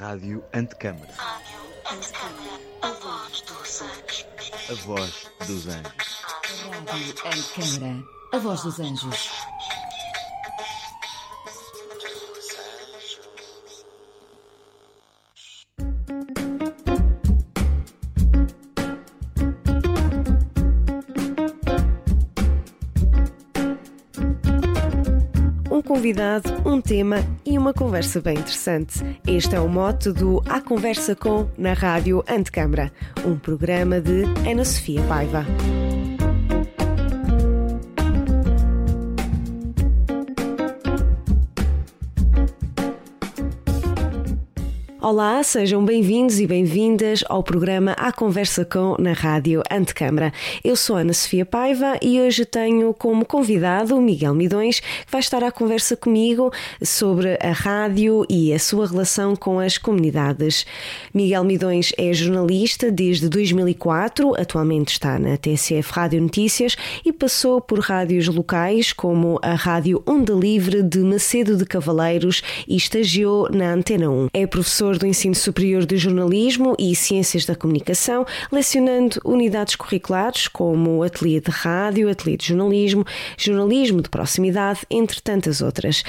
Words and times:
Rádio 0.00 0.42
Antecâmara. 0.54 1.12
A 2.80 2.88
voz 2.88 3.42
dos 3.42 3.82
anjos. 3.82 4.26
A 4.70 4.74
voz 4.86 5.30
dos 5.46 5.68
anjos. 5.68 6.22
Rádio 6.86 7.14
Antecâmara. 7.26 8.04
A 8.32 8.38
voz 8.38 8.62
dos 8.62 8.80
anjos. 8.80 9.39
Convidado, 26.00 26.50
um 26.64 26.80
tema 26.80 27.18
e 27.44 27.58
uma 27.58 27.74
conversa 27.74 28.22
bem 28.22 28.38
interessante. 28.38 29.04
Este 29.26 29.54
é 29.54 29.60
o 29.60 29.68
mote 29.68 30.10
do 30.10 30.42
A 30.48 30.58
Conversa 30.58 31.14
Com 31.14 31.46
na 31.58 31.74
Rádio 31.74 32.24
Antecâmara, 32.26 32.90
um 33.22 33.36
programa 33.36 34.00
de 34.00 34.24
Ana 34.50 34.64
Sofia 34.64 35.02
Paiva. 35.02 35.44
Olá, 45.10 45.42
sejam 45.42 45.84
bem-vindos 45.84 46.38
e 46.38 46.46
bem-vindas 46.46 47.24
ao 47.28 47.42
programa 47.42 47.96
A 47.98 48.12
Conversa 48.12 48.64
com 48.64 48.94
na 48.96 49.12
Rádio 49.12 49.60
Antecâmara. 49.68 50.32
Eu 50.62 50.76
sou 50.76 50.94
Ana 50.94 51.12
Sofia 51.12 51.44
Paiva 51.44 51.98
e 52.00 52.20
hoje 52.20 52.44
tenho 52.44 52.94
como 52.94 53.24
convidado 53.24 53.96
o 53.96 54.00
Miguel 54.00 54.36
Midões, 54.36 54.78
que 54.78 55.10
vai 55.10 55.20
estar 55.20 55.42
à 55.42 55.50
conversa 55.50 55.96
comigo 55.96 56.52
sobre 56.80 57.36
a 57.42 57.50
rádio 57.50 58.24
e 58.30 58.54
a 58.54 58.58
sua 58.60 58.86
relação 58.86 59.34
com 59.34 59.58
as 59.58 59.76
comunidades. 59.76 60.64
Miguel 61.12 61.42
Midões 61.42 61.90
é 61.98 62.12
jornalista 62.12 62.88
desde 62.88 63.28
2004, 63.28 64.40
atualmente 64.40 64.92
está 64.92 65.18
na 65.18 65.36
TCF 65.36 65.90
Rádio 65.92 66.22
Notícias 66.22 66.76
e 67.04 67.12
passou 67.12 67.60
por 67.60 67.80
rádios 67.80 68.28
locais 68.28 68.92
como 68.92 69.40
a 69.42 69.54
Rádio 69.54 70.04
Onda 70.06 70.34
Livre 70.34 70.84
de 70.84 71.00
Macedo 71.00 71.56
de 71.56 71.64
Cavaleiros 71.64 72.42
e 72.68 72.76
estagiou 72.76 73.50
na 73.50 73.72
Antena 73.72 74.08
1. 74.08 74.28
É 74.32 74.46
professor 74.46 74.99
do 75.00 75.06
Ensino 75.06 75.34
Superior 75.34 75.86
de 75.86 75.96
Jornalismo 75.96 76.76
e 76.78 76.94
Ciências 76.94 77.46
da 77.46 77.56
Comunicação, 77.56 78.26
lecionando 78.52 79.18
unidades 79.24 79.74
curriculares 79.74 80.46
como 80.46 81.02
Ateliê 81.02 81.40
de 81.40 81.50
Rádio, 81.50 82.10
Ateliê 82.10 82.36
de 82.36 82.48
Jornalismo, 82.48 83.06
Jornalismo 83.38 84.02
de 84.02 84.10
Proximidade, 84.10 84.80
entre 84.90 85.22
tantas 85.22 85.62
outras. 85.62 86.02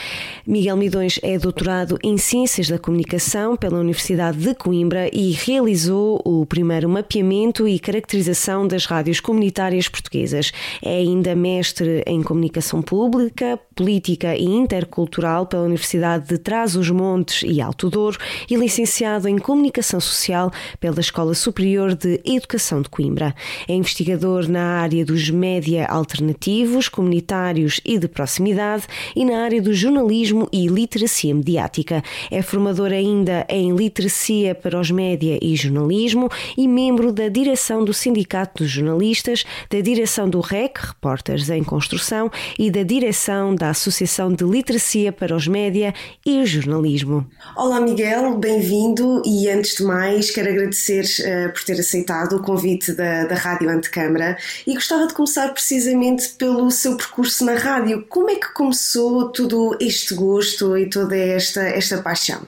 Miguel 0.46 0.76
Midões 0.76 1.20
é 1.24 1.40
doutorado 1.40 1.98
em 2.04 2.18
Ciências 2.18 2.68
da 2.68 2.78
Comunicação 2.78 3.56
pela 3.56 3.80
Universidade 3.80 4.38
de 4.38 4.54
Coimbra 4.54 5.10
e 5.14 5.32
realizou 5.32 6.22
o 6.26 6.46
primeiro 6.46 6.90
mapeamento 6.90 7.66
e 7.66 7.80
caracterização 7.80 8.68
das 8.68 8.86
rádios 8.86 9.22
comunitárias 9.22 9.88
portuguesas. 9.88 10.52
É 10.84 10.98
ainda 10.98 11.34
mestre 11.34 12.04
em 12.06 12.22
Comunicação 12.22 12.82
Pública, 12.82 13.58
Política 13.74 14.36
e 14.36 14.44
Intercultural 14.44 15.46
pela 15.46 15.64
Universidade 15.64 16.28
de 16.28 16.38
Trás-os-Montes 16.38 17.44
e 17.48 17.62
Alto 17.62 17.90
Douro 17.90 18.18
e 18.50 18.56
licenciado 18.58 18.81
em 19.28 19.38
Comunicação 19.38 20.00
Social 20.00 20.52
pela 20.80 21.00
Escola 21.00 21.34
Superior 21.34 21.94
de 21.94 22.20
Educação 22.26 22.82
de 22.82 22.90
Coimbra. 22.90 23.36
É 23.68 23.74
investigador 23.74 24.50
na 24.50 24.80
área 24.80 25.06
dos 25.06 25.30
média 25.30 25.86
alternativos, 25.86 26.90
comunitários 26.90 27.80
e 27.86 28.00
de 28.00 28.08
proximidade 28.08 28.86
e 29.16 29.24
na 29.24 29.44
área 29.44 29.62
do 29.62 29.74
jornalismo 29.74 30.50
e 30.52 30.68
literacia 30.68 31.34
mediática. 31.36 32.04
É 32.32 32.42
formador 32.42 32.92
ainda 32.92 33.46
em 33.48 33.76
literacia 33.76 34.56
para 34.56 34.80
os 34.80 34.90
média 34.90 35.38
e 35.42 35.56
jornalismo 35.56 36.30
e 36.58 36.68
membro 36.68 37.12
da 37.12 37.28
direção 37.28 37.86
do 37.86 37.94
Sindicato 37.94 38.64
dos 38.64 38.72
Jornalistas, 38.72 39.46
da 39.70 39.80
direção 39.80 40.30
do 40.30 40.40
REC, 40.40 40.78
Repórteres 40.78 41.50
em 41.50 41.64
Construção, 41.64 42.32
e 42.58 42.72
da 42.72 42.84
direção 42.84 43.54
da 43.54 43.70
Associação 43.70 44.34
de 44.34 44.44
Literacia 44.44 45.12
para 45.12 45.36
os 45.36 45.48
Média 45.48 45.94
e 46.26 46.40
o 46.40 46.46
Jornalismo. 46.46 47.28
Olá, 47.56 47.80
Miguel, 47.80 48.38
bem 48.38 48.60
bem-vindo 48.72 49.22
e 49.26 49.50
antes 49.50 49.76
de 49.76 49.84
mais 49.84 50.32
quero 50.32 50.50
agradecer 50.50 51.04
uh, 51.04 51.52
por 51.52 51.62
ter 51.66 51.78
aceitado 51.78 52.38
o 52.38 52.42
convite 52.42 52.94
da, 52.94 53.26
da 53.26 53.36
Rádio 53.36 53.70
Antecâmara 53.70 54.38
e 54.66 54.74
gostava 54.74 55.08
de 55.08 55.14
começar 55.14 55.50
precisamente 55.50 56.30
pelo 56.30 56.72
seu 56.72 56.96
percurso 56.96 57.44
na 57.44 57.56
rádio. 57.56 58.06
Como 58.08 58.30
é 58.30 58.36
que 58.36 58.54
começou 58.54 59.28
todo 59.30 59.76
este 59.82 60.16
gosto 60.16 60.78
e 60.78 60.90
toda 60.90 61.18
esta, 61.18 61.64
esta 61.64 62.02
paixão? 62.02 62.48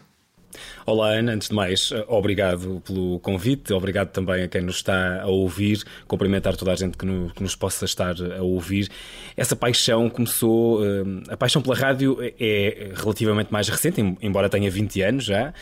Olá 0.85 1.11
Ana, 1.11 1.31
antes 1.31 1.47
de 1.47 1.55
mais, 1.55 1.91
eh, 1.93 2.03
obrigado 2.09 2.81
pelo 2.85 3.17
convite, 3.21 3.71
obrigado 3.71 4.09
também 4.09 4.43
a 4.43 4.47
quem 4.49 4.61
nos 4.61 4.75
está 4.77 5.21
a 5.21 5.27
ouvir, 5.27 5.81
cumprimentar 6.09 6.57
toda 6.57 6.73
a 6.73 6.75
gente 6.75 6.97
que 6.97 7.05
nos, 7.05 7.31
que 7.31 7.41
nos 7.41 7.55
possa 7.55 7.85
estar 7.85 8.15
a 8.37 8.41
ouvir. 8.41 8.89
Essa 9.37 9.55
paixão 9.55 10.09
começou, 10.09 10.83
eh, 10.85 11.03
a 11.29 11.37
paixão 11.37 11.61
pela 11.61 11.75
rádio 11.75 12.17
é 12.37 12.91
relativamente 12.95 13.51
mais 13.51 13.69
recente, 13.69 14.01
embora 14.21 14.49
tenha 14.49 14.69
20 14.69 15.01
anos 15.01 15.23
já. 15.23 15.53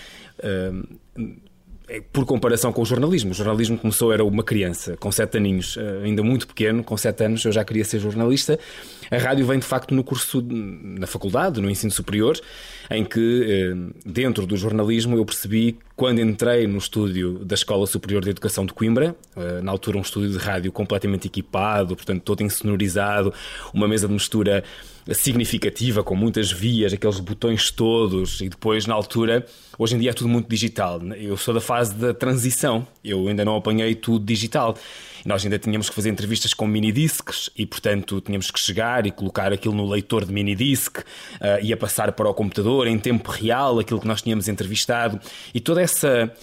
É 1.93 1.99
por 1.99 2.25
comparação 2.25 2.71
com 2.71 2.81
o 2.81 2.85
jornalismo. 2.85 3.31
O 3.31 3.33
jornalismo 3.33 3.77
começou, 3.77 4.13
era 4.13 4.23
uma 4.23 4.43
criança, 4.43 4.95
com 4.95 5.11
sete 5.11 5.35
aninhos, 5.35 5.75
eh, 5.75 6.03
ainda 6.05 6.23
muito 6.23 6.47
pequeno, 6.47 6.85
com 6.85 6.95
sete 6.95 7.25
anos 7.25 7.43
eu 7.43 7.51
já 7.51 7.65
queria 7.65 7.83
ser 7.83 7.99
jornalista. 7.99 8.57
A 9.11 9.17
rádio 9.17 9.45
vem 9.45 9.59
de 9.59 9.65
facto 9.65 9.93
no 9.93 10.01
curso, 10.01 10.41
na 10.41 11.05
faculdade, 11.05 11.59
no 11.59 11.69
ensino 11.69 11.91
superior, 11.91 12.39
em 12.89 13.03
que, 13.03 13.45
eh, 13.45 13.91
dentro 14.05 14.45
do 14.45 14.55
jornalismo, 14.55 15.17
eu 15.17 15.25
percebi, 15.25 15.77
quando 15.93 16.21
entrei 16.21 16.65
no 16.65 16.77
estúdio 16.77 17.39
da 17.43 17.55
Escola 17.55 17.85
Superior 17.85 18.23
de 18.23 18.29
Educação 18.29 18.65
de 18.65 18.71
Coimbra, 18.71 19.13
eh, 19.35 19.59
na 19.61 19.69
altura 19.69 19.97
um 19.97 20.01
estúdio 20.01 20.29
de 20.29 20.37
rádio 20.37 20.71
completamente 20.71 21.27
equipado, 21.27 21.93
portanto 21.93 22.21
todo 22.23 22.41
insonorizado, 22.41 23.33
uma 23.73 23.85
mesa 23.85 24.07
de 24.07 24.13
mistura 24.13 24.63
significativa, 25.13 26.03
com 26.03 26.15
muitas 26.15 26.51
vias, 26.51 26.93
aqueles 26.93 27.19
botões 27.19 27.71
todos, 27.71 28.41
e 28.41 28.49
depois, 28.49 28.85
na 28.85 28.93
altura, 28.93 29.45
hoje 29.77 29.95
em 29.95 29.99
dia 29.99 30.11
é 30.11 30.13
tudo 30.13 30.29
muito 30.29 30.49
digital. 30.49 31.01
Eu 31.15 31.37
sou 31.37 31.53
da 31.53 31.61
fase 31.61 31.95
da 31.95 32.13
transição, 32.13 32.85
eu 33.03 33.27
ainda 33.27 33.43
não 33.43 33.55
apanhei 33.55 33.95
tudo 33.95 34.25
digital. 34.25 34.77
Nós 35.25 35.43
ainda 35.43 35.59
tínhamos 35.59 35.89
que 35.89 35.95
fazer 35.95 36.09
entrevistas 36.09 36.53
com 36.53 36.65
minidiscs 36.65 37.49
e, 37.55 37.65
portanto, 37.65 38.19
tínhamos 38.21 38.49
que 38.49 38.59
chegar 38.59 39.05
e 39.05 39.11
colocar 39.11 39.53
aquilo 39.53 39.75
no 39.75 39.87
leitor 39.87 40.25
de 40.25 40.33
minidisc 40.33 40.97
uh, 40.97 41.03
e 41.61 41.71
a 41.71 41.77
passar 41.77 42.11
para 42.13 42.27
o 42.27 42.33
computador 42.33 42.87
em 42.87 42.97
tempo 42.97 43.29
real 43.29 43.79
aquilo 43.79 43.99
que 43.99 44.07
nós 44.07 44.21
tínhamos 44.21 44.47
entrevistado 44.47 45.19
e 45.53 45.59
toda 45.59 45.81
essa 45.81 46.33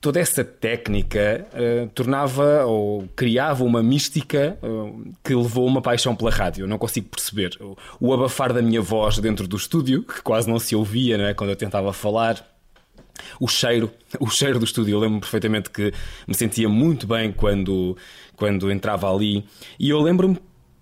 toda 0.00 0.18
essa 0.18 0.42
técnica 0.42 1.46
uh, 1.52 1.88
tornava 1.90 2.64
ou 2.64 3.06
criava 3.14 3.62
uma 3.62 3.82
mística 3.82 4.58
uh, 4.62 5.12
que 5.22 5.34
levou 5.34 5.66
uma 5.66 5.82
paixão 5.82 6.16
pela 6.16 6.30
rádio. 6.30 6.64
Eu 6.64 6.68
não 6.68 6.78
consigo 6.78 7.08
perceber 7.08 7.56
o, 7.60 7.76
o, 8.00 8.14
abafar 8.14 8.52
da 8.52 8.62
minha 8.62 8.80
voz 8.80 9.18
dentro 9.18 9.46
do 9.46 9.56
estúdio, 9.56 10.02
que 10.08 10.22
quase 10.22 10.48
não 10.48 10.58
se 10.58 10.74
ouvia 10.74 11.18
não 11.18 11.26
é? 11.26 11.34
quando 11.34 11.50
eu 11.50 11.56
tentava 11.56 11.92
falar. 11.92 12.46
O 13.38 13.46
cheiro, 13.46 13.90
o 14.18 14.30
cheiro 14.30 14.58
do 14.58 14.64
estúdio, 14.64 14.94
eu 14.94 15.00
lembro 15.00 15.20
perfeitamente 15.20 15.68
que 15.68 15.92
me 16.26 16.34
sentia 16.34 16.68
muito 16.68 17.06
bem 17.06 17.30
quando, 17.30 17.94
quando 18.34 18.70
entrava 18.70 19.12
ali. 19.12 19.44
E 19.78 19.90
eu 19.90 20.00
lembro-me 20.00 20.38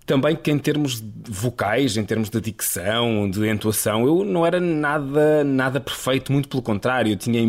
também 0.09 0.35
que 0.35 0.49
em 0.49 0.57
termos 0.57 1.03
vocais, 1.29 1.95
em 1.95 2.03
termos 2.03 2.31
de 2.31 2.41
dicção, 2.41 3.29
de 3.29 3.47
entoação, 3.47 4.07
eu 4.07 4.25
não 4.25 4.43
era 4.43 4.59
nada, 4.59 5.43
nada 5.43 5.79
perfeito, 5.79 6.31
muito 6.31 6.49
pelo 6.49 6.63
contrário, 6.63 7.11
eu 7.11 7.15
tinha 7.15 7.43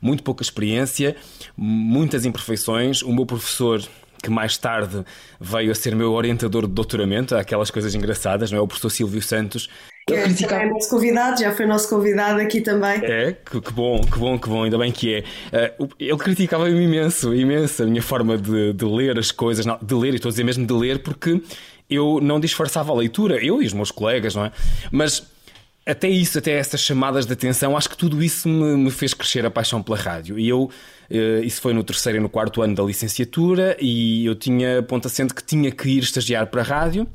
muito 0.00 0.22
pouca 0.22 0.42
experiência, 0.42 1.14
muitas 1.54 2.24
imperfeições. 2.24 3.02
O 3.02 3.12
meu 3.12 3.26
professor 3.26 3.82
que 4.22 4.30
mais 4.30 4.56
tarde 4.56 5.04
veio 5.38 5.72
a 5.72 5.74
ser 5.74 5.94
meu 5.96 6.12
orientador 6.12 6.66
de 6.66 6.72
doutoramento, 6.72 7.34
aquelas 7.34 7.70
coisas 7.70 7.94
engraçadas, 7.94 8.50
não 8.50 8.58
é? 8.58 8.62
O 8.62 8.68
professor 8.68 8.88
Silvio 8.88 9.20
Santos. 9.20 9.68
Que 10.06 10.14
é, 10.14 10.22
criticava... 10.22 10.62
é 10.62 10.68
nosso 10.68 10.90
convidado, 10.90 11.40
já 11.40 11.52
foi 11.52 11.66
nosso 11.66 11.88
convidado 11.88 12.40
aqui 12.40 12.60
também. 12.60 13.00
É, 13.04 13.32
que, 13.32 13.60
que, 13.60 13.72
bom, 13.72 14.00
que 14.00 14.18
bom, 14.18 14.38
que 14.38 14.48
bom, 14.48 14.62
ainda 14.62 14.78
bem 14.78 14.92
que 14.92 15.16
é. 15.16 15.74
Uh, 15.78 15.88
ele 15.98 16.18
criticava-me 16.18 16.70
imenso, 16.70 17.34
imenso 17.34 17.82
a 17.82 17.86
minha 17.86 18.02
forma 18.02 18.38
de, 18.38 18.72
de 18.72 18.84
ler 18.84 19.18
as 19.18 19.30
coisas, 19.30 19.66
de 19.82 19.94
ler, 19.94 20.12
e 20.12 20.16
estou 20.16 20.28
a 20.28 20.32
dizer 20.32 20.44
mesmo 20.44 20.64
de 20.64 20.72
ler, 20.72 21.00
porque 21.02 21.42
eu 21.94 22.20
não 22.22 22.40
disfarçava 22.40 22.92
a 22.92 22.94
leitura, 22.94 23.44
eu 23.44 23.62
e 23.62 23.66
os 23.66 23.72
meus 23.72 23.90
colegas, 23.90 24.34
não 24.34 24.44
é? 24.44 24.52
Mas 24.90 25.22
até 25.84 26.08
isso, 26.08 26.38
até 26.38 26.52
essas 26.52 26.80
chamadas 26.80 27.26
de 27.26 27.32
atenção, 27.32 27.76
acho 27.76 27.90
que 27.90 27.96
tudo 27.96 28.22
isso 28.22 28.48
me, 28.48 28.76
me 28.76 28.90
fez 28.90 29.12
crescer 29.12 29.44
a 29.44 29.50
paixão 29.50 29.82
pela 29.82 29.96
rádio. 29.96 30.38
E 30.38 30.48
eu, 30.48 30.70
eh, 31.10 31.40
isso 31.44 31.60
foi 31.60 31.74
no 31.74 31.82
terceiro 31.82 32.18
e 32.18 32.20
no 32.20 32.28
quarto 32.28 32.62
ano 32.62 32.74
da 32.74 32.84
licenciatura, 32.84 33.76
e 33.80 34.24
eu 34.24 34.36
tinha 34.36 34.80
ponto 34.82 35.06
assente 35.06 35.34
que 35.34 35.42
tinha 35.42 35.72
que 35.72 35.88
ir 35.88 36.02
estagiar 36.02 36.46
para 36.46 36.60
a 36.60 36.64
rádio, 36.64 37.06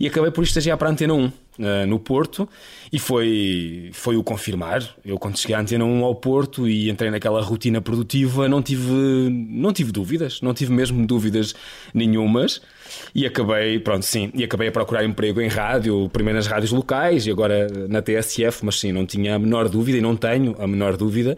e 0.00 0.08
acabei 0.08 0.32
por 0.32 0.42
estagiar 0.42 0.76
para 0.76 0.88
a 0.88 0.92
Antena 0.92 1.14
1. 1.14 1.32
Uh, 1.58 1.86
no 1.88 1.98
Porto 1.98 2.46
e 2.92 2.98
foi, 2.98 3.88
foi 3.94 4.14
o 4.14 4.22
confirmar. 4.22 4.82
Eu, 5.02 5.18
quando 5.18 5.38
cheguei 5.38 5.56
à 5.56 5.60
Antena 5.60 5.86
1 5.86 6.04
ao 6.04 6.14
Porto 6.14 6.68
e 6.68 6.90
entrei 6.90 7.10
naquela 7.10 7.40
rotina 7.40 7.80
produtiva, 7.80 8.46
não 8.46 8.60
tive, 8.60 8.92
não 9.30 9.72
tive 9.72 9.90
dúvidas, 9.90 10.42
não 10.42 10.52
tive 10.52 10.70
mesmo 10.74 11.06
dúvidas 11.06 11.54
nenhumas. 11.94 12.60
E 13.14 13.26
acabei, 13.26 13.78
pronto, 13.78 14.04
sim, 14.04 14.30
e 14.34 14.44
acabei 14.44 14.68
a 14.68 14.72
procurar 14.72 15.04
emprego 15.04 15.40
em 15.40 15.48
rádio, 15.48 16.08
primeiro 16.12 16.36
nas 16.36 16.46
rádios 16.46 16.72
locais 16.72 17.26
e 17.26 17.30
agora 17.30 17.66
na 17.88 18.02
TSF, 18.02 18.64
mas 18.64 18.78
sim, 18.78 18.92
não 18.92 19.06
tinha 19.06 19.34
a 19.34 19.38
menor 19.38 19.68
dúvida 19.68 19.98
e 19.98 20.00
não 20.00 20.16
tenho 20.16 20.54
a 20.58 20.66
menor 20.66 20.96
dúvida 20.96 21.36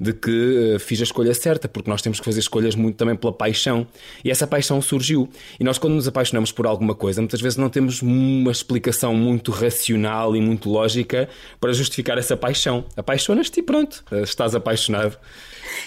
de 0.00 0.12
que 0.12 0.74
uh, 0.74 0.78
fiz 0.78 1.00
a 1.00 1.04
escolha 1.04 1.34
certa, 1.34 1.68
porque 1.68 1.90
nós 1.90 2.02
temos 2.02 2.18
que 2.18 2.24
fazer 2.24 2.40
escolhas 2.40 2.74
muito 2.74 2.96
também 2.96 3.16
pela 3.16 3.32
paixão. 3.32 3.86
E 4.24 4.30
essa 4.30 4.46
paixão 4.46 4.80
surgiu. 4.80 5.28
E 5.58 5.64
nós, 5.64 5.78
quando 5.78 5.94
nos 5.94 6.06
apaixonamos 6.06 6.52
por 6.52 6.66
alguma 6.66 6.94
coisa, 6.94 7.20
muitas 7.20 7.40
vezes 7.40 7.56
não 7.56 7.68
temos 7.68 8.02
uma 8.02 8.50
explicação 8.50 9.14
muito 9.14 9.50
racional 9.50 10.36
e 10.36 10.40
muito 10.40 10.70
lógica 10.70 11.28
para 11.60 11.72
justificar 11.72 12.18
essa 12.18 12.36
paixão. 12.36 12.84
Apaixonas-te 12.96 13.60
e 13.60 13.62
pronto, 13.62 14.04
uh, 14.10 14.22
estás 14.22 14.54
apaixonado. 14.54 15.18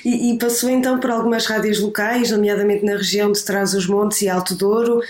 E, 0.03 0.31
e, 0.31 0.37
passou 0.37 0.69
então 0.69 0.99
por 0.99 1.11
algumas 1.11 1.45
rádios 1.45 1.79
locais, 1.79 2.31
nomeadamente 2.31 2.85
na 2.85 2.93
região 2.93 3.31
de 3.31 3.43
Trás-os-Montes 3.43 4.21
e 4.21 4.29
Alto 4.29 4.55
Douro, 4.55 5.01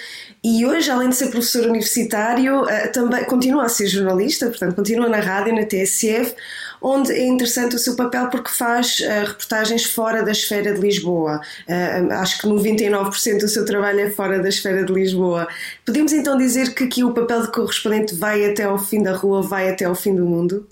e 0.44 0.66
hoje, 0.66 0.89
além 0.89 1.10
de 1.10 1.16
ser 1.16 1.27
professor 1.27 1.66
universitário, 1.66 2.63
também 2.94 3.25
continua 3.25 3.66
a 3.66 3.69
ser 3.69 3.88
jornalista, 3.88 4.48
portanto, 4.48 4.74
continua 4.74 5.10
na 5.10 5.19
rádio, 5.19 5.54
na 5.54 5.66
TSF, 5.66 6.33
onde 6.81 7.12
é 7.12 7.27
interessante 7.27 7.75
o 7.75 7.80
seu 7.80 7.95
papel 7.95 8.30
porque 8.30 8.50
faz 8.50 9.00
uh, 9.00 9.27
reportagens 9.27 9.83
fora 9.83 10.24
da 10.24 10.31
esfera 10.31 10.74
de 10.74 10.80
Lisboa. 10.80 11.42
Uh, 11.68 12.13
acho 12.13 12.39
que 12.42 12.48
99% 12.48 13.39
do 13.39 13.48
seu 13.48 13.65
trabalho 13.65 14.00
é 14.00 14.10
fora 14.10 14.39
da 14.39 14.50
esfera 14.50 14.83
de 14.83 14.94
Lisboa. 14.94 15.48
Podemos 15.86 16.13
então 16.13 16.38
dizer 16.38 16.74
que 16.74 16.86
aqui 16.86 17.04
o 17.04 17.13
papel 17.13 17.42
de 17.42 17.51
correspondente 17.51 18.15
vai 18.15 18.50
até 18.50 18.63
ao 18.63 18.77
fim 18.77 19.04
da 19.04 19.13
rua, 19.13 19.42
vai 19.42 19.69
até 19.69 19.86
ao 19.86 19.95
fim 19.95 20.15
do 20.15 20.25
mundo? 20.25 20.68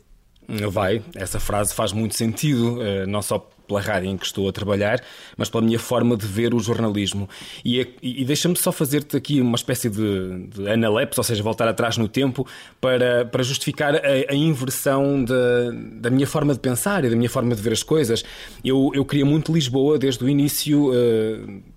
Vai, 0.71 1.03
essa 1.13 1.41
frase 1.41 1.73
faz 1.73 1.91
muito 1.91 2.15
sentido, 2.15 2.79
não 3.05 3.21
só 3.21 3.49
pela 3.67 3.81
rádio 3.81 4.09
em 4.09 4.17
que 4.17 4.25
estou 4.25 4.47
a 4.47 4.51
trabalhar, 4.51 5.01
mas 5.35 5.49
pela 5.49 5.63
minha 5.63 5.79
forma 5.79 6.15
de 6.15 6.25
ver 6.25 6.53
o 6.53 6.59
jornalismo. 6.59 7.29
E, 7.63 7.87
e 8.01 8.23
deixa-me 8.25 8.55
só 8.55 8.71
fazer-te 8.71 9.17
aqui 9.17 9.41
uma 9.41 9.55
espécie 9.55 9.89
de, 9.89 10.47
de 10.47 10.69
analepse, 10.69 11.19
ou 11.19 11.23
seja, 11.23 11.43
voltar 11.43 11.67
atrás 11.67 11.97
no 11.97 12.07
tempo, 12.07 12.47
para, 12.79 13.25
para 13.25 13.43
justificar 13.43 13.95
a, 13.95 13.99
a 14.29 14.35
inversão 14.35 15.23
da, 15.23 15.35
da 15.93 16.09
minha 16.09 16.27
forma 16.27 16.53
de 16.53 16.59
pensar 16.59 17.03
e 17.05 17.09
da 17.09 17.15
minha 17.15 17.29
forma 17.29 17.53
de 17.55 17.61
ver 17.61 17.73
as 17.73 17.83
coisas. 17.83 18.23
Eu, 18.63 18.91
eu 18.93 19.03
queria 19.05 19.25
muito 19.25 19.53
Lisboa 19.53 19.97
desde 19.97 20.23
o 20.23 20.29
início. 20.29 20.91
Uh, 20.91 21.76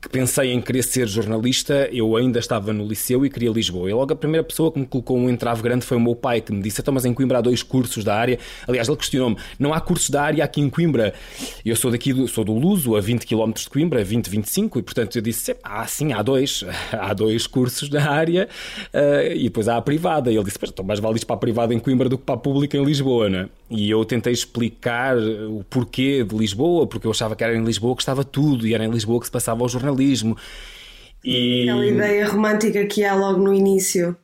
que 0.00 0.08
pensei 0.08 0.52
em 0.52 0.60
querer 0.62 0.82
ser 0.82 1.06
jornalista, 1.06 1.88
eu 1.92 2.16
ainda 2.16 2.38
estava 2.38 2.72
no 2.72 2.86
liceu 2.86 3.24
e 3.26 3.28
queria 3.28 3.50
Lisboa. 3.50 3.90
E 3.90 3.92
logo 3.92 4.12
a 4.12 4.16
primeira 4.16 4.42
pessoa 4.42 4.72
que 4.72 4.78
me 4.78 4.86
colocou 4.86 5.18
um 5.18 5.28
entrave 5.28 5.60
grande 5.60 5.84
foi 5.84 5.96
o 5.96 6.00
meu 6.00 6.16
pai, 6.16 6.40
que 6.40 6.52
me 6.52 6.62
disse: 6.62 6.80
Então, 6.80 6.94
mas 6.94 7.04
em 7.04 7.12
Coimbra 7.12 7.38
há 7.38 7.40
dois 7.42 7.62
cursos 7.62 8.02
da 8.02 8.16
área. 8.16 8.38
Aliás, 8.66 8.88
ele 8.88 8.96
questionou-me: 8.96 9.36
Não 9.58 9.74
há 9.74 9.80
cursos 9.80 10.08
da 10.08 10.22
área 10.22 10.42
aqui 10.42 10.60
em 10.60 10.70
Coimbra? 10.70 11.12
Eu 11.64 11.76
sou 11.76 11.90
daqui, 11.90 12.14
do, 12.14 12.26
sou 12.26 12.44
do 12.44 12.54
Luso, 12.54 12.96
a 12.96 13.00
20 13.00 13.26
km 13.26 13.52
de 13.52 13.68
Coimbra, 13.68 14.02
20, 14.02 14.30
25, 14.30 14.78
e 14.78 14.82
portanto 14.82 15.16
eu 15.16 15.22
disse: 15.22 15.54
Ah, 15.62 15.86
sim, 15.86 16.12
há 16.12 16.22
dois. 16.22 16.64
Há 16.92 17.14
dois 17.14 17.46
cursos 17.46 17.88
da 17.88 18.10
área 18.10 18.48
uh, 18.92 19.32
e 19.32 19.44
depois 19.44 19.68
há 19.68 19.76
a 19.76 19.82
privada. 19.82 20.30
E 20.30 20.36
ele 20.36 20.44
disse: 20.44 20.58
Então, 20.62 20.84
mais 20.84 20.98
vale 20.98 21.20
para 21.24 21.36
a 21.36 21.38
privada 21.38 21.74
em 21.74 21.78
Coimbra 21.78 22.08
do 22.08 22.16
que 22.16 22.24
para 22.24 22.34
a 22.34 22.38
pública 22.38 22.76
em 22.76 22.84
Lisboa, 22.84 23.28
não 23.28 23.38
é? 23.40 23.48
E 23.70 23.88
eu 23.88 24.04
tentei 24.04 24.32
explicar 24.32 25.16
o 25.16 25.64
porquê 25.70 26.24
de 26.24 26.36
Lisboa, 26.36 26.86
porque 26.86 27.06
eu 27.06 27.10
achava 27.12 27.36
que 27.36 27.44
era 27.44 27.56
em 27.56 27.62
Lisboa 27.62 27.94
que 27.94 28.02
estava 28.02 28.24
tudo 28.24 28.66
e 28.66 28.74
era 28.74 28.84
em 28.84 28.90
Lisboa 28.90 29.20
que 29.20 29.26
se 29.26 29.32
passava 29.32 29.62
o 29.62 29.68
E... 31.24 31.62
Aquela 31.62 31.86
ideia 31.86 32.28
romântica 32.28 32.86
que 32.86 33.04
há 33.04 33.14
logo 33.14 33.42
no 33.42 33.52
início. 33.52 34.16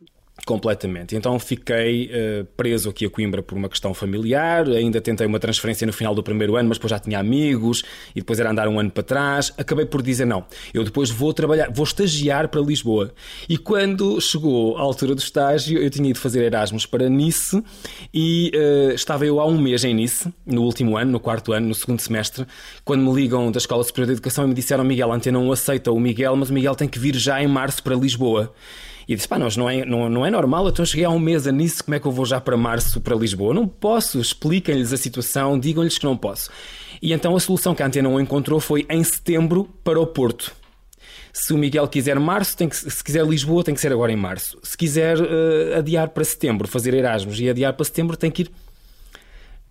Completamente. 0.46 1.16
Então 1.16 1.36
fiquei 1.40 2.06
uh, 2.06 2.44
preso 2.56 2.88
aqui 2.88 3.04
a 3.04 3.10
Coimbra 3.10 3.42
por 3.42 3.58
uma 3.58 3.68
questão 3.68 3.92
familiar. 3.92 4.64
Ainda 4.68 5.00
tentei 5.00 5.26
uma 5.26 5.40
transferência 5.40 5.84
no 5.84 5.92
final 5.92 6.14
do 6.14 6.22
primeiro 6.22 6.54
ano, 6.54 6.68
mas 6.68 6.78
depois 6.78 6.92
já 6.92 7.00
tinha 7.00 7.18
amigos 7.18 7.82
e 8.14 8.20
depois 8.20 8.38
era 8.38 8.52
andar 8.52 8.68
um 8.68 8.78
ano 8.78 8.88
para 8.88 9.02
trás. 9.02 9.52
Acabei 9.58 9.84
por 9.86 10.02
dizer 10.02 10.24
não. 10.24 10.46
Eu 10.72 10.84
depois 10.84 11.10
vou 11.10 11.34
trabalhar, 11.34 11.68
vou 11.72 11.82
estagiar 11.82 12.46
para 12.48 12.60
Lisboa. 12.60 13.12
E 13.48 13.58
quando 13.58 14.20
chegou 14.20 14.78
a 14.78 14.82
altura 14.82 15.16
do 15.16 15.18
estágio, 15.18 15.82
eu 15.82 15.90
tinha 15.90 16.10
ido 16.10 16.18
fazer 16.20 16.44
Erasmus 16.44 16.86
para 16.86 17.08
Nice 17.08 17.60
e 18.14 18.52
uh, 18.54 18.92
estava 18.92 19.26
eu 19.26 19.40
há 19.40 19.46
um 19.46 19.60
mês 19.60 19.82
em 19.82 19.94
Nice, 19.94 20.32
no 20.46 20.62
último 20.62 20.96
ano, 20.96 21.10
no 21.10 21.18
quarto 21.18 21.52
ano, 21.52 21.66
no 21.66 21.74
segundo 21.74 21.98
semestre, 21.98 22.46
quando 22.84 23.02
me 23.02 23.12
ligam 23.12 23.50
da 23.50 23.58
Escola 23.58 23.82
Superior 23.82 24.06
de 24.06 24.12
Educação 24.12 24.44
e 24.44 24.46
me 24.46 24.54
disseram: 24.54 24.84
Miguel, 24.84 25.10
a 25.10 25.16
Antena 25.16 25.40
não 25.40 25.50
aceita 25.50 25.90
o 25.90 25.98
Miguel, 25.98 26.36
mas 26.36 26.50
o 26.50 26.52
Miguel 26.52 26.76
tem 26.76 26.86
que 26.86 27.00
vir 27.00 27.16
já 27.16 27.42
em 27.42 27.48
março 27.48 27.82
para 27.82 27.96
Lisboa. 27.96 28.54
E 29.08 29.14
disse: 29.14 29.28
pá, 29.28 29.38
não 29.38 29.70
é, 29.70 29.84
não, 29.84 30.08
não 30.08 30.26
é 30.26 30.30
normal, 30.30 30.68
então 30.68 30.84
cheguei 30.84 31.04
há 31.04 31.10
um 31.10 31.18
mês 31.18 31.46
a 31.46 31.52
nisso, 31.52 31.84
como 31.84 31.94
é 31.94 32.00
que 32.00 32.06
eu 32.06 32.12
vou 32.12 32.24
já 32.24 32.40
para 32.40 32.56
março 32.56 33.00
para 33.00 33.14
Lisboa? 33.14 33.54
Não 33.54 33.66
posso, 33.68 34.20
expliquem-lhes 34.20 34.92
a 34.92 34.96
situação, 34.96 35.58
digam-lhes 35.58 35.98
que 35.98 36.04
não 36.04 36.16
posso. 36.16 36.50
E 37.00 37.12
então 37.12 37.36
a 37.36 37.40
solução 37.40 37.74
que 37.74 37.82
a 37.82 37.86
Antena 37.86 38.08
1 38.08 38.20
encontrou 38.20 38.58
foi 38.58 38.86
em 38.90 39.04
setembro 39.04 39.68
para 39.84 40.00
o 40.00 40.06
Porto. 40.06 40.52
Se 41.32 41.52
o 41.52 41.58
Miguel 41.58 41.86
quiser 41.86 42.18
março, 42.18 42.56
tem 42.56 42.68
que, 42.68 42.76
se 42.76 43.04
quiser 43.04 43.24
Lisboa, 43.26 43.62
tem 43.62 43.74
que 43.74 43.80
ser 43.80 43.92
agora 43.92 44.10
em 44.10 44.16
março. 44.16 44.58
Se 44.62 44.76
quiser 44.76 45.18
uh, 45.18 45.78
adiar 45.78 46.08
para 46.08 46.24
setembro, 46.24 46.66
fazer 46.66 46.94
Erasmus 46.94 47.38
e 47.38 47.50
adiar 47.50 47.74
para 47.74 47.84
setembro, 47.84 48.16
tem 48.16 48.30
que 48.30 48.42
ir 48.42 48.50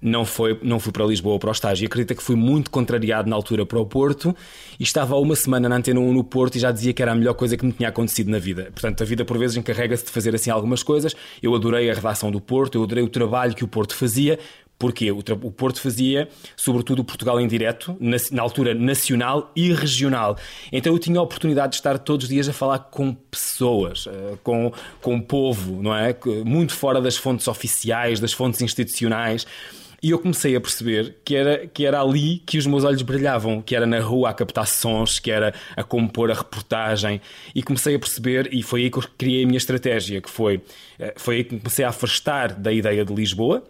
não, 0.01 0.25
foi, 0.25 0.59
não 0.61 0.79
fui 0.79 0.91
para 0.91 1.05
Lisboa 1.05 1.39
para 1.39 1.49
o 1.49 1.51
estágio. 1.51 1.85
Acredita 1.87 2.13
que 2.13 2.21
fui 2.21 2.35
muito 2.35 2.69
contrariado 2.69 3.29
na 3.29 3.35
altura 3.35 3.65
para 3.65 3.79
o 3.79 3.85
Porto 3.85 4.35
e 4.79 4.83
estava 4.83 5.15
há 5.15 5.19
uma 5.19 5.35
semana 5.35 5.67
na 5.67 5.77
Antena 5.77 5.99
1 5.99 6.13
no 6.13 6.23
Porto 6.23 6.55
e 6.55 6.59
já 6.59 6.71
dizia 6.71 6.93
que 6.93 7.01
era 7.01 7.11
a 7.11 7.15
melhor 7.15 7.33
coisa 7.33 7.57
que 7.57 7.65
me 7.65 7.71
tinha 7.71 7.89
acontecido 7.89 8.29
na 8.29 8.39
vida. 8.39 8.69
Portanto, 8.71 9.01
a 9.01 9.05
vida 9.05 9.25
por 9.25 9.37
vezes 9.37 9.57
encarrega-se 9.57 10.05
de 10.05 10.11
fazer 10.11 10.35
assim 10.35 10.49
algumas 10.49 10.83
coisas. 10.83 11.15
Eu 11.41 11.55
adorei 11.55 11.89
a 11.89 11.93
redação 11.93 12.29
do 12.29 12.39
Porto, 12.39 12.75
eu 12.75 12.83
adorei 12.83 13.03
o 13.03 13.09
trabalho 13.09 13.55
que 13.55 13.63
o 13.63 13.67
Porto 13.67 13.95
fazia. 13.95 14.37
Porque 14.77 15.09
o, 15.09 15.19
o 15.19 15.51
Porto 15.51 15.79
fazia, 15.79 16.27
sobretudo, 16.53 16.99
o 16.99 17.05
Portugal 17.05 17.39
em 17.39 17.47
direto, 17.47 17.95
na, 17.97 18.17
na, 18.31 18.41
altura 18.41 18.73
nacional 18.73 19.49
e 19.55 19.71
regional. 19.71 20.37
Então 20.69 20.91
eu 20.91 20.99
tinha 20.99 21.17
a 21.17 21.23
oportunidade 21.23 21.71
de 21.71 21.75
estar 21.77 21.97
todos 21.97 22.25
os 22.25 22.29
dias 22.29 22.49
a 22.49 22.51
falar 22.51 22.79
com 22.79 23.13
pessoas, 23.13 24.05
eh, 24.05 24.33
com, 24.43 24.73
com 25.01 25.15
o 25.15 25.21
povo, 25.21 25.81
não 25.81 25.95
é? 25.95 26.13
Muito 26.43 26.73
fora 26.73 26.99
das 26.99 27.15
fontes 27.15 27.47
oficiais, 27.47 28.19
das 28.19 28.33
fontes 28.33 28.61
institucionais. 28.61 29.47
E 30.05 30.11
eu 30.11 30.19
comecei 30.19 30.55
a 30.55 30.61
perceber 30.61 31.15
que 31.25 31.35
era, 31.35 31.65
que 31.65 31.83
era 31.83 31.99
ali 31.99 32.37
que 32.45 32.59
os 32.59 32.67
meus 32.67 32.83
olhos 32.83 33.01
brilhavam, 33.01 33.59
que 33.59 33.75
era 33.75 33.87
na 33.87 33.99
rua 33.99 34.29
a 34.29 34.33
captar 34.35 34.67
sons, 34.67 35.17
que 35.17 35.31
era 35.31 35.51
a 35.75 35.83
compor 35.83 36.29
a 36.29 36.35
reportagem. 36.35 37.19
E 37.55 37.63
comecei 37.63 37.95
a 37.95 37.97
perceber, 37.97 38.47
e 38.53 38.61
foi 38.61 38.83
aí 38.83 38.91
que 38.91 38.99
eu 38.99 39.03
criei 39.17 39.43
a 39.43 39.47
minha 39.47 39.57
estratégia, 39.57 40.21
que 40.21 40.29
foi, 40.29 40.61
eh, 40.99 41.15
foi 41.17 41.37
aí 41.37 41.43
que 41.43 41.57
comecei 41.57 41.83
a 41.83 41.89
afastar 41.89 42.53
da 42.53 42.71
ideia 42.71 43.03
de 43.03 43.15
Lisboa, 43.15 43.63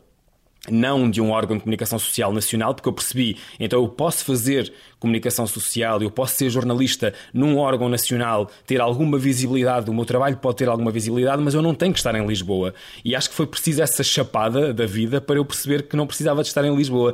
não 0.70 1.10
de 1.10 1.22
um 1.22 1.32
órgão 1.32 1.58
de 1.58 1.64
comunicação 1.64 2.00
social 2.00 2.32
nacional, 2.32 2.74
porque 2.74 2.90
eu 2.90 2.94
percebi, 2.94 3.38
então 3.60 3.82
eu 3.82 3.88
posso 3.88 4.26
fazer 4.26 4.72
comunicação 5.00 5.46
social, 5.46 6.02
eu 6.02 6.10
posso 6.10 6.36
ser 6.36 6.50
jornalista 6.50 7.14
num 7.34 7.58
órgão 7.58 7.90
nacional, 7.90 8.50
ter 8.66 8.82
alguma 8.82 9.18
visibilidade, 9.18 9.90
o 9.90 9.94
meu 9.94 10.06
trabalho 10.06 10.38
pode 10.38 10.58
ter 10.58 10.68
alguma 10.68 10.92
visibilidade, 10.92 11.42
mas 11.42 11.54
eu 11.54 11.62
não 11.62 11.76
tenho 11.76 11.94
que 11.94 12.00
estar 12.00 12.16
em 12.16 12.26
Lisboa. 12.26 12.74
E 13.04 13.16
acho 13.16 13.30
que 13.30 13.36
foi 13.36 13.46
preciso 13.46 13.82
essa 13.82 14.04
chapada 14.04 14.74
da 14.74 14.86
vida 14.86 15.22
para 15.22 15.36
eu 15.36 15.46
perceber 15.46 15.84
que 15.84 15.96
não 15.96 16.08
precisava 16.08 16.42
de 16.42 16.48
estar 16.48 16.66
em 16.66 16.76
Lisboa. 16.76 17.14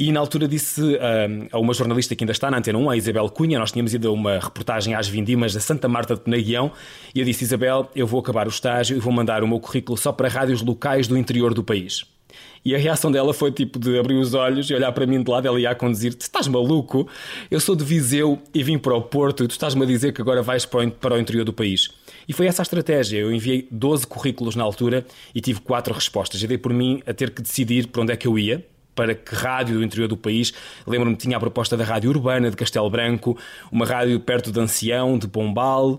E 0.00 0.10
na 0.12 0.20
altura 0.20 0.48
disse 0.48 0.80
uh, 0.80 1.48
a 1.52 1.58
uma 1.58 1.74
jornalista 1.74 2.16
que 2.16 2.24
ainda 2.24 2.32
está 2.32 2.50
na 2.50 2.56
Antena 2.56 2.78
1, 2.78 2.88
a 2.90 2.96
Isabel 2.96 3.28
Cunha, 3.28 3.58
nós 3.58 3.70
tínhamos 3.70 3.92
ido 3.92 4.08
a 4.08 4.12
uma 4.12 4.38
reportagem 4.38 4.94
às 4.94 5.06
Vindimas 5.06 5.52
da 5.52 5.60
Santa 5.60 5.88
Marta 5.88 6.14
de 6.14 6.22
Penaguião, 6.22 6.72
e 7.14 7.18
eu 7.18 7.24
disse: 7.26 7.44
Isabel, 7.44 7.86
eu 7.94 8.06
vou 8.06 8.18
acabar 8.18 8.46
o 8.46 8.50
estágio 8.50 8.96
e 8.96 9.00
vou 9.00 9.12
mandar 9.12 9.42
o 9.42 9.48
meu 9.48 9.60
currículo 9.60 9.98
só 9.98 10.10
para 10.10 10.26
rádios 10.26 10.62
locais 10.62 11.06
do 11.06 11.18
interior 11.18 11.52
do 11.52 11.62
país. 11.62 12.06
E 12.64 12.74
a 12.74 12.78
reação 12.78 13.10
dela 13.10 13.32
foi 13.32 13.50
tipo 13.50 13.78
de 13.78 13.98
abrir 13.98 14.16
os 14.16 14.34
olhos 14.34 14.68
e 14.68 14.74
olhar 14.74 14.92
para 14.92 15.06
mim 15.06 15.22
de 15.22 15.30
lado. 15.30 15.46
Ela 15.46 15.60
ia 15.60 15.70
a 15.70 15.74
conduzir: 15.74 16.14
Tu 16.14 16.22
estás 16.22 16.46
maluco? 16.48 17.08
Eu 17.50 17.60
sou 17.60 17.74
de 17.74 17.84
Viseu 17.84 18.38
e 18.54 18.62
vim 18.62 18.78
para 18.78 18.94
o 18.94 19.02
Porto 19.02 19.44
e 19.44 19.48
tu 19.48 19.52
estás-me 19.52 19.82
a 19.82 19.86
dizer 19.86 20.12
que 20.12 20.20
agora 20.20 20.42
vais 20.42 20.64
para 20.64 21.14
o 21.14 21.18
interior 21.18 21.44
do 21.44 21.52
país. 21.52 21.88
E 22.28 22.32
foi 22.32 22.46
essa 22.46 22.62
a 22.62 22.64
estratégia. 22.64 23.18
Eu 23.18 23.32
enviei 23.32 23.66
12 23.70 24.06
currículos 24.06 24.56
na 24.56 24.64
altura 24.64 25.06
e 25.34 25.40
tive 25.40 25.60
4 25.60 25.92
respostas. 25.94 26.42
E 26.42 26.46
dei 26.46 26.58
por 26.58 26.72
mim 26.72 27.02
a 27.06 27.12
ter 27.12 27.30
que 27.30 27.42
decidir 27.42 27.88
para 27.88 28.02
onde 28.02 28.12
é 28.12 28.16
que 28.16 28.26
eu 28.26 28.38
ia 28.38 28.64
para 28.94 29.14
que 29.14 29.34
rádio 29.34 29.78
do 29.78 29.84
interior 29.84 30.08
do 30.08 30.16
país. 30.16 30.52
Lembro-me 30.86 31.16
que 31.16 31.22
tinha 31.22 31.36
a 31.36 31.40
proposta 31.40 31.76
da 31.76 31.84
Rádio 31.84 32.10
Urbana 32.10 32.50
de 32.50 32.56
Castelo 32.56 32.90
Branco, 32.90 33.38
uma 33.70 33.86
rádio 33.86 34.18
perto 34.20 34.50
de 34.50 34.60
Ancião, 34.60 35.18
de 35.18 35.28
Pombal, 35.28 35.92
uh, 35.92 35.98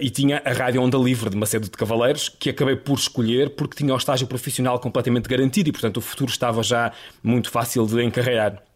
e 0.00 0.10
tinha 0.10 0.42
a 0.44 0.52
Rádio 0.52 0.82
Onda 0.82 0.98
Livre 0.98 1.30
de 1.30 1.36
Macedo 1.36 1.64
de 1.64 1.70
Cavaleiros, 1.70 2.28
que 2.28 2.50
acabei 2.50 2.76
por 2.76 2.98
escolher 2.98 3.50
porque 3.50 3.76
tinha 3.76 3.92
o 3.94 3.96
estágio 3.96 4.26
profissional 4.26 4.78
completamente 4.78 5.28
garantido 5.28 5.68
e, 5.68 5.72
portanto, 5.72 5.96
o 5.98 6.00
futuro 6.00 6.30
estava 6.30 6.62
já 6.62 6.92
muito 7.22 7.50
fácil 7.50 7.86
de 7.86 8.02
encarregar. 8.02 8.69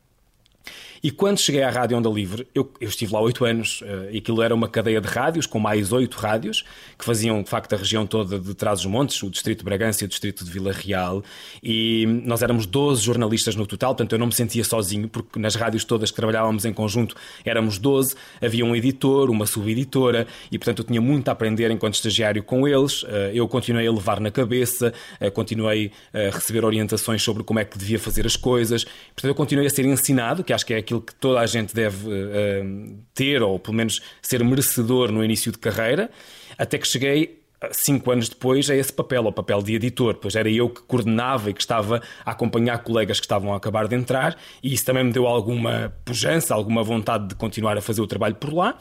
E 1.04 1.10
quando 1.10 1.38
cheguei 1.38 1.62
à 1.62 1.68
Rádio 1.68 1.98
Onda 1.98 2.08
Livre, 2.08 2.48
eu, 2.54 2.72
eu 2.80 2.88
estive 2.88 3.12
lá 3.12 3.20
oito 3.20 3.44
anos, 3.44 3.82
uh, 3.82 4.10
e 4.10 4.16
aquilo 4.16 4.40
era 4.40 4.54
uma 4.54 4.66
cadeia 4.66 5.02
de 5.02 5.06
rádios, 5.06 5.44
com 5.44 5.58
mais 5.58 5.92
oito 5.92 6.16
rádios, 6.16 6.64
que 6.98 7.04
faziam 7.04 7.42
de 7.42 7.50
facto 7.50 7.74
a 7.74 7.76
região 7.76 8.06
toda 8.06 8.38
de 8.38 8.54
Trás-os-Montes, 8.54 9.22
o 9.22 9.28
Distrito 9.28 9.58
de 9.58 9.64
Bragança 9.66 10.02
e 10.02 10.06
o 10.06 10.08
Distrito 10.08 10.42
de 10.46 10.50
Vila 10.50 10.72
Real, 10.72 11.22
e 11.62 12.06
nós 12.24 12.40
éramos 12.40 12.64
12 12.64 13.02
jornalistas 13.02 13.54
no 13.54 13.66
total, 13.66 13.90
portanto 13.90 14.12
eu 14.12 14.18
não 14.18 14.28
me 14.28 14.32
sentia 14.32 14.64
sozinho, 14.64 15.06
porque 15.06 15.38
nas 15.38 15.56
rádios 15.56 15.84
todas 15.84 16.10
que 16.10 16.16
trabalhávamos 16.16 16.64
em 16.64 16.72
conjunto 16.72 17.14
éramos 17.44 17.78
12, 17.78 18.14
havia 18.40 18.64
um 18.64 18.74
editor, 18.74 19.28
uma 19.28 19.44
subeditora, 19.44 20.26
e 20.50 20.58
portanto 20.58 20.78
eu 20.78 20.84
tinha 20.86 21.02
muito 21.02 21.28
a 21.28 21.32
aprender 21.32 21.70
enquanto 21.70 21.96
estagiário 21.96 22.42
com 22.42 22.66
eles, 22.66 23.02
uh, 23.02 23.08
eu 23.34 23.46
continuei 23.46 23.86
a 23.86 23.92
levar 23.92 24.20
na 24.20 24.30
cabeça, 24.30 24.90
uh, 25.20 25.30
continuei 25.30 25.92
a 26.14 26.34
receber 26.34 26.64
orientações 26.64 27.22
sobre 27.22 27.44
como 27.44 27.58
é 27.58 27.64
que 27.66 27.76
devia 27.76 27.98
fazer 27.98 28.24
as 28.24 28.36
coisas, 28.36 28.84
portanto 28.84 29.26
eu 29.26 29.34
continuei 29.34 29.66
a 29.66 29.70
ser 29.70 29.84
ensinado, 29.84 30.42
que 30.42 30.50
acho 30.50 30.64
que 30.64 30.72
é 30.72 30.78
aquilo 30.78 30.93
aquilo 30.94 31.00
que 31.00 31.14
toda 31.14 31.40
a 31.40 31.46
gente 31.46 31.74
deve 31.74 32.08
uh, 32.08 32.98
ter, 33.14 33.42
ou 33.42 33.58
pelo 33.58 33.76
menos 33.76 34.00
ser 34.22 34.44
merecedor 34.44 35.10
no 35.10 35.24
início 35.24 35.50
de 35.50 35.58
carreira, 35.58 36.10
até 36.56 36.78
que 36.78 36.86
cheguei 36.86 37.42
cinco 37.72 38.10
anos 38.10 38.28
depois 38.28 38.68
a 38.68 38.76
esse 38.76 38.92
papel, 38.92 39.24
ao 39.24 39.32
papel 39.32 39.62
de 39.62 39.74
editor, 39.74 40.16
pois 40.16 40.36
era 40.36 40.50
eu 40.50 40.68
que 40.68 40.82
coordenava 40.82 41.48
e 41.48 41.54
que 41.54 41.60
estava 41.60 42.02
a 42.24 42.30
acompanhar 42.30 42.82
colegas 42.82 43.18
que 43.18 43.24
estavam 43.24 43.54
a 43.54 43.56
acabar 43.56 43.88
de 43.88 43.96
entrar, 43.96 44.36
e 44.62 44.74
isso 44.74 44.84
também 44.84 45.04
me 45.04 45.12
deu 45.12 45.26
alguma 45.26 45.94
pujança, 46.04 46.54
alguma 46.54 46.82
vontade 46.82 47.28
de 47.28 47.34
continuar 47.34 47.78
a 47.78 47.80
fazer 47.80 48.02
o 48.02 48.06
trabalho 48.06 48.34
por 48.34 48.52
lá. 48.52 48.78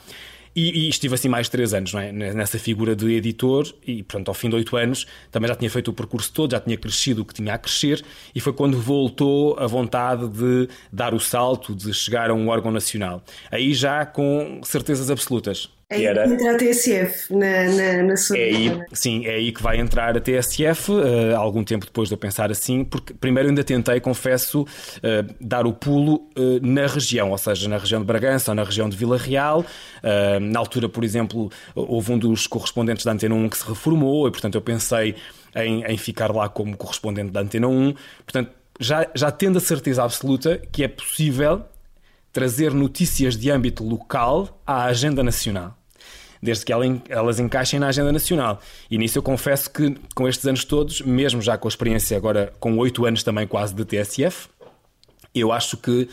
E, 0.55 0.85
e, 0.85 0.89
estive 0.89 1.15
assim 1.15 1.27
mais 1.27 1.49
três 1.49 1.73
anos 1.73 1.93
é? 1.95 2.11
nessa 2.11 2.59
figura 2.59 2.95
de 2.95 3.11
editor 3.13 3.67
e, 3.85 4.03
portanto, 4.03 4.27
ao 4.27 4.33
fim 4.33 4.49
de 4.49 4.55
oito 4.55 4.77
anos 4.77 5.07
também 5.31 5.47
já 5.47 5.55
tinha 5.55 5.69
feito 5.69 5.89
o 5.89 5.93
percurso 5.93 6.31
todo, 6.31 6.51
já 6.51 6.59
tinha 6.59 6.77
crescido 6.77 7.23
o 7.23 7.25
que 7.25 7.33
tinha 7.33 7.53
a 7.53 7.57
crescer 7.57 8.03
e 8.35 8.39
foi 8.39 8.53
quando 8.53 8.79
voltou 8.79 9.57
a 9.57 9.65
vontade 9.65 10.27
de 10.29 10.69
dar 10.91 11.13
o 11.13 11.19
salto, 11.19 11.73
de 11.73 11.91
chegar 11.93 12.29
a 12.29 12.33
um 12.33 12.49
órgão 12.49 12.71
nacional. 12.71 13.23
Aí 13.51 13.73
já 13.73 14.05
com 14.05 14.61
certezas 14.63 15.09
absolutas. 15.09 15.69
Aí 15.93 16.05
era... 16.05 16.25
entra 16.25 16.55
a 16.55 16.57
TSF 16.57 17.33
na, 17.33 17.69
na, 17.69 18.03
na 18.03 18.17
sua 18.17 18.37
é 18.37 18.43
aí, 18.43 18.81
Sim, 18.91 19.25
é 19.25 19.35
aí 19.35 19.51
que 19.51 19.61
vai 19.61 19.77
entrar 19.79 20.17
a 20.17 20.19
TSF, 20.19 20.91
uh, 20.91 21.35
algum 21.37 21.63
tempo 21.63 21.85
depois 21.85 22.09
de 22.09 22.15
eu 22.15 22.17
pensar 22.17 22.51
assim, 22.51 22.83
porque 22.83 23.13
primeiro 23.13 23.49
ainda 23.49 23.63
tentei, 23.63 23.99
confesso, 23.99 24.61
uh, 24.63 25.35
dar 25.39 25.65
o 25.65 25.73
pulo 25.73 26.27
uh, 26.37 26.59
na 26.61 26.87
região, 26.87 27.31
ou 27.31 27.37
seja, 27.37 27.69
na 27.69 27.77
região 27.77 28.01
de 28.01 28.07
Bragança 28.07 28.51
ou 28.51 28.55
na 28.55 28.63
região 28.63 28.89
de 28.89 28.97
Vila 28.97 29.17
Real. 29.17 29.65
na 30.41 30.59
altura, 30.59 30.89
por 30.89 31.03
exemplo, 31.03 31.51
houve 31.75 32.11
um 32.11 32.17
dos 32.17 32.47
correspondentes 32.47 33.05
da 33.05 33.11
Antena 33.11 33.35
1 33.35 33.49
que 33.49 33.57
se 33.57 33.67
reformou 33.67 34.27
e, 34.27 34.31
portanto, 34.31 34.55
eu 34.55 34.61
pensei 34.61 35.15
em, 35.55 35.83
em 35.83 35.97
ficar 35.97 36.33
lá 36.33 36.49
como 36.49 36.75
correspondente 36.75 37.31
da 37.31 37.41
Antena 37.41 37.67
1. 37.67 37.93
Portanto, 38.25 38.51
já, 38.79 39.07
já 39.13 39.31
tendo 39.31 39.57
a 39.57 39.61
certeza 39.61 40.03
absoluta 40.03 40.57
que 40.71 40.83
é 40.83 40.87
possível 40.87 41.63
trazer 42.31 42.73
notícias 42.73 43.37
de 43.37 43.51
âmbito 43.51 43.83
local 43.83 44.61
à 44.65 44.85
agenda 44.85 45.23
nacional 45.23 45.77
desde 46.43 46.65
que 46.65 46.73
elas 47.09 47.39
encaixem 47.39 47.79
na 47.79 47.87
agenda 47.87 48.11
nacional. 48.11 48.61
E 48.91 48.97
nisso 48.97 49.17
eu 49.17 49.23
confesso 49.23 49.69
que, 49.71 49.95
com 50.13 50.27
estes 50.27 50.45
anos 50.45 50.65
todos, 50.65 51.01
mesmo 51.01 51.41
já 51.41 51.57
com 51.57 51.67
a 51.67 51.69
experiência 51.69 52.17
agora 52.17 52.53
com 52.59 52.77
oito 52.77 53.05
anos 53.05 53.23
também 53.23 53.47
quase 53.47 53.73
de 53.73 53.85
TSF, 53.85 54.49
eu 55.33 55.51
acho 55.51 55.77
que 55.77 56.09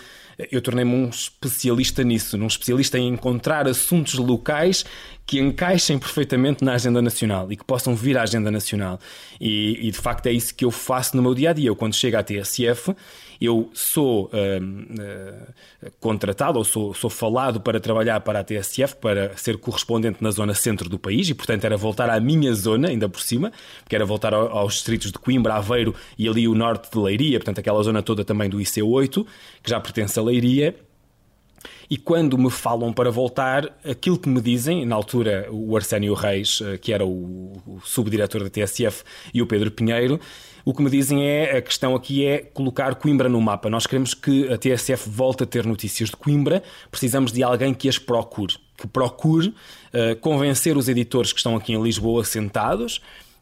eu 0.51 0.63
tornei-me 0.63 0.95
um 0.95 1.09
especialista 1.09 2.03
nisso, 2.03 2.37
um 2.39 2.47
especialista 2.47 2.99
em 2.99 3.09
encontrar 3.09 3.69
assuntos 3.69 4.15
locais 4.15 4.85
que 5.27 5.39
encaixem 5.39 5.99
perfeitamente 5.99 6.65
na 6.65 6.75
agenda 6.75 7.03
nacional 7.03 7.51
e 7.53 7.57
que 7.57 7.65
possam 7.65 7.95
vir 7.95 8.17
à 8.17 8.23
agenda 8.23 8.51
nacional. 8.51 8.99
E, 9.41 9.89
e 9.89 9.91
de 9.91 9.99
facto 9.99 10.27
é 10.27 10.33
isso 10.33 10.55
que 10.55 10.65
eu 10.65 10.71
faço 10.71 11.17
no 11.17 11.23
meu 11.23 11.35
dia 11.35 11.51
a 11.51 11.53
dia. 11.53 11.69
Eu, 11.69 11.77
quando 11.77 11.95
chego 11.95 12.17
à 12.17 12.23
TSF, 12.23 12.95
eu 13.41 13.71
sou 13.73 14.27
uh, 14.27 14.63
uh, 14.63 15.91
contratado 15.99 16.59
ou 16.59 16.65
sou, 16.65 16.93
sou 16.93 17.09
falado 17.09 17.61
para 17.61 17.81
trabalhar 17.81 18.21
para 18.21 18.41
a 18.41 18.45
TSF, 18.45 18.97
para 18.97 19.37
ser 19.37 19.57
correspondente 19.57 20.23
na 20.23 20.31
zona 20.31 20.53
centro 20.53 20.89
do 20.89 20.99
país 20.99 21.29
e, 21.29 21.35
portanto, 21.35 21.65
era 21.65 21.77
voltar 21.77 22.11
à 22.11 22.21
minha 22.21 22.53
zona, 22.53 22.89
ainda 22.89 23.09
por 23.09 23.21
cima, 23.21 23.51
que 23.89 23.97
era 23.97 24.05
voltar 24.05 24.35
ao, 24.35 24.49
aos 24.57 24.75
distritos 24.75 25.11
de 25.11 25.19
Coimbra, 25.19 25.55
Aveiro 25.55 25.95
e 26.19 26.29
ali 26.29 26.47
o 26.47 26.55
norte 26.55 26.91
de 26.93 26.99
Leiria, 26.99 27.39
portanto, 27.39 27.61
aquela 27.61 27.83
zona 27.83 28.03
toda 28.03 28.25
também 28.25 28.51
do 28.51 28.59
IC8, 28.59 29.27
que 29.63 29.71
já 29.71 29.81
pertence 29.81 30.19
a 30.19 30.23
Leiria. 30.23 30.75
E 31.91 31.97
quando 31.97 32.39
me 32.39 32.51
falam 32.51 32.93
para 32.93 33.11
voltar, 33.11 33.77
aquilo 33.85 34.17
que 34.17 34.29
me 34.29 34.41
dizem, 34.41 34.87
na 34.87 34.95
altura 34.95 35.49
o 35.51 35.77
Arsénio 35.77 36.15
Reis, 36.15 36.61
eh, 36.63 36.79
que 36.79 36.93
era 36.93 37.05
o, 37.05 37.61
o 37.67 37.81
subdiretor 37.85 38.45
da 38.45 38.49
TSF, 38.49 39.03
e 39.35 39.43
o 39.43 39.47
Pedro 39.47 39.73
Pinheiro, 39.73 40.21
o 40.65 40.75
que 40.75 40.83
me 40.83 40.91
dizem 40.91 41.27
é 41.27 41.57
a 41.57 41.63
questão 41.63 41.95
aqui 41.95 42.25
é 42.25 42.39
colocar 42.39 42.95
Coimbra 42.95 43.29
no 43.29 43.41
mapa. 43.41 43.71
Nós 43.71 43.87
queremos 43.87 44.15
que 44.15 44.49
a 44.53 44.59
TSF 44.59 45.09
volte 45.09 45.45
a 45.45 45.47
ter 45.47 45.65
notícias 45.65 46.11
de 46.11 46.17
Coimbra, 46.17 46.63
precisamos 46.91 47.33
de 47.33 47.43
alguém 47.43 47.73
que 47.75 47.89
as 47.89 47.99
procure, 47.99 48.57
que 48.77 48.87
procure 48.87 49.49
uh, 49.49 50.17
convencer 50.21 50.77
os 50.77 50.89
editores 50.89 51.33
que 51.33 51.39
estão 51.39 51.57
aqui 51.57 51.73
em 51.73 51.83
Lisboa 51.83 52.25
sentados 52.25 53.01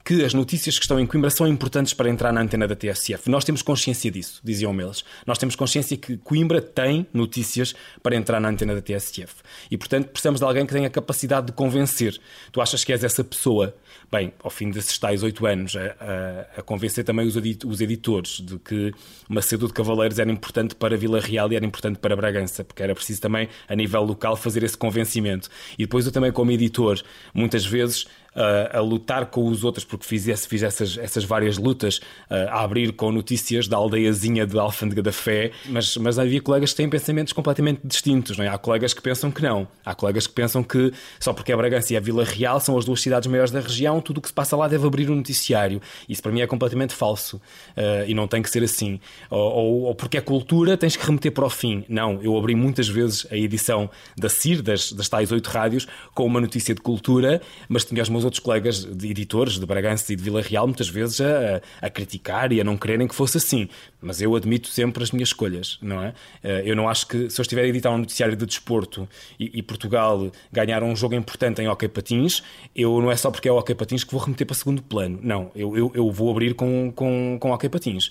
que 0.09 0.25
as 0.25 0.33
notícias 0.33 0.79
que 0.79 0.85
estão 0.87 0.99
em 0.99 1.07
Coimbra 1.07 1.29
são 1.29 1.47
importantes 1.47 1.93
para 1.93 2.09
entrar 2.09 2.33
na 2.33 2.41
antena 2.41 2.67
da 2.67 2.75
TSF. 2.75 3.29
Nós 3.29 3.45
temos 3.45 3.61
consciência 3.61 4.11
disso, 4.11 4.41
diziam 4.43 4.73
eles. 4.81 5.05
Nós 5.27 5.37
temos 5.37 5.55
consciência 5.55 5.99
que 5.99 6.17
Coimbra 6.17 6.63
tem 6.63 7.07
notícias 7.13 7.75
para 8.03 8.17
entrar 8.17 8.41
na 8.41 8.49
antena 8.49 8.75
da 8.75 8.81
TSF. 8.81 9.35
E, 9.71 9.77
portanto, 9.77 10.09
precisamos 10.09 10.41
de 10.41 10.47
alguém 10.47 10.65
que 10.65 10.73
tenha 10.73 10.87
a 10.87 10.91
capacidade 10.91 11.49
de 11.49 11.53
convencer. 11.53 12.19
Tu 12.51 12.59
achas 12.59 12.85
que 12.85 12.91
és 12.91 13.05
essa 13.05 13.23
pessoa? 13.23 13.77
Bem, 14.11 14.33
ao 14.43 14.51
fim 14.51 14.71
desses 14.71 14.99
tais 14.99 15.23
oito 15.23 15.47
anos, 15.47 15.77
a, 15.77 15.81
a, 15.81 16.61
a, 16.61 16.63
convencer 16.63 17.05
também 17.05 17.27
os, 17.27 17.37
os 17.37 17.81
editores 17.81 18.41
de 18.41 18.59
que 18.59 18.93
Macedo 19.29 19.67
de 19.67 19.73
Cavaleiros 19.73 20.19
era 20.19 20.31
importante 20.31 20.75
para 20.75 20.97
Vila 20.97 21.21
Real 21.21 21.53
e 21.53 21.57
era 21.57 21.65
importante 21.65 21.99
para 21.99 22.17
Bragança, 22.17 22.65
porque 22.65 22.83
era 22.83 22.95
preciso 22.95 23.21
também, 23.21 23.49
a 23.69 23.77
nível 23.77 24.03
local, 24.03 24.37
fazer 24.37 24.63
esse 24.63 24.77
convencimento. 24.77 25.49
E 25.79 25.85
depois 25.85 26.07
eu 26.07 26.13
também, 26.13 26.33
como 26.33 26.51
editor, 26.51 27.01
muitas 27.35 27.65
vezes 27.67 28.07
a, 28.35 28.79
a 28.79 28.81
lutar 28.81 29.27
com 29.27 29.47
os 29.49 29.65
outros, 29.65 29.85
porque 29.85 30.07
fizesse, 30.07 30.47
fiz 30.47 30.63
essas, 30.63 30.97
essas 30.97 31.25
várias 31.25 31.59
lutas, 31.59 32.01
a 32.31 32.63
abrir 32.63 32.93
com 32.93 33.11
notícias 33.11 33.67
da 33.67 33.77
aldeiazinha 33.77 34.47
de 34.47 34.59
Alfândega 34.59 35.03
da 35.03 35.13
Fé, 35.13 35.51
mas, 35.67 35.97
mas 35.97 36.19
havia 36.19 36.41
colegas 36.41 36.71
que 36.71 36.77
têm 36.77 36.89
pensamentos 36.89 37.33
completamente 37.33 37.81
distintos. 37.85 38.39
Não 38.39 38.45
é? 38.45 38.49
Há 38.49 38.59
colegas 38.59 38.95
que 38.95 39.03
pensam 39.03 39.31
que 39.31 39.43
não. 39.43 39.67
Há 39.85 39.95
colegas 39.95 40.27
que 40.27 40.33
pensam 40.33 40.63
que 40.63 40.93
só 41.19 41.33
porque 41.33 41.53
é 41.53 41.57
Bragança 41.57 41.93
e 41.93 41.97
é 41.97 42.01
Vila 42.01 42.25
Real 42.25 42.61
são 42.61 42.79
as 42.79 42.85
duas 42.85 43.01
cidades 43.01 43.27
maiores 43.29 43.51
da 43.51 43.61
região, 43.61 43.78
tudo 44.03 44.19
o 44.19 44.21
que 44.21 44.29
se 44.29 44.35
passa 44.35 44.57
lá 44.57 44.69
deve 44.69 44.87
abrir 44.87 45.11
um 45.11 45.17
noticiário. 45.17 45.81
Isso 46.09 46.23
para 46.23 46.33
mim 46.33 46.41
é 46.41 46.47
completamente 46.47 46.95
falso 46.95 47.37
uh, 47.37 48.07
e 48.07 48.15
não 48.15 48.27
tem 48.27 48.43
que 48.43 48.51
ser 48.51 48.63
assim. 48.63 49.01
Ou, 49.31 49.41
ou, 49.41 49.83
ou, 49.83 49.95
porque 49.95 50.17
é 50.17 50.21
cultura, 50.21 50.77
tens 50.77 50.97
que 50.97 51.05
remeter 51.05 51.33
para 51.33 51.45
o 51.45 51.51
fim. 51.51 51.85
Não, 51.89 52.21
eu 52.23 52.37
abri 52.37 52.55
muitas 52.55 52.89
vezes 52.89 53.27
a 53.31 53.37
edição 53.37 53.91
da 54.17 54.29
CIR, 54.29 54.63
das, 54.63 54.93
das 54.93 55.09
tais 55.09 55.31
oito 55.33 55.49
rádios, 55.49 55.87
com 56.15 56.25
uma 56.25 56.41
notícia 56.41 56.75
de 56.75 56.81
cultura, 56.81 57.41
mas 57.69 57.85
tinha 57.85 58.03
os 58.03 58.09
meus 58.09 58.25
outros 58.25 58.41
colegas 58.41 58.85
de 58.85 59.11
editores 59.11 59.59
de 59.59 59.67
Bragança 59.67 60.13
e 60.13 60.17
de 60.17 60.23
Vila 60.23 60.41
Real 60.41 60.67
muitas 60.67 60.89
vezes 60.89 61.21
a, 61.21 61.61
a, 61.81 61.91
criticar 61.91 62.53
e 62.53 62.61
a 62.61 62.65
não 62.65 62.77
quererem 62.77 63.07
que 63.07 63.15
fosse 63.15 63.39
assim. 63.39 63.69
Mas 64.01 64.21
eu 64.21 64.35
admito 64.35 64.69
sempre 64.69 65.03
as 65.03 65.11
minhas 65.11 65.31
escolhas, 65.31 65.79
não 65.83 66.03
é? 66.03 66.15
Eh, 66.43 66.63
eu 66.67 66.77
não 66.77 66.89
acho 66.89 67.07
que 67.07 67.29
se 67.31 67.41
eu 67.41 67.43
estiver 67.43 67.63
a 67.63 67.67
editar 67.67 67.91
um 67.91 67.99
noticiário 67.99 68.37
de 68.37 68.47
desporto 68.47 69.09
e, 69.39 69.59
e 69.59 69.63
Portugal 69.63 70.31
ganhar 70.53 70.83
um 70.83 70.95
jogo 70.95 71.15
importante 71.15 71.61
em 71.61 71.69
hockey 71.69 71.89
patins, 71.89 72.43
eu 72.75 73.01
não 73.01 73.11
é 73.11 73.17
só 73.17 73.31
porque 73.31 73.49
é 73.49 73.53
hockey 73.53 73.68
patins 73.75 74.05
que 74.05 74.13
vou 74.13 74.21
remeter 74.21 74.47
para 74.47 74.57
segundo 74.57 74.83
plano. 74.83 75.19
Não, 75.23 75.51
eu, 75.55 75.77
eu, 75.77 75.93
eu 75.95 76.11
vou 76.11 76.31
abrir 76.31 76.55
com, 76.55 76.93
com, 76.95 77.39
com 77.41 77.51
hockey 77.53 77.69
patins 77.69 78.11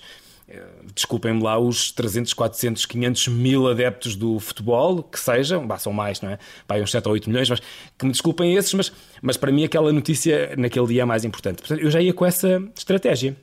desculpem-me 0.94 1.42
lá, 1.42 1.58
os 1.58 1.92
300, 1.92 2.32
400, 2.32 2.86
500 2.86 3.28
mil 3.28 3.68
adeptos 3.68 4.16
do 4.16 4.40
futebol, 4.40 5.02
que 5.02 5.20
sejam, 5.20 5.66
bah, 5.66 5.78
são 5.78 5.92
mais, 5.92 6.20
não 6.20 6.30
é? 6.30 6.38
Pá, 6.66 6.76
uns 6.76 6.90
7 6.90 7.06
ou 7.06 7.12
8 7.12 7.28
milhões, 7.28 7.50
mas 7.50 7.60
que 7.98 8.04
me 8.04 8.12
desculpem 8.12 8.54
esses, 8.54 8.72
mas, 8.74 8.92
mas 9.20 9.36
para 9.36 9.52
mim 9.52 9.64
aquela 9.64 9.92
notícia 9.92 10.54
naquele 10.56 10.86
dia 10.86 11.02
é 11.02 11.04
mais 11.04 11.24
importante. 11.24 11.58
Portanto, 11.58 11.80
eu 11.80 11.90
já 11.90 12.00
ia 12.00 12.14
com 12.14 12.24
essa 12.24 12.62
estratégia. 12.76 13.36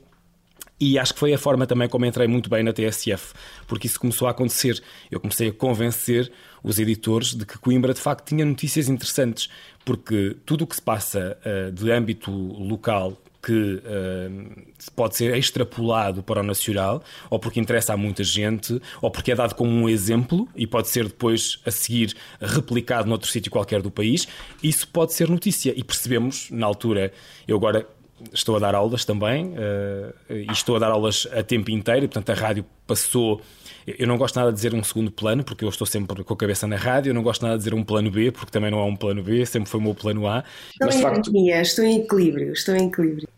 E 0.78 0.98
acho 0.98 1.14
que 1.14 1.20
foi 1.20 1.32
a 1.32 1.38
forma 1.38 1.66
também 1.66 1.88
como 1.88 2.04
entrei 2.04 2.28
muito 2.28 2.50
bem 2.50 2.62
na 2.62 2.70
TSF, 2.70 3.32
porque 3.66 3.86
isso 3.86 3.98
começou 3.98 4.28
a 4.28 4.32
acontecer. 4.32 4.82
Eu 5.10 5.18
comecei 5.18 5.48
a 5.48 5.52
convencer 5.52 6.30
os 6.66 6.80
editores 6.80 7.32
de 7.32 7.46
que 7.46 7.56
Coimbra 7.58 7.94
de 7.94 8.00
facto 8.00 8.26
tinha 8.26 8.44
notícias 8.44 8.88
interessantes, 8.88 9.48
porque 9.84 10.36
tudo 10.44 10.64
o 10.64 10.66
que 10.66 10.74
se 10.74 10.82
passa 10.82 11.38
uh, 11.46 11.70
de 11.70 11.92
âmbito 11.92 12.30
local 12.30 13.16
que 13.40 13.52
uh, 13.52 14.90
pode 14.96 15.14
ser 15.14 15.36
extrapolado 15.36 16.24
para 16.24 16.40
o 16.40 16.42
nacional, 16.42 17.04
ou 17.30 17.38
porque 17.38 17.60
interessa 17.60 17.94
a 17.94 17.96
muita 17.96 18.24
gente, 18.24 18.82
ou 19.00 19.08
porque 19.08 19.30
é 19.30 19.36
dado 19.36 19.54
como 19.54 19.70
um 19.70 19.88
exemplo 19.88 20.48
e 20.56 20.66
pode 20.66 20.88
ser 20.88 21.04
depois 21.04 21.60
a 21.64 21.70
seguir 21.70 22.16
replicado 22.40 23.08
noutro 23.08 23.30
sítio 23.30 23.52
qualquer 23.52 23.80
do 23.80 23.90
país, 23.90 24.26
isso 24.60 24.88
pode 24.88 25.12
ser 25.12 25.30
notícia. 25.30 25.72
E 25.76 25.84
percebemos, 25.84 26.50
na 26.50 26.66
altura, 26.66 27.12
eu 27.46 27.56
agora 27.56 27.86
estou 28.32 28.56
a 28.56 28.58
dar 28.58 28.74
aulas 28.74 29.04
também, 29.04 29.50
uh, 29.50 30.12
e 30.28 30.50
estou 30.50 30.74
a 30.74 30.80
dar 30.80 30.90
aulas 30.90 31.28
a 31.30 31.44
tempo 31.44 31.70
inteiro, 31.70 32.06
e, 32.06 32.08
portanto 32.08 32.30
a 32.30 32.34
rádio 32.34 32.66
passou 32.88 33.40
eu 33.86 34.06
não 34.06 34.18
gosto 34.18 34.36
nada 34.36 34.50
de 34.50 34.56
dizer 34.56 34.74
um 34.74 34.82
segundo 34.82 35.10
plano, 35.10 35.44
porque 35.44 35.64
eu 35.64 35.68
estou 35.68 35.86
sempre 35.86 36.24
com 36.24 36.34
a 36.34 36.36
cabeça 36.36 36.66
na 36.66 36.76
rádio. 36.76 37.10
Eu 37.10 37.14
não 37.14 37.22
gosto 37.22 37.42
nada 37.42 37.54
de 37.54 37.58
dizer 37.58 37.74
um 37.74 37.84
plano 37.84 38.10
B, 38.10 38.32
porque 38.32 38.50
também 38.50 38.70
não 38.70 38.78
há 38.78 38.84
um 38.84 38.96
plano 38.96 39.22
B, 39.22 39.46
sempre 39.46 39.70
foi 39.70 39.78
o 39.78 39.82
meu 39.82 39.94
plano 39.94 40.26
A. 40.26 40.42
Estou 40.72 40.86
mas, 40.86 40.96
em 40.96 41.02
facto... 41.02 41.32
estou 41.62 41.84
em 41.84 42.00
equilíbrio, 42.00 42.52
estou 42.52 42.74
em 42.74 42.88
equilíbrio. 42.88 43.28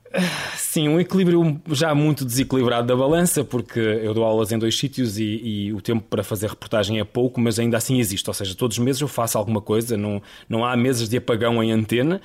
Sim, 0.56 0.88
um 0.88 0.98
equilíbrio 0.98 1.60
já 1.70 1.94
muito 1.94 2.24
desequilibrado 2.24 2.86
da 2.86 2.96
balança, 2.96 3.44
porque 3.44 3.78
eu 3.78 4.14
dou 4.14 4.24
aulas 4.24 4.50
em 4.50 4.58
dois 4.58 4.78
sítios 4.78 5.18
e, 5.18 5.24
e, 5.24 5.72
o 5.72 5.82
tempo 5.82 6.02
para 6.08 6.24
fazer 6.24 6.48
reportagem 6.48 6.98
é 6.98 7.04
pouco, 7.04 7.38
mas 7.40 7.58
ainda 7.58 7.76
assim 7.76 7.98
existe. 7.98 8.28
Ou 8.28 8.34
seja, 8.34 8.54
todos 8.54 8.78
os 8.78 8.84
meses 8.84 9.02
eu 9.02 9.08
faço 9.08 9.36
alguma 9.36 9.60
coisa, 9.60 9.96
não, 9.98 10.22
não 10.48 10.64
há 10.64 10.74
meses 10.76 11.08
de 11.08 11.18
apagão 11.18 11.62
em 11.62 11.72
antena. 11.72 12.22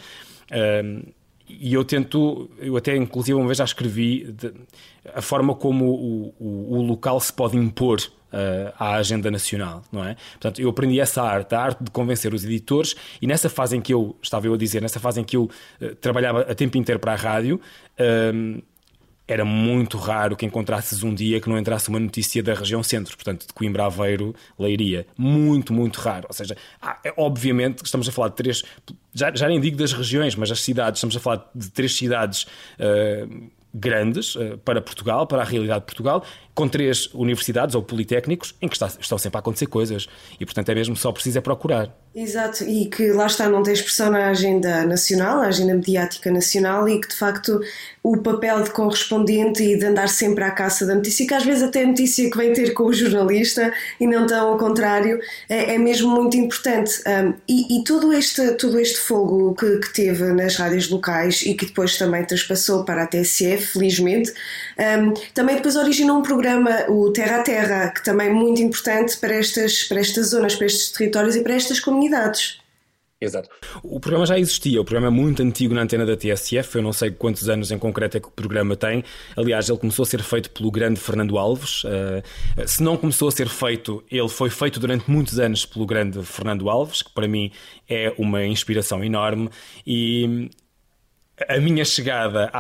Uh, 0.50 1.12
e 1.60 1.74
eu 1.74 1.84
tento, 1.84 2.50
eu 2.60 2.76
até 2.78 2.96
inclusive 2.96 3.34
uma 3.38 3.46
vez 3.46 3.58
já 3.58 3.64
escrevi 3.64 4.32
de, 4.32 4.54
a 5.14 5.22
forma 5.22 5.56
como 5.56 5.86
o, 5.86 6.36
o, 6.40 6.78
o, 6.78 6.82
local 6.82 7.20
se 7.20 7.32
pode 7.32 7.58
impor 7.58 8.00
uh, 8.00 8.74
à 8.78 8.96
agenda 8.96 9.30
nacional, 9.30 9.84
não 9.92 10.04
é? 10.04 10.16
Portanto, 10.34 10.62
eu 10.62 10.70
aprendi 10.70 11.00
essa 11.00 11.22
arte, 11.22 11.54
a 11.56 11.62
arte 11.62 11.84
de 11.84 11.92
convencer 11.92 12.34
os 12.34 12.44
editores, 12.44 12.96
e 13.22 13.28
nessa 13.28 13.50
fase 13.50 13.78
em 13.78 13.82
que 13.82 13.94
eu, 13.94 14.16
estava 14.22 14.48
eu 14.48 14.54
a 14.54 14.58
dizer, 14.58 14.82
nessa 14.82 15.00
fase 15.00 15.22
em 15.22 15.24
que 15.24 15.36
eu 15.36 15.44
uh, 15.44 15.96
trabalhava 15.96 16.42
a 16.42 16.56
tempo 16.56 16.78
inteiro 16.78 17.00
para 17.00 17.14
a 17.14 17.16
rádio, 17.16 17.60
uh, 18.00 18.64
era 19.34 19.44
muito 19.44 19.98
raro 19.98 20.36
que 20.36 20.46
encontrasses 20.46 21.04
um 21.04 21.13
dia 21.13 21.42
que 21.42 21.50
não 21.50 21.58
entrasse 21.58 21.90
uma 21.90 22.00
notícia 22.00 22.44
da 22.44 22.54
região 22.54 22.84
centro, 22.84 23.16
portanto, 23.16 23.48
de 23.48 23.54
Coimbra, 23.54 23.86
Aveiro, 23.86 24.36
Leiria. 24.58 25.08
Muito, 25.18 25.74
muito 25.74 26.00
raro. 26.00 26.28
Ou 26.28 26.34
seja, 26.34 26.56
ah, 26.82 27.00
é, 27.04 27.12
obviamente 27.18 27.84
estamos 27.84 28.08
a 28.08 28.12
falar 28.12 28.30
de 28.30 28.36
três, 28.36 28.63
já, 29.13 29.34
já 29.34 29.48
nem 29.48 29.60
digo 29.60 29.75
das 29.75 29.92
regiões, 29.92 30.36
mas 30.36 30.52
as 30.52 30.62
cidades, 30.62 31.00
estamos 31.00 31.18
a 31.18 31.20
falar 31.20 31.50
de 31.54 31.70
três 31.72 31.96
cidades. 31.96 32.46
Uh, 32.80 33.52
grandes 33.75 34.36
uh, 34.36 34.56
para 34.60 34.80
Portugal, 34.80 35.25
para 35.25 35.42
a 35.42 35.44
realidade 35.44 35.80
de 35.80 35.86
Portugal, 35.88 36.24
com 36.54 36.68
três 36.68 37.08
universidades 37.14 37.76
ou 37.76 37.82
politécnicos 37.82 38.56
em 38.62 38.68
que 38.68 38.76
está, 38.76 38.88
estão 38.88 39.18
sempre 39.18 39.38
a 39.38 39.40
acontecer 39.40 39.68
coisas. 39.68 40.08
E, 40.40 40.46
portanto, 40.46 40.70
é 40.70 40.76
mesmo 40.76 40.96
só 40.96 41.12
preciso 41.12 41.38
é 41.38 41.42
procurar. 41.42 41.94
Exato, 42.16 42.64
e 42.64 42.86
que 42.86 43.12
lá 43.12 43.26
está, 43.26 43.50
não 43.50 43.64
tem 43.64 43.74
expressão 43.74 44.12
na 44.12 44.30
agenda 44.30 44.86
nacional, 44.86 45.42
a 45.42 45.48
agenda 45.48 45.74
mediática 45.74 46.32
nacional, 46.32 46.88
e 46.88 47.02
que 47.02 47.08
de 47.08 47.16
facto 47.16 47.60
o 48.04 48.18
papel 48.18 48.62
de 48.62 48.70
correspondente 48.70 49.64
e 49.64 49.80
de 49.80 49.86
andar 49.86 50.08
sempre 50.10 50.44
à 50.44 50.52
caça 50.52 50.86
da 50.86 50.94
notícia, 50.94 51.26
que 51.26 51.34
às 51.34 51.44
vezes 51.44 51.64
até 51.64 51.84
a 51.84 51.88
notícia 51.88 52.30
que 52.30 52.38
vem 52.38 52.54
ter 52.54 52.74
com 52.74 52.84
o 52.84 52.94
jornalista 52.94 53.74
e 54.00 54.06
não 54.06 54.28
tão 54.28 54.50
ao 54.50 54.58
contrário, 54.60 55.20
é, 55.50 55.74
é 55.74 55.78
mesmo 55.80 56.12
muito 56.12 56.38
importante. 56.38 57.02
Um, 57.08 57.34
e, 57.48 57.80
e, 57.80 57.84
todo, 57.84 58.14
este, 58.14 58.52
todo 58.58 58.80
este 58.80 59.00
fogo 59.00 59.56
que, 59.56 59.78
que, 59.78 59.94
teve 59.94 60.34
nas 60.34 60.56
rádios 60.58 60.90
locais 60.90 61.42
e 61.42 61.56
que 61.56 61.66
depois 61.66 61.98
também 61.98 62.24
transpassou 62.26 62.84
para 62.84 63.04
a 63.04 63.08
TSF, 63.08 63.74
felizmente, 63.74 64.32
um, 65.00 65.14
também 65.34 65.56
depois 65.56 65.76
originou 65.76 66.20
um 66.20 66.22
programa, 66.22 66.43
o 66.90 67.12
Terra 67.12 67.38
a 67.38 67.44
Terra, 67.44 67.90
que 67.90 68.04
também 68.04 68.28
é 68.28 68.34
muito 68.34 68.62
importante 68.62 69.18
para 69.18 69.36
estas, 69.36 69.84
para 69.84 70.00
estas 70.00 70.28
zonas, 70.28 70.56
para 70.56 70.66
estes 70.66 70.92
territórios 70.92 71.36
e 71.36 71.42
para 71.42 71.54
estas 71.54 71.80
comunidades. 71.80 72.64
Exato. 73.24 73.50
O 73.82 74.00
programa 74.00 74.26
já 74.26 74.38
existia, 74.38 74.82
o 74.82 74.84
programa 74.84 75.08
é 75.08 75.10
muito 75.10 75.42
antigo 75.42 75.74
na 75.74 75.82
antena 75.82 76.06
da 76.06 76.18
TSF, 76.18 76.76
eu 76.76 76.82
não 76.82 76.92
sei 76.92 77.10
quantos 77.10 77.48
anos 77.48 77.72
em 77.72 77.78
concreto 77.78 78.18
é 78.18 78.20
que 78.20 78.28
o 78.28 78.32
programa 78.32 78.76
tem. 78.76 79.04
Aliás, 79.38 79.70
ele 79.70 79.78
começou 79.78 80.04
a 80.04 80.06
ser 80.06 80.22
feito 80.22 80.50
pelo 80.50 80.70
grande 80.70 81.00
Fernando 81.00 81.38
Alves. 81.38 81.86
Uh, 81.86 82.22
se 82.66 82.84
não 82.84 82.98
começou 82.98 83.30
a 83.30 83.32
ser 83.32 83.48
feito, 83.48 84.04
ele 84.12 84.28
foi 84.28 84.50
feito 84.50 84.78
durante 84.80 85.10
muitos 85.10 85.40
anos 85.40 85.66
pelo 85.66 85.86
grande 85.86 86.22
Fernando 86.24 86.70
Alves, 86.70 87.02
que 87.02 87.14
para 87.14 87.28
mim 87.28 87.50
é 87.88 88.14
uma 88.18 88.44
inspiração 88.46 89.02
enorme. 89.02 89.50
E 89.88 90.50
a 91.48 91.58
minha 91.60 91.86
chegada 91.86 92.52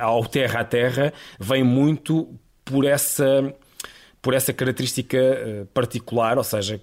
ao 0.00 0.24
Terra 0.26 0.60
a 0.60 0.64
Terra 0.64 1.12
vem 1.38 1.62
muito 1.62 2.34
por 2.70 2.84
essa 2.86 3.52
por 4.22 4.34
essa 4.34 4.52
característica 4.52 5.16
eh, 5.16 5.64
particular, 5.72 6.36
ou 6.36 6.44
seja, 6.44 6.78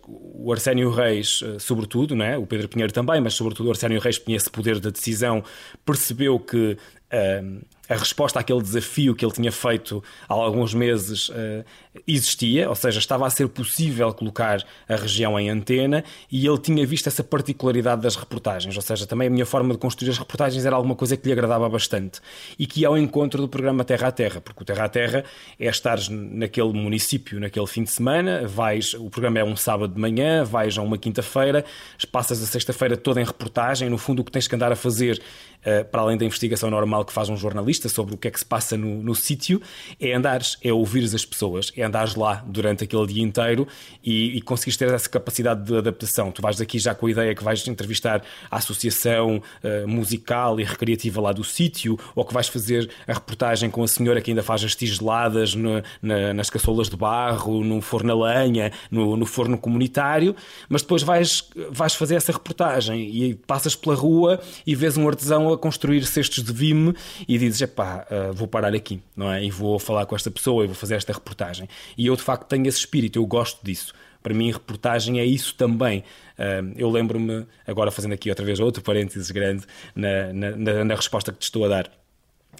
o 0.48 0.54
Arsénio 0.54 0.89
Reis, 0.92 1.42
eh, 1.44 1.60
sobretudo, 1.60 2.16
né? 2.16 2.38
o 2.38 2.48
Pedro 2.48 2.70
Pinheiro 2.70 2.94
também, 2.94 3.20
mas 3.20 3.34
sobretudo 3.34 3.68
o 3.68 3.70
Arsénio 3.70 4.00
Reis 4.00 4.18
tinha 4.18 4.38
esse 4.38 4.50
poder 4.50 4.80
de 4.80 4.89
decisão, 4.89 5.44
percebeu 5.86 6.39
que 6.39 6.77
uh, 7.12 7.66
a 7.89 7.96
resposta 7.96 8.39
àquele 8.39 8.62
desafio 8.62 9.16
que 9.16 9.24
ele 9.24 9.34
tinha 9.34 9.51
feito 9.51 10.04
há 10.27 10.34
alguns 10.34 10.74
meses 10.74 11.30
uh, 11.30 11.63
existia, 12.06 12.68
ou 12.70 12.75
seja, 12.75 13.00
estava 13.00 13.25
a 13.25 13.30
ser 13.30 13.48
possível 13.48 14.13
colocar 14.13 14.63
a 14.88 14.96
região 14.96 15.39
em 15.39 15.50
antena 15.50 16.04
e 16.32 16.46
ele 16.46 16.58
tinha 16.58 16.86
visto 16.86 17.08
essa 17.08 17.24
particularidade 17.24 18.01
das 18.01 18.16
reportagens, 18.16 18.75
ou 18.75 18.82
seja, 18.82 19.08
também 19.08 19.27
a 19.27 19.32
minha 19.32 19.46
forma 19.46 19.74
de 19.74 19.80
construir 19.80 20.10
as 20.10 20.18
reportagens 20.18 20.66
era 20.66 20.75
alguma 20.75 20.96
coisa 20.96 21.16
que 21.16 21.25
lhe 21.25 21.34
agradava 21.34 21.68
bastante 21.70 22.20
e 22.60 22.68
que 22.68 22.82
ia 22.82 22.89
ao 22.89 22.98
encontro 22.98 23.42
do 23.42 23.48
programa 23.48 23.84
Terra 23.84 24.10
a 24.10 24.12
Terra, 24.12 24.42
porque 24.42 24.63
o 24.63 24.66
Terra 24.66 24.86
a 24.86 24.89
Terra 24.89 25.24
é 25.60 25.68
estar 25.68 25.98
naquele 26.10 26.74
município 26.74 27.39
naquele 27.39 27.68
fim 27.68 27.84
de 27.84 27.92
semana, 27.92 28.46
vais, 28.48 28.94
o 28.94 29.10
programa 29.10 29.39
é 29.39 29.44
um 29.44 29.56
sábado 29.56 29.94
de 29.94 30.00
manhã, 30.00 30.37
vais 30.44 30.77
a 30.77 30.82
uma 30.82 30.98
quinta-feira, 30.98 31.63
passas 32.12 32.41
a 32.41 32.46
sexta-feira 32.46 32.98
toda 32.98 33.22
em 33.22 33.25
reportagem, 33.25 33.89
no 33.89 33.98
fundo 33.98 34.22
o 34.22 34.24
que 34.24 34.32
tens 34.32 34.48
que 34.48 34.56
andar 34.56 34.72
a 34.72 34.75
fazer 34.75 35.22
uh, 35.62 35.86
para 35.86 36.01
além 36.01 36.17
da 36.17 36.25
investigação 36.25 36.70
normal 36.70 37.06
que 37.06 37.13
faz 37.13 37.29
um 37.29 37.38
jornalista 37.38 37.89
sobre 37.89 38.15
o 38.15 38.17
que 38.17 38.27
é 38.27 38.32
que 38.32 38.39
se 38.39 38.46
passa 38.46 38.77
no, 38.77 39.01
no 39.01 39.15
sítio, 39.15 39.62
é 40.00 40.13
andares, 40.13 40.58
é 40.63 40.72
ouvires 40.72 41.13
as 41.13 41.25
pessoas, 41.25 41.72
é 41.75 41.84
andares 41.84 42.15
lá 42.15 42.44
durante 42.48 42.84
aquele 42.84 43.06
dia 43.08 43.24
inteiro 43.24 43.67
e, 44.03 44.38
e 44.38 44.41
conseguires 44.41 44.77
ter 44.77 44.91
essa 44.94 45.10
capacidade 45.10 45.63
de 45.63 45.77
adaptação. 45.77 46.32
Tu 46.32 46.41
vais 46.41 46.58
daqui 46.58 46.79
já 46.79 46.94
com 46.96 47.08
a 47.08 47.12
ideia 47.12 47.36
que 47.36 47.44
vais 47.44 47.67
entrevistar 47.67 48.24
a 48.50 48.58
associação 48.58 49.38
uh, 49.38 49.88
musical 49.88 50.60
e 50.60 50.63
recreativa 50.63 51.22
lá 51.22 51.32
do 51.32 51.44
sítio, 51.44 52.00
ou 52.15 52.25
que 52.25 52.34
vais 52.34 52.48
fazer 52.48 52.89
a 53.08 53.13
reportagem 53.13 53.70
com 53.70 53.84
a 53.84 53.88
senhora 53.88 54.22
que 54.22 54.32
ainda 54.32 54.44
faz 54.44 54.63
as 54.63 54.75
tigeladas 54.75 55.56
no, 55.56 55.82
na, 56.01 56.34
nas 56.34 56.50
caçolas 56.50 56.89
de 56.89 56.96
barro, 56.96 57.63
no 57.63 57.82
forno 57.82 58.24
a 58.24 58.34
lenha, 58.34 58.72
no, 58.89 59.15
no 59.15 59.25
forno 59.25 59.58
comunitário, 59.58 60.26
mas 60.69 60.81
depois 60.81 61.03
vais, 61.03 61.50
vais 61.69 61.93
fazer 61.93 62.15
essa 62.15 62.31
reportagem 62.31 63.10
e 63.10 63.36
passas 63.36 63.75
pela 63.75 63.95
rua 63.95 64.39
e 64.65 64.75
vês 64.75 64.97
um 64.97 65.08
artesão 65.08 65.52
a 65.52 65.58
construir 65.58 66.06
cestos 66.06 66.43
de 66.43 66.54
vime 66.54 66.93
e 67.28 67.38
dizes, 67.38 67.62
epá, 67.62 68.06
uh, 68.10 68.34
vou 68.34 68.47
parar 68.47 68.73
aqui, 68.73 69.02
não 69.15 69.32
é? 69.32 69.43
E 69.43 69.52
vou 69.52 69.78
falar 69.80 70.06
com 70.06 70.15
esta 70.15 70.32
pessoa 70.32 70.63
e 70.63 70.67
vou 70.67 70.75
fazer 70.75 70.95
esta 70.95 71.13
reportagem. 71.13 71.67
E 71.97 72.08
eu, 72.08 72.15
de 72.15 72.21
facto, 72.21 72.47
tenho 72.47 72.67
esse 72.67 72.80
espírito, 72.80 73.19
eu 73.19 73.25
gosto 73.25 73.60
disso. 73.63 73.93
Para 74.21 74.34
mim, 74.34 74.52
reportagem 74.52 75.19
é 75.19 75.25
isso 75.25 75.56
também. 75.56 76.04
Uh, 76.38 76.73
eu 76.75 76.89
lembro-me, 76.89 77.45
agora 77.65 77.91
fazendo 77.91 78.13
aqui 78.13 78.30
outra 78.30 78.45
vez 78.45 78.60
outro 78.60 78.84
parênteses 78.84 79.32
grande 79.32 79.65
na, 79.95 80.34
na, 80.34 80.84
na 80.84 80.95
resposta 80.95 81.32
que 81.32 81.39
te 81.39 81.43
estou 81.43 81.65
a 81.65 81.67
dar 81.67 81.91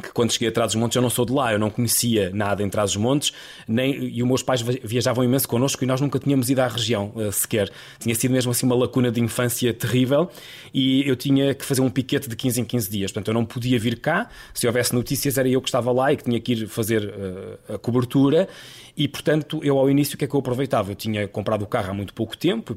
que 0.02 0.12
quando 0.12 0.32
cheguei 0.32 0.50
a 0.50 0.52
Trás-os-Montes 0.52 0.96
eu 0.96 1.02
não 1.02 1.10
sou 1.10 1.26
de 1.26 1.34
lá, 1.34 1.52
eu 1.52 1.60
não 1.60 1.70
conhecia 1.70 2.30
nada 2.34 2.64
em 2.64 2.70
Trás-os-Montes, 2.70 3.34
nem, 3.68 3.94
e 4.06 4.22
os 4.22 4.28
meus 4.28 4.44
pais 4.44 4.62
viajavam 4.62 5.24
imenso 5.24 5.48
connosco 5.48 5.84
e 5.84 5.88
nós 5.88 6.00
nunca 6.00 6.20
tínhamos 6.20 6.50
ido 6.50 6.60
à 6.60 6.68
região 6.68 7.12
uh, 7.16 7.32
sequer. 7.32 7.70
Tinha 8.00 8.14
sido 8.16 8.32
mesmo 8.32 8.52
assim 8.52 8.66
uma 8.66 8.76
lacuna 8.76 9.12
de 9.12 9.22
infância 9.22 9.74
terrível 9.74 10.30
e 10.74 11.08
eu 11.08 11.16
tinha 11.16 11.54
que 11.54 11.66
fazer 11.66 11.82
um 11.82 11.90
piquete 11.90 12.30
de 12.30 12.36
15 12.36 12.62
em 12.62 12.66
15 12.66 12.90
dias, 12.90 13.12
portanto 13.12 13.30
eu 13.30 13.34
não 13.34 13.46
podia 13.46 13.80
vir 13.80 14.00
cá, 14.00 14.30
se 14.54 14.68
houvesse 14.68 14.94
notícias 14.94 15.38
era 15.38 15.48
eu 15.48 15.62
que 15.62 15.68
estava 15.68 15.92
lá 15.92 16.14
e 16.14 16.18
que 16.18 16.24
tinha 16.24 16.40
que 16.40 16.54
ir 16.54 16.68
fazer 16.68 17.04
uh, 17.04 17.76
a 17.76 17.78
cobertura 17.78 18.48
e 18.98 19.08
portanto 19.08 19.60
eu 19.64 19.78
ao 19.78 19.90
início 19.90 20.16
o 20.16 20.18
que 20.18 20.26
é 20.26 20.28
que 20.28 20.34
eu 20.34 20.40
aproveitava? 20.40 20.92
Eu 20.92 20.96
tinha 20.96 21.28
comprado 21.28 21.62
o 21.62 21.68
carro 21.68 21.92
há 21.92 21.94
muito 21.94 22.14
pouco 22.14 22.36
tempo 22.36 22.76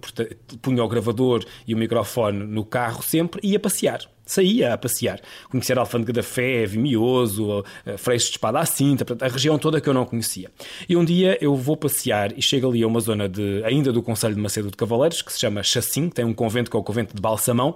punha 0.61 0.85
o 0.85 0.89
gravador 0.89 1.45
e 1.67 1.75
o 1.75 1.77
microfone 1.79 2.45
no 2.45 2.65
carro 2.65 3.03
sempre 3.03 3.41
e 3.43 3.53
ia 3.53 3.61
passear 3.61 4.07
saía 4.31 4.73
a 4.73 4.79
passear, 4.79 5.21
conhecer 5.51 5.77
a 5.77 5.81
Alfândega 5.81 6.13
da 6.13 6.23
Fé, 6.23 6.65
Vimioso, 6.65 7.65
Freixo 7.99 8.27
de 8.27 8.33
Espada 8.33 8.61
à 8.61 8.65
Cinta, 8.65 9.05
a 9.25 9.29
região 9.29 9.59
toda 9.59 9.81
que 9.81 9.89
eu 9.89 9.95
não 9.95 10.05
conhecia. 10.07 10.51
E 10.89 10.97
um 10.97 11.05
dia 11.05 11.37
eu 11.41 11.57
vou 11.57 11.77
passear 11.77 12.39
e 12.39 12.41
chego 12.41 12.69
ali 12.69 12.81
a 12.85 12.87
uma 12.87 13.01
zona 13.01 13.29
de, 13.29 13.61
ainda 13.65 13.93
do 13.93 14.01
Conselho 14.01 14.37
de 14.37 14.41
Macedo 14.41 14.71
de 14.71 14.77
Cavaleiros, 14.77 15.21
que 15.21 15.33
se 15.33 15.41
chama 15.41 15.65
Chassim, 15.65 16.09
tem 16.09 16.25
um 16.25 16.33
convento 16.33 16.71
que 16.71 16.77
é 16.77 16.81
o 16.81 16.83
convento 16.83 17.13
de 17.13 17.21
Balsamão, 17.21 17.75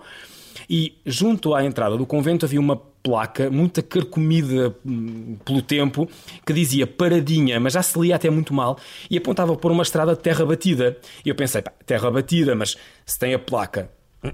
e 0.70 0.96
junto 1.04 1.54
à 1.54 1.64
entrada 1.64 1.96
do 1.96 2.06
convento 2.06 2.46
havia 2.46 2.60
uma 2.60 2.80
placa 3.04 3.50
muito 3.50 3.82
carcomida 3.82 4.74
hum, 4.84 5.36
pelo 5.44 5.60
tempo 5.60 6.08
que 6.44 6.54
dizia 6.54 6.86
paradinha, 6.86 7.60
mas 7.60 7.74
já 7.74 7.82
se 7.82 7.98
lia 8.00 8.16
até 8.16 8.30
muito 8.30 8.54
mal 8.54 8.78
e 9.10 9.18
apontava 9.18 9.54
por 9.54 9.70
uma 9.70 9.82
estrada 9.82 10.16
de 10.16 10.20
terra 10.20 10.44
batida. 10.46 10.96
E 11.22 11.28
eu 11.28 11.34
pensei, 11.34 11.60
pá, 11.60 11.70
terra 11.84 12.10
batida, 12.10 12.54
mas 12.54 12.76
se 13.04 13.18
tem 13.18 13.34
a 13.34 13.38
placa 13.38 13.90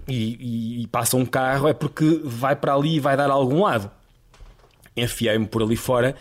e, 0.06 0.36
e, 0.38 0.82
e 0.82 0.86
passa 0.86 1.16
um 1.16 1.26
carro 1.26 1.66
é 1.66 1.74
porque 1.74 2.20
vai 2.24 2.54
para 2.54 2.72
ali 2.74 2.94
e 2.94 3.00
vai 3.00 3.16
dar 3.16 3.28
a 3.28 3.34
algum 3.34 3.62
lado 3.64 3.90
enfiei-me 4.96 5.46
por 5.46 5.62
ali 5.62 5.76
fora 5.76 6.14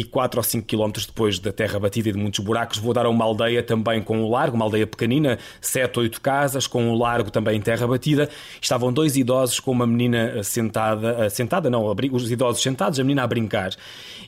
e 0.00 0.04
4 0.04 0.38
ou 0.38 0.44
5 0.44 0.66
quilómetros 0.66 1.06
depois 1.06 1.38
da 1.38 1.52
terra 1.52 1.78
batida 1.78 2.10
e 2.10 2.12
de 2.12 2.18
muitos 2.18 2.44
buracos 2.44 2.78
vou 2.78 2.92
dar 2.92 3.06
a 3.06 3.08
uma 3.08 3.24
aldeia 3.24 3.62
também 3.62 4.02
com 4.02 4.18
um 4.18 4.30
largo, 4.30 4.56
uma 4.56 4.64
aldeia 4.64 4.86
pequenina, 4.86 5.38
7, 5.60 5.98
8 5.98 6.20
casas, 6.20 6.66
com 6.66 6.82
um 6.82 6.94
largo 6.94 7.30
também 7.30 7.56
em 7.56 7.60
terra 7.60 7.86
batida. 7.86 8.28
Estavam 8.60 8.92
dois 8.92 9.16
idosos 9.16 9.58
com 9.58 9.70
uma 9.70 9.86
menina 9.86 10.42
sentada, 10.42 11.30
sentada 11.30 11.70
não, 11.70 11.94
os 12.12 12.30
idosos 12.30 12.62
sentados, 12.62 13.00
a 13.00 13.02
menina 13.02 13.22
a 13.22 13.26
brincar. 13.26 13.70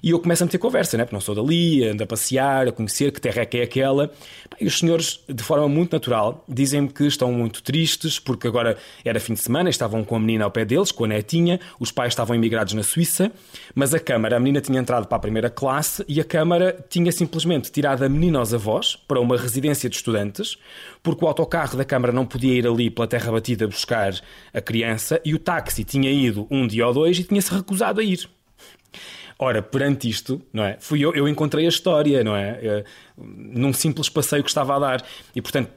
E 0.03 0.11
eu 0.11 0.19
começo 0.21 0.45
a 0.45 0.47
meter 0.47 0.59
conversa, 0.59 0.97
né? 0.97 1.05
porque 1.05 1.15
não 1.15 1.21
sou 1.21 1.35
dali, 1.35 1.85
ando 1.85 2.03
a 2.03 2.07
passear, 2.07 2.69
a 2.69 2.73
conhecer 2.73 3.11
que 3.13 3.21
terra 3.21 3.43
é 3.43 3.47
que 3.47 3.59
é 3.59 3.63
aquela. 3.63 4.11
E 4.61 4.67
os 4.67 4.79
senhores, 4.79 5.21
de 5.29 5.43
forma 5.43 5.69
muito 5.69 5.93
natural, 5.93 6.45
dizem-me 6.49 6.89
que 6.89 7.05
estão 7.05 7.33
muito 7.33 7.63
tristes 7.63 8.19
porque 8.19 8.47
agora 8.47 8.77
era 9.05 9.19
fim 9.19 9.35
de 9.35 9.41
semana, 9.41 9.69
estavam 9.69 10.05
com 10.05 10.17
a 10.17 10.21
menina 10.21 10.45
ao 10.45 10.51
pé 10.51 10.65
deles, 10.65 10.93
com 10.93 11.05
a 11.05 11.09
netinha, 11.09 11.59
os 11.81 11.91
pais 11.91 12.13
estavam 12.13 12.37
imigrados 12.37 12.75
na 12.75 12.83
Suíça, 12.83 13.33
mas 13.75 13.93
a 13.93 13.99
Câmara, 13.99 14.37
a 14.37 14.41
menina 14.41 14.61
tinha 14.61 14.79
entrado 14.79 15.07
para 15.07 15.17
a 15.17 15.21
primeira 15.21 15.51
classe 15.59 16.05
e 16.07 16.21
a 16.21 16.25
Câmara 16.25 16.87
tinha 16.89 17.11
simplesmente 17.11 17.73
tirado 17.73 18.05
a 18.05 18.09
menina 18.09 18.39
aos 18.39 18.55
avós 18.55 18.95
para 18.95 19.19
uma 19.19 19.37
residência 19.37 19.91
de 19.91 19.97
estudantes, 19.97 20.57
porque 21.03 21.25
o 21.25 21.27
autocarro 21.27 21.77
da 21.77 21.85
Câmara 21.85 22.13
não 22.13 22.25
podia 22.25 22.55
ir 22.55 22.65
ali 22.65 22.89
pela 22.89 23.09
terra 23.09 23.33
batida 23.33 23.67
buscar 23.67 24.15
a 24.55 24.61
criança 24.61 25.21
e 25.25 25.35
o 25.35 25.39
táxi 25.39 25.83
tinha 25.83 26.13
ido 26.13 26.47
um 26.49 26.65
dia 26.65 26.87
ou 26.87 26.95
dois 26.95 27.19
e 27.19 27.25
tinha-se 27.25 27.53
recusado 27.53 27.99
a 27.99 28.05
ir. 28.05 28.31
Ora, 29.37 29.61
perante 29.61 30.09
isto, 30.09 30.41
não 30.53 30.63
é? 30.63 30.77
Fui 30.79 31.01
eu, 31.01 31.13
eu 31.13 31.27
encontrei 31.27 31.67
a 31.67 31.69
história, 31.69 32.23
não 32.23 32.37
é? 32.37 32.61
Eh, 32.63 32.85
num 33.17 33.73
simples 33.73 34.09
passeio 34.09 34.45
que 34.45 34.51
estava 34.51 34.77
a 34.77 34.79
dar. 34.79 35.05
E, 35.35 35.43
portanto, 35.43 35.71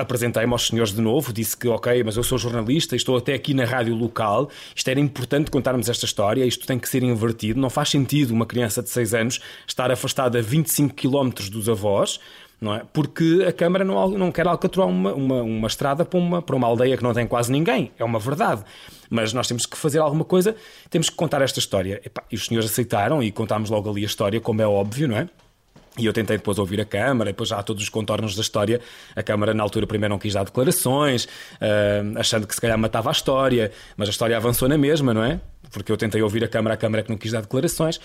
apresentei-me 0.00 0.52
aos 0.52 0.66
senhores 0.66 0.92
de 0.92 1.00
novo, 1.00 1.32
disse 1.32 1.56
que, 1.56 1.68
ok, 1.68 2.02
mas 2.02 2.16
eu 2.16 2.22
sou 2.22 2.38
jornalista, 2.38 2.96
estou 2.96 3.16
até 3.16 3.34
aqui 3.34 3.54
na 3.54 3.64
rádio 3.64 3.94
local, 3.94 4.48
isto 4.74 4.88
era 4.88 4.98
importante 4.98 5.50
contarmos 5.50 5.88
esta 5.88 6.04
história, 6.04 6.44
isto 6.44 6.66
tem 6.66 6.78
que 6.78 6.88
ser 6.88 7.02
invertido, 7.02 7.60
não 7.60 7.70
faz 7.70 7.90
sentido 7.90 8.32
uma 8.32 8.46
criança 8.46 8.82
de 8.82 8.88
6 8.90 9.14
anos 9.14 9.40
estar 9.66 9.90
afastada 9.90 10.38
a 10.38 10.42
25 10.42 10.94
km 10.94 11.30
dos 11.50 11.68
avós, 11.68 12.18
não 12.60 12.74
é? 12.74 12.82
Porque 12.92 13.44
a 13.48 13.52
Câmara 13.52 13.84
não, 13.84 14.08
não 14.10 14.30
quer 14.30 14.46
alcatrar 14.46 14.86
uma, 14.86 15.14
uma, 15.14 15.42
uma 15.42 15.66
estrada 15.66 16.04
para 16.04 16.18
uma, 16.18 16.42
para 16.42 16.54
uma 16.54 16.66
aldeia 16.66 16.96
que 16.96 17.02
não 17.02 17.14
tem 17.14 17.26
quase 17.26 17.50
ninguém, 17.50 17.90
é 17.98 18.04
uma 18.04 18.18
verdade. 18.18 18.62
Mas 19.08 19.32
nós 19.32 19.48
temos 19.48 19.64
que 19.64 19.76
fazer 19.76 19.98
alguma 19.98 20.24
coisa, 20.24 20.54
temos 20.90 21.08
que 21.08 21.16
contar 21.16 21.40
esta 21.40 21.58
história. 21.58 22.02
e 22.30 22.34
os 22.34 22.46
senhores 22.46 22.70
aceitaram 22.70 23.22
e 23.22 23.32
contámos 23.32 23.70
logo 23.70 23.90
ali 23.90 24.02
a 24.02 24.06
história, 24.06 24.40
como 24.40 24.60
é 24.60 24.66
óbvio, 24.66 25.08
não 25.08 25.16
é? 25.16 25.28
E 26.00 26.06
eu 26.06 26.12
tentei 26.12 26.38
depois 26.38 26.58
ouvir 26.58 26.80
a 26.80 26.84
Câmara, 26.84 27.30
depois 27.30 27.50
já 27.50 27.58
há 27.58 27.62
todos 27.62 27.82
os 27.82 27.88
contornos 27.88 28.34
da 28.34 28.42
história. 28.42 28.80
A 29.14 29.22
Câmara, 29.22 29.52
na 29.52 29.62
altura, 29.62 29.86
primeiro 29.86 30.14
não 30.14 30.18
quis 30.18 30.32
dar 30.32 30.44
declarações, 30.44 31.24
uh, 31.24 32.18
achando 32.18 32.46
que 32.46 32.54
se 32.54 32.60
calhar 32.60 32.78
matava 32.78 33.10
a 33.10 33.12
história, 33.12 33.70
mas 33.96 34.08
a 34.08 34.10
história 34.10 34.36
avançou 34.36 34.68
na 34.68 34.78
mesma, 34.78 35.12
não 35.12 35.22
é? 35.22 35.40
Porque 35.70 35.92
eu 35.92 35.96
tentei 35.96 36.22
ouvir 36.22 36.42
a 36.42 36.48
Câmara, 36.48 36.74
a 36.74 36.76
Câmara 36.76 37.02
que 37.02 37.10
não 37.10 37.18
quis 37.18 37.32
dar 37.32 37.42
declarações. 37.42 38.00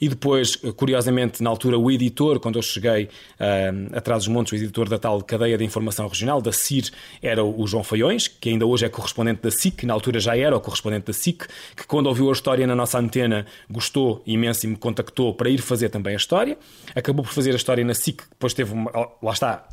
E 0.00 0.08
depois, 0.08 0.56
curiosamente, 0.76 1.42
na 1.42 1.50
altura, 1.50 1.78
o 1.78 1.90
editor, 1.90 2.40
quando 2.40 2.58
eu 2.58 2.62
cheguei 2.62 3.04
uh, 3.04 3.96
atrás 3.96 4.24
dos 4.24 4.28
montes, 4.28 4.52
o 4.52 4.56
editor 4.56 4.88
da 4.88 4.98
tal 4.98 5.22
cadeia 5.22 5.56
de 5.56 5.64
informação 5.64 6.08
regional, 6.08 6.40
da 6.40 6.52
CIR, 6.52 6.90
era 7.22 7.44
o 7.44 7.66
João 7.66 7.84
Faiões, 7.84 8.28
que 8.28 8.48
ainda 8.48 8.66
hoje 8.66 8.84
é 8.84 8.88
correspondente 8.88 9.42
da 9.42 9.50
SIC, 9.50 9.84
na 9.84 9.94
altura 9.94 10.18
já 10.20 10.36
era 10.36 10.56
o 10.56 10.60
correspondente 10.60 11.06
da 11.06 11.12
SIC, 11.12 11.46
que 11.76 11.86
quando 11.86 12.06
ouviu 12.06 12.28
a 12.28 12.32
história 12.32 12.66
na 12.66 12.74
nossa 12.74 12.98
antena 12.98 13.46
gostou 13.70 14.22
imenso 14.26 14.66
e 14.66 14.68
me 14.68 14.76
contactou 14.76 15.34
para 15.34 15.48
ir 15.48 15.60
fazer 15.60 15.88
também 15.88 16.14
a 16.14 16.16
história. 16.16 16.58
Acabou 16.94 17.24
por 17.24 17.32
fazer 17.32 17.52
a 17.52 17.56
história 17.56 17.84
na 17.84 17.94
SIC, 17.94 18.22
depois 18.30 18.52
teve 18.54 18.72
uma. 18.72 18.90
Lá 19.22 19.32
está 19.32 19.66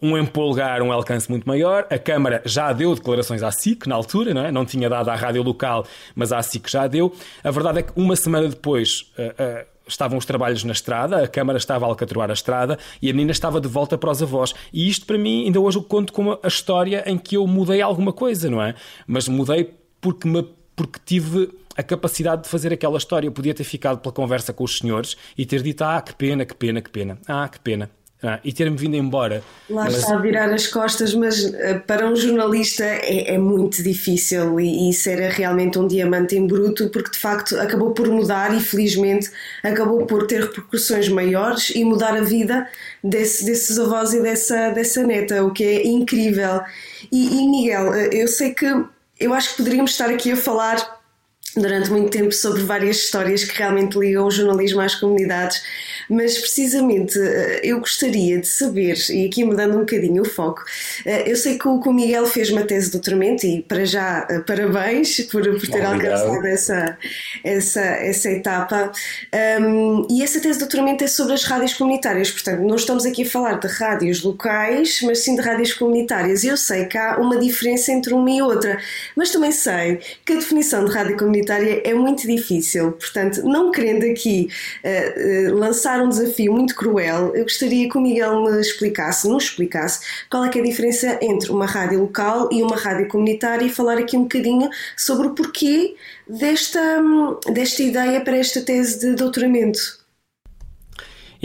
um 0.00 0.18
empolgar, 0.18 0.82
um 0.82 0.92
alcance 0.92 1.30
muito 1.30 1.46
maior. 1.46 1.86
A 1.90 1.98
Câmara 1.98 2.42
já 2.44 2.72
deu 2.72 2.94
declarações 2.94 3.42
à 3.42 3.50
SIC 3.50 3.86
na 3.86 3.94
altura, 3.94 4.34
não, 4.34 4.44
é? 4.44 4.52
não 4.52 4.64
tinha 4.64 4.88
dado 4.88 5.08
à 5.08 5.14
rádio 5.14 5.42
local, 5.42 5.86
mas 6.14 6.32
à 6.32 6.42
SIC 6.42 6.70
já 6.70 6.86
deu. 6.86 7.14
A 7.42 7.50
verdade 7.50 7.78
é 7.78 7.82
que 7.82 7.92
uma 7.96 8.16
semana 8.16 8.48
depois. 8.48 9.12
Uh, 9.18 9.62
uh, 9.62 9.74
estavam 9.86 10.16
os 10.16 10.24
trabalhos 10.24 10.64
na 10.64 10.72
estrada, 10.72 11.22
a 11.22 11.28
Câmara 11.28 11.58
estava 11.58 11.84
a 11.84 11.88
alcatroar 11.88 12.30
a 12.30 12.32
estrada 12.32 12.78
e 13.02 13.10
a 13.10 13.12
menina 13.12 13.32
estava 13.32 13.60
de 13.60 13.68
volta 13.68 13.98
para 13.98 14.10
os 14.10 14.22
avós. 14.22 14.54
E 14.72 14.88
isto 14.88 15.04
para 15.06 15.18
mim, 15.18 15.44
ainda 15.44 15.60
hoje 15.60 15.78
eu 15.78 15.82
conto 15.82 16.12
como 16.12 16.38
a 16.42 16.48
história 16.48 17.04
em 17.06 17.18
que 17.18 17.36
eu 17.36 17.46
mudei 17.46 17.82
alguma 17.82 18.12
coisa, 18.12 18.50
não 18.50 18.62
é? 18.62 18.74
Mas 19.06 19.28
mudei 19.28 19.74
porque, 20.00 20.26
me, 20.26 20.42
porque 20.74 20.98
tive 21.04 21.50
a 21.76 21.82
capacidade 21.82 22.44
de 22.44 22.48
fazer 22.48 22.72
aquela 22.72 22.96
história. 22.96 23.26
Eu 23.26 23.32
podia 23.32 23.54
ter 23.54 23.64
ficado 23.64 23.98
pela 23.98 24.12
conversa 24.12 24.52
com 24.52 24.64
os 24.64 24.78
senhores 24.78 25.16
e 25.36 25.44
ter 25.44 25.62
dito: 25.62 25.82
Ah, 25.82 26.00
que 26.00 26.14
pena, 26.14 26.44
que 26.44 26.54
pena, 26.54 26.80
que 26.80 26.90
pena. 26.90 27.18
Ah, 27.26 27.48
que 27.48 27.60
pena. 27.60 27.90
Ah, 28.26 28.40
e 28.42 28.54
ter-me 28.54 28.74
vindo 28.74 28.96
embora. 28.96 29.42
Lá 29.68 29.84
mas... 29.84 29.98
está 29.98 30.14
a 30.14 30.18
virar 30.18 30.50
as 30.50 30.66
costas, 30.66 31.12
mas 31.12 31.44
uh, 31.44 31.80
para 31.86 32.08
um 32.08 32.16
jornalista 32.16 32.82
é, 32.82 33.34
é 33.34 33.38
muito 33.38 33.82
difícil 33.82 34.58
e, 34.58 34.86
e, 34.86 34.90
isso 34.90 35.10
era 35.10 35.28
realmente 35.28 35.78
um 35.78 35.86
diamante 35.86 36.34
em 36.34 36.46
bruto, 36.46 36.88
porque 36.88 37.10
de 37.10 37.18
facto 37.18 37.60
acabou 37.60 37.90
por 37.90 38.08
mudar 38.08 38.56
e 38.56 38.60
felizmente 38.60 39.30
acabou 39.62 40.06
por 40.06 40.26
ter 40.26 40.40
repercussões 40.40 41.06
maiores 41.10 41.68
e 41.74 41.84
mudar 41.84 42.16
a 42.16 42.22
vida 42.22 42.66
desse, 43.02 43.44
desses 43.44 43.78
avós 43.78 44.14
e 44.14 44.22
dessa, 44.22 44.70
dessa 44.70 45.02
neta, 45.02 45.44
o 45.44 45.52
que 45.52 45.62
é 45.62 45.86
incrível. 45.86 46.62
E, 47.12 47.42
e 47.42 47.48
Miguel, 47.48 47.90
uh, 47.90 47.94
eu 48.10 48.26
sei 48.26 48.54
que 48.54 48.64
eu 49.20 49.34
acho 49.34 49.50
que 49.50 49.56
poderíamos 49.58 49.90
estar 49.90 50.08
aqui 50.08 50.32
a 50.32 50.36
falar 50.36 51.03
durante 51.56 51.90
muito 51.90 52.10
tempo 52.10 52.32
sobre 52.32 52.62
várias 52.62 52.96
histórias 52.96 53.44
que 53.44 53.56
realmente 53.56 53.98
ligam 53.98 54.26
o 54.26 54.30
jornalismo 54.30 54.80
às 54.80 54.94
comunidades, 54.94 55.62
mas 56.08 56.38
precisamente 56.38 57.18
eh, 57.18 57.60
eu 57.62 57.78
gostaria 57.78 58.40
de 58.40 58.46
saber, 58.46 58.96
e 59.10 59.26
aqui 59.26 59.44
mudando 59.44 59.76
um 59.76 59.80
bocadinho 59.80 60.22
o 60.22 60.24
foco, 60.24 60.64
eh, 61.04 61.30
eu 61.30 61.36
sei 61.36 61.58
que 61.58 61.68
o, 61.68 61.92
Miguel 61.92 62.26
fez 62.26 62.50
uma 62.50 62.62
tese 62.62 62.86
de 62.86 62.92
doutoramento 62.92 63.46
e 63.46 63.62
para 63.62 63.84
já 63.84 64.26
eh, 64.28 64.40
parabéns 64.40 65.20
por, 65.30 65.42
por 65.42 65.68
ter 65.68 65.84
alcançado 65.84 66.44
essa, 66.46 66.98
essa, 67.44 67.80
essa 67.80 68.30
etapa. 68.30 68.90
Um, 69.60 70.06
e 70.10 70.22
essa 70.22 70.40
tese 70.40 70.54
de 70.54 70.58
doutoramento 70.60 71.04
é 71.04 71.06
sobre 71.06 71.34
as 71.34 71.44
rádios 71.44 71.74
comunitárias, 71.74 72.30
portanto, 72.30 72.62
não 72.62 72.74
estamos 72.74 73.06
aqui 73.06 73.22
a 73.22 73.26
falar 73.26 73.60
de 73.60 73.68
rádios 73.68 74.22
locais, 74.22 75.00
mas 75.02 75.20
sim 75.20 75.36
de 75.36 75.42
rádios 75.42 75.72
comunitárias. 75.72 76.42
Eu 76.42 76.56
sei 76.56 76.86
que 76.86 76.98
há 76.98 77.16
uma 77.18 77.38
diferença 77.38 77.92
entre 77.92 78.12
uma 78.12 78.30
e 78.30 78.42
outra, 78.42 78.78
mas 79.14 79.30
também 79.30 79.52
sei 79.52 80.00
que 80.24 80.32
a 80.32 80.36
definição 80.36 80.84
de 80.84 80.92
rádio 80.92 81.16
comunitária 81.16 81.43
é 81.52 81.94
muito 81.94 82.26
difícil, 82.26 82.92
portanto, 82.92 83.42
não 83.42 83.70
querendo 83.70 84.04
aqui 84.04 84.48
uh, 84.84 85.50
uh, 85.50 85.58
lançar 85.58 86.00
um 86.02 86.08
desafio 86.08 86.52
muito 86.52 86.74
cruel, 86.74 87.34
eu 87.34 87.42
gostaria 87.42 87.88
que 87.88 87.98
o 87.98 88.00
Miguel 88.00 88.42
me 88.42 88.60
explicasse, 88.60 89.28
nos 89.28 89.44
explicasse, 89.44 90.00
qual 90.30 90.44
é, 90.44 90.50
é 90.54 90.60
a 90.60 90.62
diferença 90.62 91.18
entre 91.20 91.50
uma 91.50 91.66
rádio 91.66 92.00
local 92.00 92.48
e 92.52 92.62
uma 92.62 92.76
rádio 92.76 93.08
comunitária 93.08 93.64
e 93.64 93.70
falar 93.70 93.98
aqui 93.98 94.16
um 94.16 94.22
bocadinho 94.22 94.68
sobre 94.96 95.26
o 95.26 95.30
porquê 95.30 95.94
desta, 96.28 97.02
desta 97.52 97.82
ideia 97.82 98.20
para 98.20 98.36
esta 98.36 98.60
tese 98.60 99.00
de 99.00 99.14
doutoramento. 99.14 100.03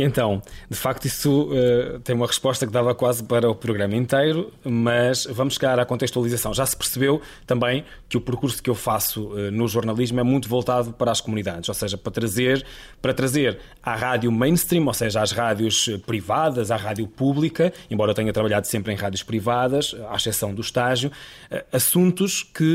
Então, 0.01 0.41
de 0.69 0.77
facto, 0.77 1.05
isso 1.05 1.49
uh, 1.51 1.99
tem 1.99 2.15
uma 2.15 2.27
resposta 2.27 2.65
que 2.65 2.71
dava 2.71 2.95
quase 2.95 3.23
para 3.23 3.49
o 3.49 3.55
programa 3.55 3.95
inteiro, 3.95 4.51
mas 4.63 5.25
vamos 5.29 5.55
chegar 5.55 5.79
à 5.79 5.85
contextualização. 5.85 6.53
Já 6.53 6.65
se 6.65 6.75
percebeu 6.75 7.21
também 7.45 7.83
que 8.07 8.17
o 8.17 8.21
percurso 8.21 8.61
que 8.61 8.69
eu 8.69 8.75
faço 8.75 9.27
uh, 9.27 9.51
no 9.51 9.67
jornalismo 9.67 10.19
é 10.19 10.23
muito 10.23 10.47
voltado 10.47 10.93
para 10.93 11.11
as 11.11 11.21
comunidades, 11.21 11.67
ou 11.67 11.75
seja, 11.75 11.97
para 11.97 12.11
trazer, 12.11 12.65
para 13.01 13.13
trazer 13.13 13.59
à 13.83 13.95
rádio 13.95 14.31
mainstream, 14.31 14.85
ou 14.85 14.93
seja, 14.93 15.21
às 15.21 15.31
rádios 15.31 15.89
privadas, 16.05 16.71
à 16.71 16.77
rádio 16.77 17.07
pública, 17.07 17.73
embora 17.89 18.11
eu 18.11 18.15
tenha 18.15 18.31
trabalhado 18.31 18.67
sempre 18.67 18.93
em 18.93 18.95
rádios 18.95 19.23
privadas, 19.23 19.95
à 20.09 20.15
exceção 20.15 20.53
do 20.53 20.61
estágio, 20.61 21.11
uh, 21.51 21.63
assuntos 21.71 22.43
que 22.43 22.69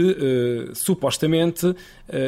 supostamente 0.74 1.74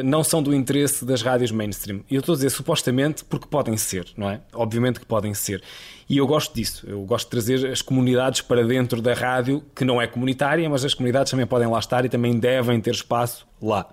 não 0.03 0.23
são 0.23 0.41
do 0.41 0.53
interesse 0.53 1.05
das 1.05 1.21
rádios 1.21 1.51
mainstream. 1.51 2.01
E 2.09 2.15
eu 2.15 2.19
estou 2.19 2.33
a 2.33 2.35
dizer 2.35 2.49
supostamente 2.49 3.23
porque 3.23 3.47
podem 3.47 3.77
ser, 3.77 4.07
não 4.15 4.29
é? 4.29 4.39
Obviamente 4.53 4.86
que 4.93 5.05
podem 5.05 5.33
ser. 5.33 5.61
E 6.09 6.17
eu 6.17 6.25
gosto 6.25 6.55
disso, 6.55 6.85
eu 6.87 7.03
gosto 7.03 7.25
de 7.25 7.31
trazer 7.31 7.67
as 7.69 7.81
comunidades 7.81 8.41
para 8.41 8.63
dentro 8.65 9.01
da 9.01 9.13
rádio, 9.13 9.63
que 9.75 9.83
não 9.83 10.01
é 10.01 10.07
comunitária, 10.07 10.69
mas 10.69 10.85
as 10.85 10.93
comunidades 10.93 11.31
também 11.31 11.45
podem 11.45 11.67
lá 11.67 11.79
estar 11.79 12.05
e 12.05 12.09
também 12.09 12.39
devem 12.39 12.79
ter 12.79 12.93
espaço 12.93 13.45
lá. 13.61 13.87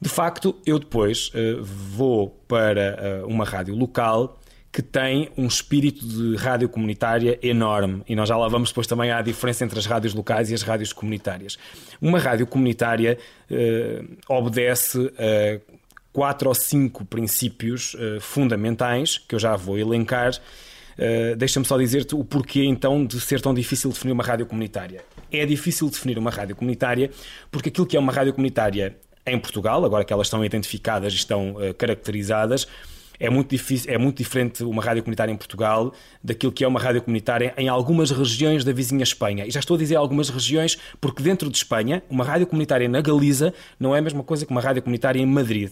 De 0.00 0.08
facto, 0.08 0.56
eu 0.66 0.78
depois 0.78 1.28
uh, 1.28 1.62
vou 1.62 2.28
para 2.48 3.22
uh, 3.24 3.26
uma 3.28 3.44
rádio 3.44 3.74
local 3.74 4.38
que 4.72 4.80
tem 4.80 5.28
um 5.36 5.46
espírito 5.46 6.04
de 6.04 6.34
rádio 6.36 6.66
comunitária 6.68 7.38
enorme. 7.42 8.02
E 8.08 8.16
nós 8.16 8.28
já 8.28 8.36
lá 8.36 8.48
vamos 8.48 8.70
depois 8.70 8.86
também 8.86 9.12
à 9.12 9.20
diferença 9.20 9.64
entre 9.64 9.78
as 9.78 9.84
rádios 9.84 10.14
locais 10.14 10.50
e 10.50 10.54
as 10.54 10.62
rádios 10.62 10.94
comunitárias. 10.94 11.58
Uma 12.00 12.18
rádio 12.18 12.46
comunitária 12.46 13.18
uh, 13.50 14.34
obedece 14.34 15.12
a 15.18 15.71
quatro 16.12 16.48
ou 16.48 16.54
cinco 16.54 17.04
princípios 17.04 17.94
uh, 17.94 18.20
fundamentais 18.20 19.18
que 19.18 19.34
eu 19.34 19.38
já 19.38 19.56
vou 19.56 19.78
elencar. 19.78 20.32
Uh, 20.98 21.34
Deixa-me 21.36 21.64
só 21.64 21.78
dizer-te 21.78 22.14
o 22.14 22.22
porquê 22.22 22.64
então 22.64 23.04
de 23.04 23.18
ser 23.20 23.40
tão 23.40 23.54
difícil 23.54 23.90
definir 23.90 24.12
uma 24.12 24.22
rádio 24.22 24.46
comunitária. 24.46 25.04
É 25.30 25.46
difícil 25.46 25.88
definir 25.88 26.18
uma 26.18 26.30
rádio 26.30 26.54
comunitária 26.54 27.10
porque 27.50 27.70
aquilo 27.70 27.86
que 27.86 27.96
é 27.96 28.00
uma 28.00 28.12
rádio 28.12 28.34
comunitária 28.34 28.96
em 29.26 29.38
Portugal, 29.38 29.84
agora 29.84 30.04
que 30.04 30.12
elas 30.12 30.26
estão 30.26 30.44
identificadas 30.44 31.12
e 31.12 31.16
estão 31.16 31.52
uh, 31.52 31.72
caracterizadas, 31.74 32.66
é 33.18 33.30
muito, 33.30 33.50
difícil, 33.50 33.92
é 33.92 33.96
muito 33.96 34.18
diferente 34.18 34.64
uma 34.64 34.82
rádio 34.82 35.02
comunitária 35.04 35.30
em 35.30 35.36
Portugal 35.36 35.92
daquilo 36.22 36.50
que 36.50 36.64
é 36.64 36.68
uma 36.68 36.80
rádio 36.80 37.02
comunitária 37.02 37.54
em 37.56 37.68
algumas 37.68 38.10
regiões 38.10 38.64
da 38.64 38.72
vizinha 38.72 39.04
Espanha. 39.04 39.46
E 39.46 39.50
já 39.50 39.60
estou 39.60 39.76
a 39.76 39.78
dizer 39.78 39.94
algumas 39.94 40.28
regiões 40.28 40.76
porque 41.00 41.22
dentro 41.22 41.48
de 41.48 41.56
Espanha, 41.56 42.02
uma 42.10 42.24
rádio 42.24 42.48
comunitária 42.48 42.88
na 42.88 43.00
Galiza 43.00 43.54
não 43.78 43.94
é 43.94 44.00
a 44.00 44.02
mesma 44.02 44.24
coisa 44.24 44.44
que 44.44 44.50
uma 44.50 44.60
rádio 44.60 44.82
comunitária 44.82 45.20
em 45.20 45.26
Madrid. 45.26 45.70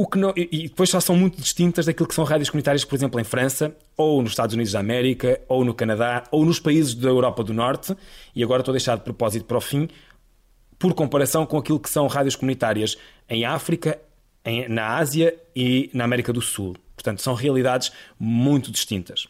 O 0.00 0.06
que 0.06 0.16
não, 0.16 0.32
e 0.34 0.62
depois 0.62 0.88
já 0.88 0.98
são 0.98 1.14
muito 1.14 1.38
distintas 1.42 1.84
daquilo 1.84 2.08
que 2.08 2.14
são 2.14 2.24
rádios 2.24 2.48
comunitárias, 2.48 2.86
por 2.86 2.94
exemplo, 2.94 3.20
em 3.20 3.22
França, 3.22 3.76
ou 3.98 4.22
nos 4.22 4.32
Estados 4.32 4.54
Unidos 4.54 4.72
da 4.72 4.80
América, 4.80 5.38
ou 5.46 5.62
no 5.62 5.74
Canadá, 5.74 6.24
ou 6.30 6.42
nos 6.42 6.58
países 6.58 6.94
da 6.94 7.10
Europa 7.10 7.44
do 7.44 7.52
Norte, 7.52 7.94
e 8.34 8.42
agora 8.42 8.62
estou 8.62 8.72
a 8.72 8.76
deixar 8.76 8.96
de 8.96 9.04
propósito 9.04 9.44
para 9.44 9.58
o 9.58 9.60
fim, 9.60 9.90
por 10.78 10.94
comparação 10.94 11.44
com 11.44 11.58
aquilo 11.58 11.78
que 11.78 11.90
são 11.90 12.06
rádios 12.06 12.34
comunitárias 12.34 12.96
em 13.28 13.44
África, 13.44 14.00
em, 14.42 14.66
na 14.70 14.96
Ásia 14.96 15.36
e 15.54 15.90
na 15.92 16.04
América 16.04 16.32
do 16.32 16.40
Sul. 16.40 16.76
Portanto, 16.96 17.20
são 17.20 17.34
realidades 17.34 17.92
muito 18.18 18.72
distintas. 18.72 19.28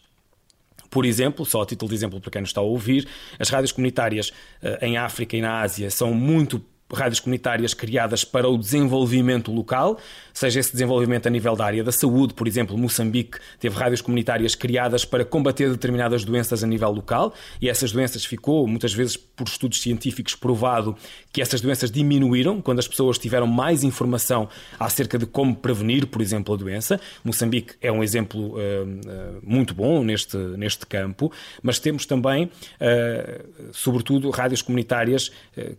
Por 0.89 1.05
exemplo, 1.05 1.45
só 1.45 1.63
a 1.63 1.67
título 1.67 1.89
de 1.89 1.97
exemplo 1.97 2.21
para 2.21 2.31
quem 2.31 2.43
nos 2.43 2.51
está 2.51 2.61
a 2.61 2.65
ouvir, 2.65 3.09
as 3.41 3.49
rádios 3.49 3.73
comunitárias 3.73 4.29
uh, 4.63 4.85
em 4.85 4.97
África 4.97 5.37
e 5.37 5.41
na 5.41 5.63
Ásia 5.63 5.91
são 5.91 6.15
muito 6.15 6.65
rádios 6.93 7.21
comunitárias 7.21 7.75
criadas 7.75 8.25
para 8.25 8.49
o 8.49 8.59
desenvolvimento 8.59 9.53
local, 9.53 9.99
seja 10.41 10.59
esse 10.59 10.73
desenvolvimento 10.73 11.27
a 11.27 11.31
nível 11.31 11.55
da 11.55 11.67
área 11.67 11.85
da 11.85 11.93
saúde, 11.93 12.33
por 12.33 12.49
exemplo, 12.49 12.77
Moçambique 12.79 13.39
teve 13.59 13.77
rádios 13.77 14.01
comunitárias 14.01 14.55
criadas 14.55 15.05
para 15.05 15.23
combater 15.23 15.69
determinadas 15.69 16.25
doenças 16.25 16.65
a 16.65 16.67
nível 16.67 16.91
local 16.91 17.35
e 17.61 17.69
essas 17.69 17.93
doenças 17.93 18.25
ficou, 18.25 18.67
muitas 18.67 18.95
vezes 18.95 19.19
por 19.19 19.47
estudos 19.47 19.83
científicos, 19.83 20.35
provado 20.35 20.97
que 21.31 21.43
essas 21.43 21.61
doenças 21.61 21.91
diminuíram 21.91 22.63
quando 22.63 22.79
as 22.79 22.89
pessoas 22.89 23.19
tiveram 23.19 23.47
mais 23.47 23.85
informação 23.85 24.49
acerca 24.79 25.19
de 25.19 25.27
como 25.27 25.55
prevenir, 25.55 26.07
por 26.07 26.23
exemplo, 26.23 26.55
a 26.55 26.57
doença. 26.57 26.99
Moçambique 27.23 27.75
é 27.83 27.93
um 27.93 28.03
exemplo 28.03 28.55
uh, 28.55 28.57
uh, 28.57 29.41
muito 29.43 29.75
bom 29.75 30.03
neste, 30.03 30.39
neste 30.39 30.87
campo, 30.87 31.31
mas 31.63 31.79
temos 31.79 32.07
também, 32.07 32.47
uh, 32.47 33.73
sobretudo, 33.73 34.31
rádios 34.31 34.63
comunitárias 34.63 35.31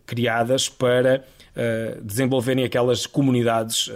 criadas 0.05 0.69
para 0.69 1.23
desenvolverem 2.01 2.63
aquelas 2.63 3.05
comunidades 3.05 3.89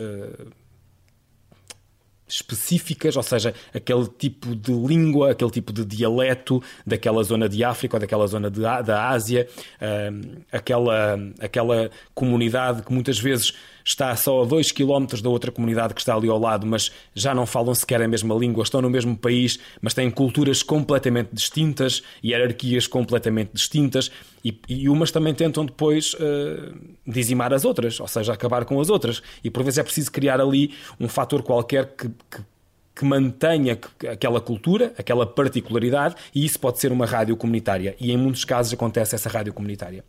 específicas, 2.27 3.15
ou 3.15 3.23
seja, 3.23 3.53
aquele 3.73 4.07
tipo 4.07 4.55
de 4.55 4.71
língua, 4.71 5.31
aquele 5.31 5.51
tipo 5.51 5.71
de 5.71 5.85
dialeto 5.85 6.61
daquela 6.85 7.21
zona 7.23 7.47
de 7.47 7.63
África 7.63 7.97
ou 7.97 7.99
daquela 7.99 8.25
zona 8.27 8.49
de, 8.49 8.61
da 8.61 9.09
Ásia, 9.09 9.47
uh, 9.79 10.41
aquela, 10.51 11.19
aquela 11.39 11.89
comunidade 12.13 12.81
que 12.81 12.91
muitas 12.91 13.19
vezes 13.19 13.53
está 13.85 14.15
só 14.15 14.41
a 14.41 14.45
2 14.45 14.71
km 14.71 15.05
da 15.21 15.29
outra 15.29 15.51
comunidade 15.51 15.93
que 15.93 16.01
está 16.01 16.15
ali 16.15 16.27
ao 16.27 16.39
lado, 16.39 16.65
mas 16.65 16.91
já 17.13 17.35
não 17.35 17.45
falam 17.45 17.75
sequer 17.75 18.01
a 18.01 18.07
mesma 18.07 18.33
língua, 18.33 18.63
estão 18.63 18.81
no 18.81 18.89
mesmo 18.89 19.15
país, 19.15 19.59
mas 19.79 19.93
têm 19.93 20.09
culturas 20.09 20.63
completamente 20.63 21.29
distintas, 21.31 22.01
hierarquias 22.23 22.87
completamente 22.87 23.51
distintas, 23.53 24.11
e, 24.43 24.59
e 24.67 24.89
umas 24.89 25.11
também 25.11 25.35
tentam 25.35 25.63
depois 25.65 26.15
uh, 26.15 26.75
dizimar 27.05 27.53
as 27.53 27.63
outras, 27.63 27.99
ou 27.99 28.07
seja, 28.07 28.33
acabar 28.33 28.65
com 28.65 28.81
as 28.81 28.89
outras. 28.89 29.21
E 29.43 29.51
por 29.51 29.63
vezes 29.63 29.77
é 29.77 29.83
preciso 29.83 30.11
criar 30.11 30.41
ali 30.41 30.73
um 30.99 31.07
fator 31.07 31.43
qualquer 31.43 31.85
que, 31.95 32.09
que 32.09 32.55
que 32.95 33.03
mantenha 33.03 33.77
aquela 34.09 34.39
cultura, 34.39 34.93
aquela 34.97 35.25
particularidade, 35.25 36.15
e 36.33 36.45
isso 36.45 36.57
pode 36.57 36.79
ser 36.79 36.93
uma 36.93 37.05
rádio 37.05 37.35
comunitária. 37.35 37.93
E 37.99 38.09
em 38.09 38.15
muitos 38.15 38.45
casos 38.45 38.71
acontece 38.71 39.13
essa 39.13 39.27
rádio 39.27 39.51
comunitária. 39.51 40.01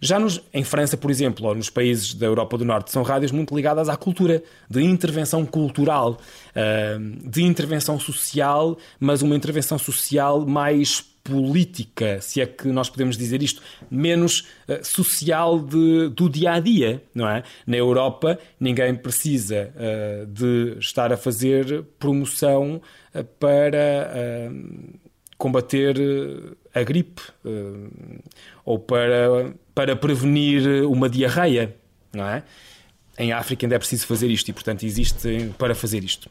Já 0.00 0.18
nos, 0.18 0.40
em 0.52 0.64
França, 0.64 0.96
por 0.96 1.10
exemplo, 1.10 1.46
ou 1.46 1.54
nos 1.54 1.70
países 1.70 2.14
da 2.14 2.26
Europa 2.26 2.58
do 2.58 2.64
Norte, 2.64 2.90
são 2.90 3.02
rádios 3.02 3.32
muito 3.32 3.54
ligadas 3.54 3.88
à 3.88 3.96
cultura, 3.96 4.42
de 4.68 4.82
intervenção 4.82 5.44
cultural, 5.46 6.18
de 7.24 7.42
intervenção 7.42 7.98
social, 7.98 8.76
mas 8.98 9.22
uma 9.22 9.36
intervenção 9.36 9.78
social 9.78 10.46
mais 10.46 11.04
política, 11.26 12.20
se 12.20 12.40
é 12.40 12.46
que 12.46 12.68
nós 12.68 12.88
podemos 12.88 13.16
dizer 13.16 13.42
isto, 13.42 13.60
menos 13.90 14.46
uh, 14.68 14.84
social 14.84 15.58
de, 15.58 16.08
do 16.10 16.30
dia 16.30 16.52
a 16.52 16.60
dia, 16.60 17.02
não 17.12 17.28
é? 17.28 17.42
Na 17.66 17.76
Europa, 17.76 18.38
ninguém 18.60 18.94
precisa 18.94 19.72
uh, 19.74 20.26
de 20.26 20.76
estar 20.78 21.12
a 21.12 21.16
fazer 21.16 21.84
promoção 21.98 22.80
uh, 23.12 23.24
para 23.40 24.52
combater 25.36 25.96
a 26.74 26.82
gripe 26.82 27.20
ou 28.64 28.78
para 28.78 29.52
para 29.76 29.94
prevenir 29.94 30.86
uma 30.86 31.06
diarreia, 31.06 31.76
não 32.10 32.26
é? 32.26 32.42
Em 33.18 33.30
África 33.30 33.66
ainda 33.66 33.76
é 33.76 33.78
preciso 33.78 34.06
fazer 34.06 34.30
isto 34.30 34.48
e, 34.48 34.52
portanto, 34.54 34.84
existe 34.84 35.52
para 35.58 35.74
fazer 35.74 36.02
isto. 36.02 36.30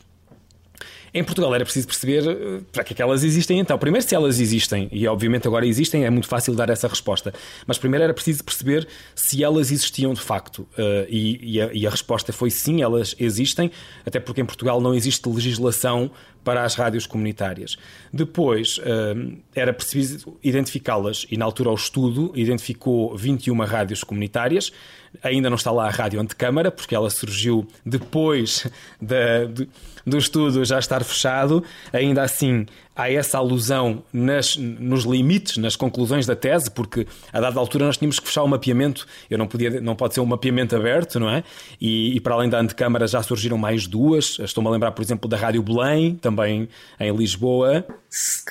Em 1.14 1.24
Portugal 1.24 1.54
era 1.54 1.64
preciso 1.64 1.88
perceber 1.88 2.28
eh, 2.28 2.62
para 2.74 2.84
que 2.84 2.94
é 2.94 2.96
que 2.96 3.02
elas 3.02 3.24
existem 3.24 3.60
então. 3.60 3.78
Primeiro, 3.78 4.06
se 4.06 4.16
elas 4.16 4.40
existem, 4.40 4.90
e 4.92 5.08
obviamente 5.08 5.48
agora 5.48 5.66
existem, 5.66 6.04
é 6.06 6.10
muito 6.10 6.28
fácil 6.28 6.56
dar 6.56 6.70
essa 6.70 6.88
resposta. 6.88 7.34
Mas 7.68 7.78
primeiro 7.78 8.04
era 8.04 8.14
preciso 8.14 8.44
perceber 8.44 8.88
se 9.14 9.44
elas 9.44 9.72
existiam 9.72 10.12
de 10.14 10.22
facto. 10.22 10.68
Uh, 10.78 11.06
e, 11.08 11.40
e, 11.42 11.62
a, 11.62 11.70
e, 11.72 11.88
a, 11.88 11.90
resposta 11.90 12.34
foi 12.34 12.50
sim, 12.50 12.82
elas 12.82 13.16
existem, 13.18 13.72
até 14.06 14.20
porque 14.20 14.42
em 14.42 14.46
Portugal 14.46 14.82
não 14.82 14.94
existe 14.94 15.30
legislação 15.30 16.12
para 16.46 16.64
as 16.64 16.76
rádios 16.76 17.08
comunitárias. 17.08 17.76
Depois 18.14 18.78
uh, 18.78 19.36
era 19.54 19.74
preciso 19.74 20.38
identificá-las, 20.44 21.26
e 21.30 21.36
na 21.36 21.44
altura 21.44 21.72
o 21.72 21.76
estudo 21.76 22.32
identificou 22.36 23.18
21 23.18 23.58
rádios 23.66 24.04
comunitárias. 24.04 24.72
Ainda 25.24 25.50
não 25.50 25.56
está 25.56 25.72
lá 25.72 25.88
a 25.88 25.90
rádio 25.90 26.22
antecâmara, 26.22 26.70
porque 26.70 26.94
ela 26.94 27.10
surgiu 27.10 27.68
depois 27.86 28.68
da. 29.02 29.50
Do 30.06 30.20
estudo 30.20 30.64
já 30.64 30.78
estar 30.78 31.04
fechado, 31.04 31.64
ainda 31.92 32.22
assim 32.22 32.68
há 32.96 33.12
essa 33.12 33.38
alusão 33.38 34.04
nas, 34.14 34.56
nos 34.58 35.04
limites, 35.04 35.58
nas 35.58 35.76
conclusões 35.76 36.26
da 36.26 36.36
tese, 36.36 36.72
porque 36.72 37.06
a 37.32 37.40
dada 37.40 37.60
altura 37.60 37.86
nós 37.86 37.98
tínhamos 37.98 38.20
que 38.20 38.28
fechar 38.28 38.44
o 38.44 38.48
mapeamento, 38.48 39.06
eu 39.30 39.38
não, 39.38 39.48
podia, 39.48 39.82
não 39.82 39.96
pode 39.96 40.14
ser 40.14 40.22
um 40.22 40.26
mapeamento 40.26 40.76
aberto, 40.76 41.20
não 41.20 41.30
é? 41.30 41.44
E, 41.80 42.16
e 42.16 42.20
para 42.20 42.36
além 42.36 42.50
da 42.50 42.60
antecâmara 42.60 43.06
já 43.08 43.22
surgiram 43.22 43.58
mais 43.58 43.88
duas, 43.88 44.38
estou-me 44.40 44.70
a 44.70 44.72
lembrar, 44.72 44.92
por 44.92 45.02
exemplo, 45.02 45.30
da 45.30 45.36
Rádio 45.36 45.62
Belém, 45.62 46.16
também 46.16 46.70
em 47.00 47.16
Lisboa. 47.16 47.86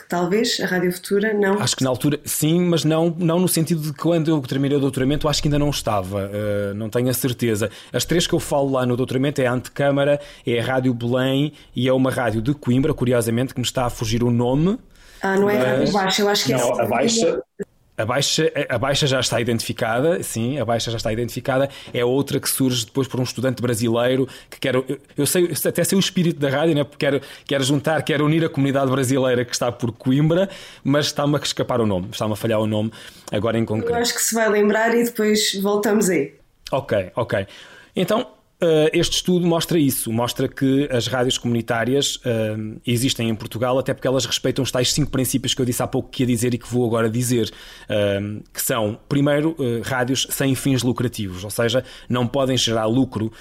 Talvez 0.08 0.60
a 0.60 0.66
Rádio 0.66 0.92
Futura 0.92 1.32
não. 1.32 1.58
Acho 1.58 1.76
que 1.76 1.82
na 1.82 1.88
altura 1.88 2.20
sim, 2.24 2.60
mas 2.60 2.84
não, 2.84 3.14
não 3.18 3.38
no 3.38 3.48
sentido 3.48 3.80
de 3.80 3.92
que 3.92 3.98
quando 3.98 4.30
eu 4.30 4.40
terminei 4.42 4.76
o 4.76 4.80
doutoramento, 4.80 5.26
acho 5.26 5.40
que 5.40 5.48
ainda 5.48 5.58
não 5.58 5.70
estava, 5.70 6.26
uh, 6.26 6.74
não 6.74 6.90
tenho 6.90 7.08
a 7.08 7.14
certeza. 7.14 7.70
As 7.90 8.04
três 8.04 8.26
que 8.26 8.34
eu 8.34 8.40
falo 8.40 8.72
lá 8.72 8.84
no 8.84 8.94
doutoramento 8.94 9.40
é 9.40 9.46
a 9.46 9.52
antecâmara, 9.52 10.20
é 10.46 10.60
a 10.60 10.62
Rádio 10.62 10.92
Belém 10.92 11.52
e 11.74 11.88
é 11.88 11.92
uma 11.92 12.10
rádio 12.10 12.42
de 12.42 12.52
Coimbra, 12.52 12.92
curiosamente, 12.92 13.54
que 13.54 13.60
me 13.60 13.66
está 13.66 13.86
a 13.86 13.90
fugir 13.90 14.22
o 14.22 14.30
nome. 14.34 14.78
Ah, 15.22 15.36
não 15.36 15.48
é 15.48 15.58
a 15.58 15.76
Rádio 15.76 15.92
Baixa, 15.92 16.22
eu 16.22 16.28
acho 16.28 16.44
que 16.44 16.52
é 16.52 16.56
não, 16.58 16.78
é. 16.78 16.82
A 16.82 16.86
Baixa. 16.86 17.42
A 17.96 18.04
baixa, 18.04 18.52
a 18.68 18.76
baixa 18.76 19.06
já 19.06 19.20
está 19.20 19.40
identificada, 19.40 20.20
sim, 20.20 20.58
a 20.58 20.64
baixa 20.64 20.90
já 20.90 20.96
está 20.96 21.12
identificada. 21.12 21.70
É 21.92 22.04
outra 22.04 22.40
que 22.40 22.50
surge 22.50 22.84
depois 22.86 23.06
por 23.06 23.20
um 23.20 23.22
estudante 23.22 23.62
brasileiro 23.62 24.28
que 24.50 24.58
quer. 24.58 24.74
Eu, 24.74 24.98
eu 25.16 25.24
sei, 25.24 25.48
até 25.64 25.84
sei 25.84 25.96
o 25.96 26.00
espírito 26.00 26.40
da 26.40 26.50
rádio, 26.50 26.74
né? 26.74 26.82
porque 26.82 27.06
quer, 27.06 27.22
quer 27.46 27.62
juntar, 27.62 28.02
quer 28.02 28.20
unir 28.20 28.44
a 28.44 28.48
comunidade 28.48 28.90
brasileira 28.90 29.44
que 29.44 29.52
está 29.52 29.70
por 29.70 29.92
Coimbra, 29.92 30.50
mas 30.82 31.06
está-me 31.06 31.36
a 31.36 31.38
escapar 31.38 31.80
o 31.80 31.86
nome, 31.86 32.08
está-me 32.10 32.32
a 32.32 32.36
falhar 32.36 32.58
o 32.58 32.66
nome 32.66 32.90
agora 33.30 33.56
em 33.56 33.64
concreto. 33.64 33.92
Eu 33.92 34.02
acho 34.02 34.12
que 34.12 34.22
se 34.22 34.34
vai 34.34 34.48
lembrar 34.48 34.92
e 34.92 35.04
depois 35.04 35.54
voltamos 35.62 36.10
aí. 36.10 36.34
Ok, 36.72 37.12
ok. 37.14 37.46
Então, 37.94 38.26
este 38.92 39.16
estudo 39.16 39.46
mostra 39.46 39.78
isso, 39.78 40.12
mostra 40.12 40.48
que 40.48 40.88
as 40.90 41.06
rádios 41.06 41.38
comunitárias 41.38 42.16
uh, 42.16 42.80
existem 42.86 43.28
em 43.28 43.34
Portugal, 43.34 43.78
até 43.78 43.92
porque 43.92 44.06
elas 44.06 44.26
respeitam 44.26 44.62
os 44.62 44.70
tais 44.70 44.92
cinco 44.92 45.10
princípios 45.10 45.54
que 45.54 45.60
eu 45.60 45.66
disse 45.66 45.82
há 45.82 45.86
pouco 45.86 46.08
que 46.10 46.22
ia 46.22 46.26
dizer 46.26 46.54
e 46.54 46.58
que 46.58 46.68
vou 46.68 46.86
agora 46.86 47.08
dizer, 47.10 47.52
uh, 47.84 48.42
que 48.52 48.62
são, 48.62 48.98
primeiro, 49.08 49.56
rádios 49.82 50.26
sem 50.30 50.54
fins 50.54 50.82
lucrativos, 50.82 51.44
ou 51.44 51.50
seja, 51.50 51.84
não 52.08 52.26
podem 52.26 52.56
gerar 52.56 52.86
lucro, 52.86 53.32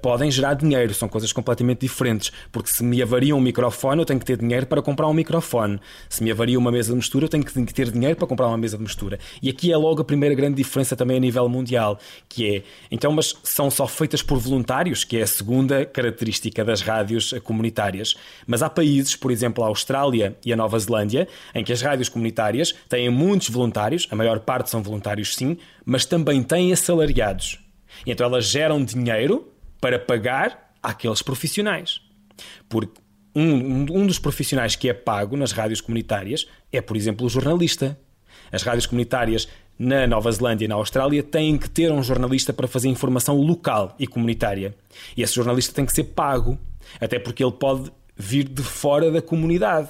podem 0.00 0.30
gerar 0.30 0.54
dinheiro, 0.54 0.94
são 0.94 1.08
coisas 1.08 1.32
completamente 1.32 1.80
diferentes, 1.80 2.32
porque 2.50 2.70
se 2.70 2.82
me 2.82 3.02
avaria 3.02 3.34
um 3.34 3.40
microfone, 3.40 4.00
eu 4.00 4.04
tenho 4.06 4.18
que 4.18 4.26
ter 4.26 4.38
dinheiro 4.38 4.66
para 4.66 4.82
comprar 4.82 5.08
um 5.08 5.12
microfone, 5.12 5.80
se 6.08 6.22
me 6.22 6.30
avaria 6.30 6.58
uma 6.58 6.70
mesa 6.70 6.90
de 6.90 6.96
mistura, 6.96 7.24
eu 7.24 7.28
tenho 7.28 7.44
que 7.44 7.74
ter 7.74 7.90
dinheiro 7.90 8.16
para 8.16 8.26
comprar 8.26 8.48
uma 8.48 8.58
mesa 8.58 8.76
de 8.76 8.82
mistura. 8.82 9.18
E 9.42 9.48
aqui 9.48 9.72
é 9.72 9.76
logo 9.76 10.02
a 10.02 10.04
primeira 10.04 10.34
grande 10.34 10.56
diferença 10.56 10.96
também 10.96 11.16
a 11.16 11.20
nível 11.20 11.48
mundial, 11.48 11.98
que 12.28 12.56
é, 12.56 12.62
então, 12.90 13.12
mas 13.12 13.34
são 13.42 13.70
só 13.70 13.86
feitas 13.86 14.22
por 14.22 14.38
voluntários 14.38 14.65
voluntários, 14.66 15.04
que 15.04 15.18
é 15.18 15.22
a 15.22 15.26
segunda 15.26 15.86
característica 15.86 16.64
das 16.64 16.82
rádios 16.82 17.32
comunitárias. 17.44 18.16
Mas 18.46 18.62
há 18.62 18.68
países, 18.68 19.14
por 19.14 19.30
exemplo, 19.30 19.62
a 19.62 19.68
Austrália 19.68 20.36
e 20.44 20.52
a 20.52 20.56
Nova 20.56 20.76
Zelândia, 20.78 21.28
em 21.54 21.62
que 21.62 21.72
as 21.72 21.80
rádios 21.80 22.08
comunitárias 22.08 22.74
têm 22.88 23.08
muitos 23.08 23.48
voluntários, 23.48 24.08
a 24.10 24.16
maior 24.16 24.40
parte 24.40 24.68
são 24.68 24.82
voluntários 24.82 25.36
sim, 25.36 25.56
mas 25.84 26.04
também 26.04 26.42
têm 26.42 26.72
assalariados. 26.72 27.60
Então 28.04 28.26
elas 28.26 28.46
geram 28.46 28.84
dinheiro 28.84 29.52
para 29.80 29.98
pagar 29.98 30.72
àqueles 30.82 31.22
profissionais. 31.22 32.00
Porque 32.68 33.00
um, 33.34 34.00
um 34.00 34.06
dos 34.06 34.18
profissionais 34.18 34.74
que 34.74 34.88
é 34.88 34.94
pago 34.94 35.36
nas 35.36 35.52
rádios 35.52 35.80
comunitárias 35.80 36.46
é, 36.72 36.80
por 36.80 36.96
exemplo, 36.96 37.24
o 37.24 37.30
jornalista. 37.30 37.96
As 38.50 38.62
rádios 38.62 38.86
comunitárias 38.86 39.48
na 39.78 40.06
Nova 40.06 40.30
Zelândia 40.32 40.64
e 40.64 40.68
na 40.68 40.74
Austrália 40.74 41.22
têm 41.22 41.58
que 41.58 41.68
ter 41.68 41.92
um 41.92 42.02
jornalista 42.02 42.52
para 42.52 42.66
fazer 42.66 42.88
informação 42.88 43.36
local 43.40 43.94
e 43.98 44.06
comunitária. 44.06 44.74
E 45.16 45.22
esse 45.22 45.34
jornalista 45.34 45.74
tem 45.74 45.84
que 45.84 45.92
ser 45.92 46.04
pago, 46.04 46.58
até 47.00 47.18
porque 47.18 47.44
ele 47.44 47.52
pode 47.52 47.92
vir 48.16 48.48
de 48.48 48.62
fora 48.62 49.10
da 49.10 49.20
comunidade. 49.20 49.88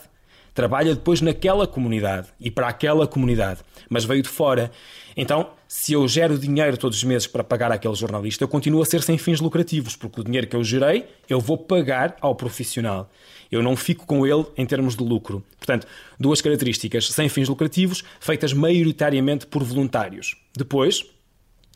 Trabalha 0.53 0.95
depois 0.95 1.21
naquela 1.21 1.67
comunidade 1.67 2.29
e 2.41 2.51
para 2.51 2.69
aquela 2.69 3.07
comunidade, 3.07 3.61
mas 3.91 4.05
veio 4.05 4.23
de 4.23 4.29
fora. 4.29 4.71
Então, 5.15 5.51
se 5.69 5.93
eu 5.93 6.09
gero 6.09 6.39
dinheiro 6.39 6.79
todos 6.79 6.97
os 6.97 7.05
meses 7.05 7.27
para 7.27 7.45
pagar 7.45 7.71
aquele 7.71 7.95
jornalista, 7.95 8.43
eu 8.43 8.49
continuo 8.49 8.81
a 8.81 8.87
ser 8.87 9.03
sem 9.03 9.19
fins 9.19 9.39
lucrativos, 9.39 9.97
porque 9.97 10.21
o 10.21 10.25
dinheiro 10.25 10.47
que 10.47 10.57
eu 10.57 10.65
gerei 10.65 11.05
eu 11.29 11.41
vou 11.41 11.59
pagar 11.59 12.17
ao 12.21 12.35
profissional. 12.35 13.11
Eu 13.51 13.63
não 13.63 13.77
fico 13.77 14.07
com 14.07 14.27
ele 14.27 14.45
em 14.57 14.67
termos 14.67 14.97
de 14.97 15.05
lucro. 15.05 15.43
Portanto, 15.59 15.87
duas 16.19 16.41
características 16.41 17.09
sem 17.09 17.29
fins 17.29 17.49
lucrativos, 17.49 18.05
feitas 18.21 18.53
maioritariamente 18.53 19.47
por 19.47 19.63
voluntários. 19.63 20.37
Depois, 20.57 21.05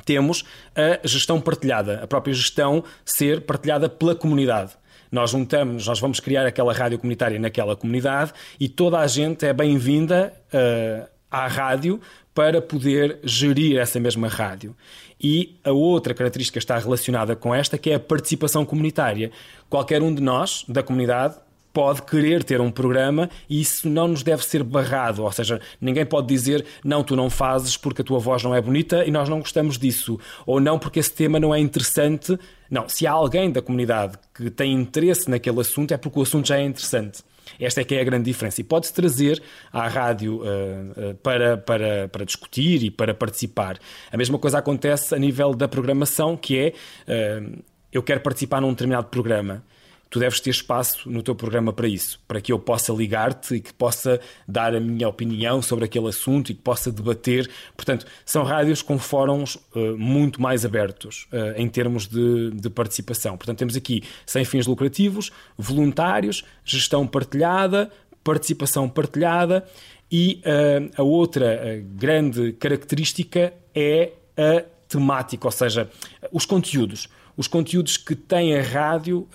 temos 0.05 0.45
a 0.75 1.07
gestão 1.07 1.41
partilhada, 1.41 2.01
a 2.03 2.07
própria 2.07 2.35
gestão 2.35 2.83
ser 3.05 3.43
partilhada 3.43 3.89
pela 3.89 4.15
comunidade. 4.15 4.73
Nós 5.11 5.31
juntamos, 5.31 5.87
nós 5.87 5.99
vamos 5.99 6.21
criar 6.21 6.47
aquela 6.47 6.73
rádio 6.73 6.99
comunitária 6.99 7.39
naquela 7.39 7.75
comunidade 7.75 8.33
e 8.59 8.69
toda 8.69 8.99
a 8.99 9.07
gente 9.07 9.45
é 9.45 9.53
bem-vinda 9.53 10.33
uh, 10.55 11.09
à 11.31 11.49
rádio 11.49 12.01
para 12.33 12.63
poder 12.63 13.19
gerir 13.25 13.79
essa 13.79 13.99
mesma 13.99 14.29
rádio. 14.29 14.75
E 15.21 15.59
a 15.65 15.73
outra 15.73 16.15
característica 16.15 16.59
está 16.59 16.79
relacionada 16.79 17.35
com 17.35 17.55
esta, 17.55 17.77
que 17.77 17.91
é 17.91 17.95
a 17.95 18.01
participação 18.01 18.65
comunitária. 18.65 19.31
Qualquer 19.69 20.01
um 20.01 20.15
de 20.15 20.23
nós, 20.23 20.65
da 20.69 20.83
comunidade, 20.83 21.37
pode 21.73 22.03
querer 22.03 22.45
ter 22.45 22.61
um 22.61 22.71
programa 22.71 23.29
e 23.49 23.61
isso 23.61 23.89
não 23.89 24.09
nos 24.09 24.23
deve 24.23 24.45
ser 24.45 24.63
barrado, 24.63 25.23
ou 25.23 25.33
seja, 25.33 25.61
ninguém 25.81 26.05
pode 26.05 26.27
dizer 26.27 26.65
não, 26.85 27.03
tu 27.03 27.17
não 27.17 27.31
fazes 27.31 27.77
porque 27.77 28.03
a 28.03 28.05
tua 28.05 28.19
voz 28.19 28.43
não 28.43 28.55
é 28.55 28.61
bonita 28.61 29.05
e 29.05 29.11
nós 29.11 29.29
não 29.29 29.41
gostamos 29.41 29.79
disso, 29.79 30.19
ou 30.47 30.61
não 30.61 30.79
porque 30.79 30.99
esse 30.99 31.13
tema 31.13 31.39
não 31.39 31.55
é 31.55 31.59
interessante. 31.59 32.39
Não, 32.71 32.89
se 32.89 33.07
há 33.07 33.13
alguém 33.13 33.51
da 33.51 33.61
comunidade 33.61 34.17
que 34.35 34.51
tem 34.51 34.73
interesse 34.73 35.29
naquele 35.29 35.61
assunto 35.61 35.93
é 35.93 35.97
porque 35.97 36.19
o 36.19 36.23
assunto 36.23 36.49
já 36.49 36.59
é 36.59 36.63
interessante. 36.63 37.23
Esta 37.59 37.81
é 37.81 37.85
que 37.85 37.95
é 37.95 38.01
a 38.01 38.05
grande 38.05 38.25
diferença. 38.25 38.61
E 38.61 38.65
pode-se 38.65 38.93
trazer 38.93 39.43
à 39.73 39.89
rádio 39.89 40.37
uh, 40.37 41.11
uh, 41.11 41.15
para, 41.17 41.57
para, 41.57 42.09
para 42.09 42.25
discutir 42.25 42.85
e 42.85 42.91
para 42.91 43.13
participar. 43.13 43.79
A 44.13 44.17
mesma 44.17 44.39
coisa 44.39 44.59
acontece 44.59 45.15
a 45.15 45.19
nível 45.19 45.53
da 45.53 45.67
programação, 45.67 46.37
que 46.37 46.57
é 46.57 46.69
uh, 46.69 47.63
eu 47.93 48.03
quero 48.03 48.21
participar 48.21 48.61
num 48.61 48.71
determinado 48.71 49.09
programa 49.09 49.65
tu 50.11 50.19
deves 50.19 50.41
ter 50.41 50.51
espaço 50.51 51.09
no 51.09 51.23
teu 51.23 51.37
programa 51.37 51.73
para 51.73 51.87
isso, 51.87 52.21
para 52.27 52.41
que 52.41 52.53
eu 52.53 52.59
possa 52.59 52.93
ligar-te 52.93 53.55
e 53.55 53.61
que 53.61 53.73
possa 53.73 54.21
dar 54.47 54.75
a 54.75 54.81
minha 54.81 55.09
opinião 55.09 55.63
sobre 55.63 55.85
aquele 55.85 56.09
assunto 56.09 56.51
e 56.51 56.55
que 56.55 56.61
possa 56.61 56.91
debater. 56.91 57.49
Portanto, 57.77 58.05
são 58.27 58.43
rádios 58.43 58.83
com 58.83 58.99
fóruns 58.99 59.55
uh, 59.55 59.97
muito 59.97 60.43
mais 60.43 60.65
abertos 60.65 61.29
uh, 61.33 61.57
em 61.57 61.69
termos 61.69 62.09
de, 62.09 62.51
de, 62.51 62.69
participação. 62.69 63.37
Portanto, 63.37 63.59
temos 63.59 63.77
aqui 63.77 64.03
sem 64.27 64.45
fins 64.45 64.67
lucrativos, 64.67 65.31
voluntários, 65.57 66.45
gestão 66.65 67.07
partilhada, 67.07 67.89
participação 68.25 68.89
partilhada 68.89 69.65
e 70.11 70.43
uh, 70.45 70.91
a 70.97 71.03
outra 71.05 71.81
grande 71.95 72.53
característica 72.55 73.55
é 73.73 74.11
a 74.37 74.65
temática, 74.89 75.47
ou 75.47 75.53
seja, 75.53 75.89
os 76.33 76.45
conteúdos. 76.45 77.09
Os 77.37 77.47
conteúdos 77.47 77.97
que 77.97 78.17
tem 78.17 78.59
a 78.59 78.63
rádio 78.63 79.27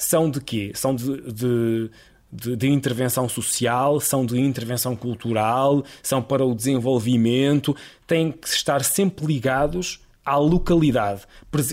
são 0.00 0.30
de 0.30 0.40
quê? 0.40 0.72
São 0.74 0.94
de, 0.94 1.20
de, 1.30 1.90
de, 2.32 2.56
de, 2.56 2.68
intervenção 2.68 3.28
social, 3.28 4.00
são 4.00 4.24
de 4.24 4.40
intervenção 4.40 4.96
cultural, 4.96 5.84
são 6.02 6.22
para 6.22 6.44
o 6.44 6.54
desenvolvimento, 6.54 7.76
têm 8.06 8.32
que 8.32 8.48
estar 8.48 8.82
sempre 8.82 9.26
ligados 9.26 10.00
à 10.24 10.36
localidade. 10.36 11.26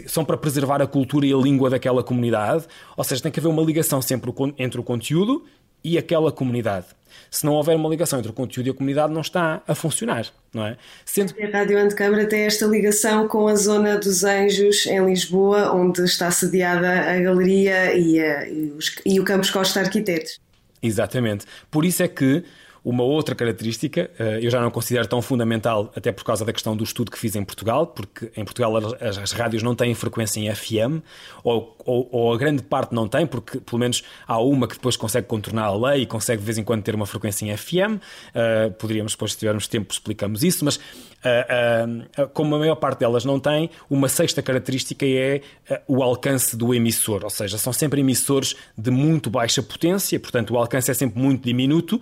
São 0.07 0.25
para 0.25 0.37
preservar 0.37 0.81
a 0.81 0.87
cultura 0.87 1.25
e 1.25 1.33
a 1.33 1.37
língua 1.37 1.69
daquela 1.69 2.03
comunidade, 2.03 2.65
ou 2.97 3.03
seja, 3.03 3.23
tem 3.23 3.31
que 3.31 3.39
haver 3.39 3.49
uma 3.49 3.63
ligação 3.63 4.01
sempre 4.01 4.31
entre 4.57 4.79
o 4.79 4.83
conteúdo 4.83 5.45
e 5.81 5.97
aquela 5.97 6.31
comunidade. 6.31 6.87
Se 7.29 7.45
não 7.45 7.53
houver 7.53 7.75
uma 7.75 7.89
ligação 7.89 8.19
entre 8.19 8.31
o 8.31 8.33
conteúdo 8.33 8.67
e 8.67 8.69
a 8.69 8.73
comunidade, 8.73 9.13
não 9.13 9.21
está 9.21 9.61
a 9.67 9.75
funcionar, 9.75 10.27
não 10.53 10.65
é? 10.65 10.77
Sendo... 11.05 11.33
A 11.41 11.57
Rádio 11.57 11.77
Antecâmara 11.77 12.25
tem 12.25 12.41
esta 12.41 12.65
ligação 12.65 13.27
com 13.27 13.47
a 13.47 13.55
zona 13.55 13.97
dos 13.97 14.23
Anjos, 14.23 14.85
em 14.85 15.05
Lisboa, 15.05 15.73
onde 15.73 16.01
está 16.03 16.31
sediada 16.31 16.89
a 16.89 17.19
galeria 17.19 17.93
e, 17.93 18.19
a, 18.19 18.47
e, 18.47 18.73
os, 18.77 18.95
e 19.05 19.19
o 19.19 19.23
Campus 19.23 19.49
Costa 19.49 19.79
Arquitetos. 19.79 20.39
Exatamente. 20.81 21.45
Por 21.69 21.85
isso 21.85 22.03
é 22.03 22.07
que 22.07 22.43
uma 22.89 23.03
outra 23.03 23.35
característica, 23.35 24.09
eh, 24.17 24.39
eu 24.41 24.49
já 24.49 24.61
não 24.61 24.71
considero 24.71 25.05
tão 25.09 25.21
fundamental, 25.21 25.91
até 25.93 26.09
por 26.09 26.23
causa 26.23 26.45
da 26.45 26.53
questão 26.53 26.73
do 26.73 26.85
estudo 26.85 27.11
que 27.11 27.19
fiz 27.19 27.35
em 27.35 27.43
Portugal, 27.43 27.85
porque 27.85 28.31
em 28.33 28.45
Portugal 28.45 28.77
as, 28.77 29.17
as 29.17 29.31
rádios 29.33 29.61
não 29.61 29.75
têm 29.75 29.93
frequência 29.93 30.39
em 30.39 30.55
FM, 30.55 31.03
ou, 31.43 31.75
ou, 31.83 32.07
ou, 32.09 32.33
a 32.33 32.37
grande 32.37 32.63
parte 32.63 32.95
não 32.95 33.05
tem, 33.05 33.27
porque 33.27 33.59
pelo 33.59 33.77
menos 33.77 34.05
há 34.25 34.39
uma 34.39 34.69
que 34.69 34.75
depois 34.75 34.95
consegue 34.95 35.27
contornar 35.27 35.65
a 35.65 35.75
lei 35.75 36.03
e 36.03 36.05
consegue 36.05 36.39
de 36.39 36.45
vez 36.45 36.57
em 36.57 36.63
quando 36.63 36.81
ter 36.81 36.95
uma 36.95 37.05
frequência 37.05 37.45
em 37.45 37.57
FM. 37.57 37.77
Uh, 37.77 37.99
eh, 38.35 38.69
poderíamos, 38.69 39.11
depois, 39.11 39.33
se 39.33 39.37
tivermos 39.37 39.67
tempo, 39.67 39.91
explicamos 39.91 40.41
isso, 40.41 40.63
mas 40.63 40.77
uh, 40.77 40.79
uh, 42.21 42.29
como 42.29 42.55
a 42.55 42.59
maior 42.59 42.75
parte 42.75 42.99
delas 42.99 43.25
não 43.25 43.37
tem, 43.37 43.69
uma 43.89 44.07
sexta 44.07 44.41
característica 44.41 45.05
é 45.05 45.41
o 45.89 46.01
alcance 46.01 46.55
do 46.55 46.73
emissor, 46.73 47.25
ou 47.25 47.29
seja, 47.29 47.57
são 47.57 47.73
sempre 47.73 47.99
emissores 47.99 48.55
de 48.77 48.91
muito 48.91 49.29
baixa 49.29 49.61
potência, 49.61 50.17
portanto 50.17 50.53
o 50.53 50.57
alcance 50.57 50.89
é 50.89 50.93
sempre 50.93 51.19
muito 51.19 51.43
diminuto 51.43 51.99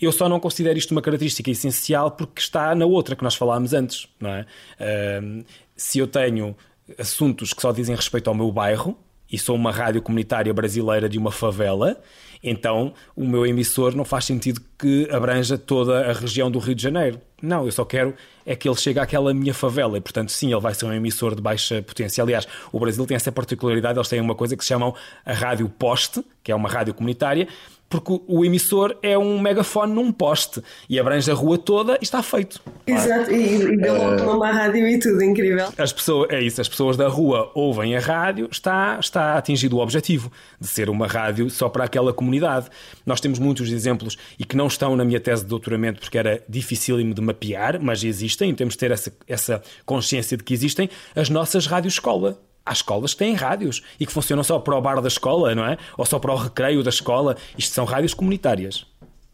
eu 0.00 0.12
só 0.12 0.28
não 0.28 0.38
considero 0.38 0.78
isto 0.78 0.92
uma 0.92 1.02
característica 1.02 1.50
essencial 1.50 2.10
porque 2.10 2.40
está 2.40 2.74
na 2.74 2.84
outra 2.84 3.16
que 3.16 3.24
nós 3.24 3.34
falámos 3.34 3.72
antes, 3.72 4.06
não 4.20 4.30
é? 4.30 4.46
Uh, 4.80 5.44
se 5.76 5.98
eu 5.98 6.06
tenho 6.06 6.56
assuntos 6.98 7.52
que 7.52 7.62
só 7.62 7.72
dizem 7.72 7.96
respeito 7.96 8.28
ao 8.28 8.34
meu 8.34 8.50
bairro 8.52 8.96
e 9.30 9.38
sou 9.38 9.56
uma 9.56 9.72
rádio 9.72 10.00
comunitária 10.02 10.52
brasileira 10.54 11.08
de 11.08 11.18
uma 11.18 11.32
favela, 11.32 12.00
então 12.42 12.94
o 13.16 13.26
meu 13.26 13.44
emissor 13.44 13.94
não 13.96 14.04
faz 14.04 14.24
sentido 14.24 14.60
que 14.78 15.08
abranja 15.10 15.58
toda 15.58 16.10
a 16.10 16.12
região 16.12 16.50
do 16.50 16.58
Rio 16.58 16.74
de 16.74 16.82
Janeiro. 16.82 17.20
Não, 17.42 17.66
eu 17.66 17.72
só 17.72 17.84
quero 17.84 18.14
é 18.44 18.54
que 18.54 18.68
ele 18.68 18.76
chegue 18.76 19.00
àquela 19.00 19.34
minha 19.34 19.52
favela 19.52 19.98
e, 19.98 20.00
portanto, 20.00 20.30
sim, 20.30 20.52
ele 20.52 20.60
vai 20.60 20.72
ser 20.72 20.86
um 20.86 20.92
emissor 20.92 21.34
de 21.34 21.42
baixa 21.42 21.82
potência. 21.82 22.22
Aliás, 22.22 22.46
o 22.70 22.78
Brasil 22.78 23.04
tem 23.04 23.16
essa 23.16 23.32
particularidade, 23.32 23.98
eles 23.98 24.08
têm 24.08 24.20
uma 24.20 24.34
coisa 24.36 24.56
que 24.56 24.62
se 24.62 24.68
chamam 24.68 24.94
a 25.24 25.32
rádio 25.32 25.68
poste, 25.68 26.24
que 26.44 26.52
é 26.52 26.54
uma 26.54 26.68
rádio 26.68 26.94
comunitária, 26.94 27.48
porque 27.88 28.20
o 28.26 28.44
emissor 28.44 28.96
é 29.02 29.16
um 29.16 29.38
megafone 29.40 29.92
num 29.92 30.12
poste 30.12 30.62
e 30.88 30.98
abrange 30.98 31.30
a 31.30 31.34
rua 31.34 31.56
toda 31.58 31.94
e 32.00 32.04
está 32.04 32.22
feito. 32.22 32.60
Exato, 32.86 33.30
e, 33.30 33.62
e 33.62 33.76
deu 33.76 33.94
uh, 33.94 34.36
uma 34.36 34.50
rádio 34.50 34.86
e 34.88 34.98
tudo, 34.98 35.22
incrível. 35.22 35.68
As 35.78 35.92
pessoas, 35.92 36.30
é 36.30 36.40
isso, 36.40 36.60
as 36.60 36.68
pessoas 36.68 36.96
da 36.96 37.08
rua 37.08 37.50
ouvem 37.54 37.96
a 37.96 38.00
rádio, 38.00 38.48
está, 38.50 38.98
está 39.00 39.36
atingido 39.36 39.76
o 39.76 39.80
objetivo 39.80 40.30
de 40.60 40.66
ser 40.66 40.90
uma 40.90 41.06
rádio 41.06 41.48
só 41.50 41.68
para 41.68 41.84
aquela 41.84 42.12
comunidade. 42.12 42.66
Nós 43.04 43.20
temos 43.20 43.38
muitos 43.38 43.70
exemplos 43.70 44.16
e 44.38 44.44
que 44.44 44.56
não 44.56 44.66
estão 44.66 44.96
na 44.96 45.04
minha 45.04 45.20
tese 45.20 45.42
de 45.42 45.48
doutoramento 45.48 46.00
porque 46.00 46.18
era 46.18 46.42
dificílimo 46.48 47.14
de 47.14 47.20
mapear, 47.20 47.80
mas 47.80 48.02
existem, 48.02 48.54
temos 48.54 48.74
de 48.74 48.78
ter 48.78 48.90
essa, 48.90 49.12
essa 49.28 49.62
consciência 49.84 50.36
de 50.36 50.44
que 50.44 50.54
existem 50.54 50.88
as 51.14 51.30
nossas 51.30 51.66
rádios 51.66 51.94
escola 51.94 52.38
há 52.66 52.72
escolas 52.72 53.14
que 53.14 53.20
têm 53.20 53.34
rádios 53.34 53.82
e 53.98 54.04
que 54.04 54.12
funcionam 54.12 54.42
só 54.42 54.58
para 54.58 54.76
o 54.76 54.80
bar 54.80 55.00
da 55.00 55.08
escola, 55.08 55.54
não 55.54 55.64
é? 55.64 55.78
Ou 55.96 56.04
só 56.04 56.18
para 56.18 56.32
o 56.32 56.36
recreio 56.36 56.82
da 56.82 56.90
escola. 56.90 57.36
Isto 57.56 57.72
são 57.72 57.84
rádios 57.84 58.12
comunitárias. 58.12 58.84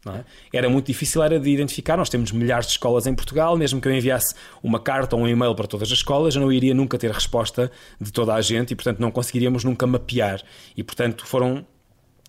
É? 0.05 0.57
Era 0.57 0.69
muito 0.69 0.87
difícil 0.87 1.23
era 1.23 1.39
de 1.39 1.49
identificar. 1.49 1.97
Nós 1.97 2.09
temos 2.09 2.31
milhares 2.31 2.67
de 2.67 2.73
escolas 2.73 3.07
em 3.07 3.15
Portugal. 3.15 3.57
Mesmo 3.57 3.81
que 3.81 3.87
eu 3.87 3.93
enviasse 3.93 4.35
uma 4.61 4.79
carta 4.79 5.15
ou 5.15 5.21
um 5.21 5.27
e-mail 5.27 5.55
para 5.55 5.65
todas 5.65 5.91
as 5.91 5.97
escolas, 5.97 6.35
eu 6.35 6.41
não 6.41 6.51
iria 6.51 6.73
nunca 6.73 6.97
ter 6.97 7.09
resposta 7.09 7.71
de 7.99 8.11
toda 8.11 8.33
a 8.33 8.41
gente 8.41 8.71
e, 8.71 8.75
portanto, 8.75 8.99
não 8.99 9.09
conseguiríamos 9.09 9.63
nunca 9.63 9.87
mapear. 9.87 10.41
E, 10.75 10.83
portanto, 10.83 11.25
foram 11.25 11.65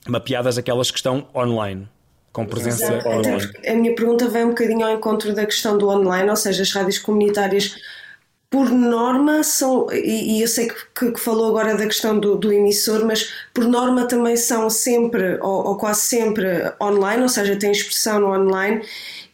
mapeadas 0.09 0.57
aquelas 0.57 0.91
que 0.91 0.99
estão 0.99 1.29
online 1.35 1.89
com 2.33 2.45
presença 2.45 2.93
Exato. 2.93 3.09
online. 3.09 3.53
A 3.67 3.75
minha 3.75 3.95
pergunta 3.95 4.29
vem 4.29 4.45
um 4.45 4.49
bocadinho 4.49 4.85
ao 4.85 4.93
encontro 4.93 5.33
da 5.35 5.47
questão 5.47 5.79
do 5.79 5.89
online, 5.89 6.29
ou 6.29 6.37
seja, 6.37 6.63
as 6.63 6.73
rádios 6.73 6.99
comunitárias 6.99 7.77
por 8.51 8.71
norma 8.71 9.43
são, 9.43 9.89
e, 9.93 10.37
e 10.39 10.43
eu 10.43 10.47
sei 10.47 10.69
que, 10.69 11.11
que, 11.11 11.21
falou 11.21 11.49
agora 11.49 11.77
da 11.77 11.87
questão 11.87 12.19
do, 12.19 12.37
do, 12.37 12.53
emissor, 12.53 13.05
mas 13.05 13.33
por 13.53 13.65
norma 13.65 14.07
também 14.07 14.37
são 14.37 14.71
sempre, 14.71 15.39
ou, 15.41 15.67
ou, 15.67 15.77
quase 15.77 16.03
sempre, 16.03 16.47
online, 16.81 17.23
ou 17.23 17.29
seja, 17.29 17.57
têm 17.57 17.73
expressão 17.73 18.21
no 18.21 18.33
online, 18.33 18.81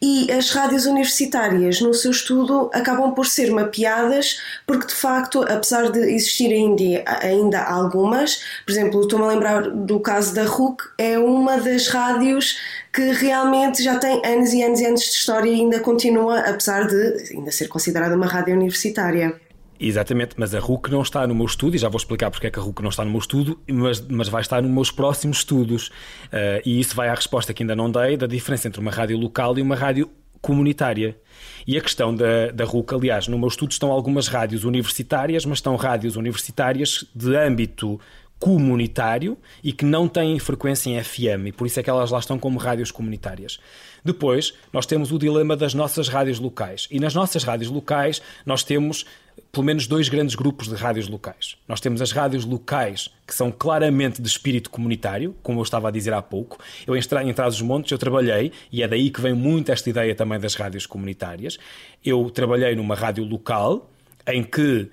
e 0.01 0.31
as 0.31 0.49
rádios 0.49 0.87
universitárias, 0.87 1.79
no 1.79 1.93
seu 1.93 2.09
estudo, 2.09 2.71
acabam 2.73 3.13
por 3.13 3.27
ser 3.27 3.51
mapeadas, 3.51 4.41
porque 4.65 4.87
de 4.87 4.95
facto, 4.95 5.43
apesar 5.43 5.91
de 5.91 5.99
existirem 5.99 6.75
ainda, 6.79 7.03
ainda 7.21 7.63
algumas, 7.63 8.41
por 8.65 8.71
exemplo, 8.71 9.01
estou-me 9.01 9.25
a 9.25 9.27
lembrar 9.27 9.69
do 9.69 9.99
caso 9.99 10.33
da 10.33 10.45
RUC, 10.45 10.83
é 10.97 11.19
uma 11.19 11.57
das 11.57 11.87
rádios 11.87 12.57
que 12.93 13.11
realmente 13.11 13.81
já 13.81 13.97
tem 13.97 14.21
anos 14.25 14.53
e 14.53 14.61
anos 14.61 14.79
e 14.79 14.85
anos 14.85 15.01
de 15.01 15.07
história 15.07 15.49
e 15.49 15.53
ainda 15.53 15.79
continua, 15.79 16.39
apesar 16.39 16.87
de 16.87 17.33
ainda 17.33 17.51
ser 17.51 17.67
considerada 17.67 18.15
uma 18.15 18.27
rádio 18.27 18.53
universitária. 18.53 19.39
Exatamente, 19.79 20.35
mas 20.37 20.53
a 20.53 20.59
RUC 20.59 20.91
não 20.91 21.01
está 21.01 21.25
no 21.25 21.33
meu 21.33 21.45
estudo, 21.45 21.75
e 21.75 21.79
já 21.79 21.89
vou 21.89 21.97
explicar 21.97 22.29
porque 22.29 22.45
é 22.45 22.51
que 22.51 22.59
a 22.59 22.61
RUC 22.61 22.83
não 22.83 22.89
está 22.89 23.03
no 23.03 23.09
meu 23.09 23.19
estudo, 23.19 23.59
mas, 23.67 23.99
mas 24.01 24.29
vai 24.29 24.41
estar 24.41 24.61
nos 24.61 24.69
meus 24.69 24.91
próximos 24.91 25.37
estudos. 25.37 25.87
Uh, 25.87 26.61
e 26.63 26.79
isso 26.79 26.95
vai 26.95 27.09
à 27.09 27.15
resposta 27.15 27.51
que 27.51 27.63
ainda 27.63 27.75
não 27.75 27.89
dei 27.89 28.15
da 28.15 28.27
diferença 28.27 28.67
entre 28.67 28.79
uma 28.79 28.91
rádio 28.91 29.17
local 29.17 29.57
e 29.57 29.61
uma 29.61 29.75
rádio 29.75 30.07
comunitária. 30.39 31.17
E 31.65 31.77
a 31.77 31.81
questão 31.81 32.13
da, 32.13 32.51
da 32.51 32.63
RUC, 32.65 32.93
aliás, 32.93 33.27
no 33.27 33.39
meu 33.39 33.47
estudo 33.47 33.71
estão 33.71 33.91
algumas 33.91 34.27
rádios 34.27 34.65
universitárias, 34.65 35.45
mas 35.45 35.59
estão 35.59 35.75
rádios 35.75 36.15
universitárias 36.15 37.05
de 37.15 37.35
âmbito 37.35 37.99
comunitário 38.41 39.37
e 39.63 39.71
que 39.71 39.85
não 39.85 40.07
têm 40.07 40.39
frequência 40.39 40.89
em 40.89 41.01
FM 41.01 41.45
e 41.45 41.51
por 41.51 41.67
isso 41.67 41.79
é 41.79 41.83
que 41.83 41.89
elas 41.91 42.09
lá 42.09 42.17
estão 42.17 42.39
como 42.39 42.57
rádios 42.57 42.89
comunitárias. 42.89 43.59
Depois, 44.03 44.55
nós 44.73 44.87
temos 44.87 45.11
o 45.11 45.19
dilema 45.19 45.55
das 45.55 45.75
nossas 45.75 46.07
rádios 46.07 46.39
locais. 46.39 46.87
E 46.89 46.99
nas 46.99 47.13
nossas 47.13 47.43
rádios 47.43 47.69
locais, 47.69 48.19
nós 48.43 48.63
temos 48.63 49.05
pelo 49.51 49.63
menos 49.63 49.85
dois 49.85 50.09
grandes 50.09 50.33
grupos 50.33 50.67
de 50.67 50.73
rádios 50.73 51.07
locais. 51.07 51.55
Nós 51.67 51.79
temos 51.79 52.01
as 52.01 52.11
rádios 52.11 52.43
locais, 52.43 53.09
que 53.27 53.35
são 53.35 53.51
claramente 53.51 54.19
de 54.19 54.27
espírito 54.27 54.71
comunitário, 54.71 55.35
como 55.43 55.59
eu 55.59 55.63
estava 55.63 55.89
a 55.89 55.91
dizer 55.91 56.11
há 56.11 56.21
pouco. 56.21 56.57
Eu 56.87 56.95
em, 56.95 56.99
em 56.99 57.33
Trás-os-Montes 57.33 57.91
eu 57.91 57.99
trabalhei, 57.99 58.51
e 58.71 58.81
é 58.81 58.87
daí 58.87 59.11
que 59.11 59.21
vem 59.21 59.33
muito 59.33 59.71
esta 59.71 59.87
ideia 59.87 60.15
também 60.15 60.39
das 60.39 60.55
rádios 60.55 60.87
comunitárias. 60.87 61.59
Eu 62.03 62.31
trabalhei 62.31 62.75
numa 62.75 62.95
rádio 62.95 63.23
local, 63.23 63.87
em 64.25 64.41
que 64.43 64.89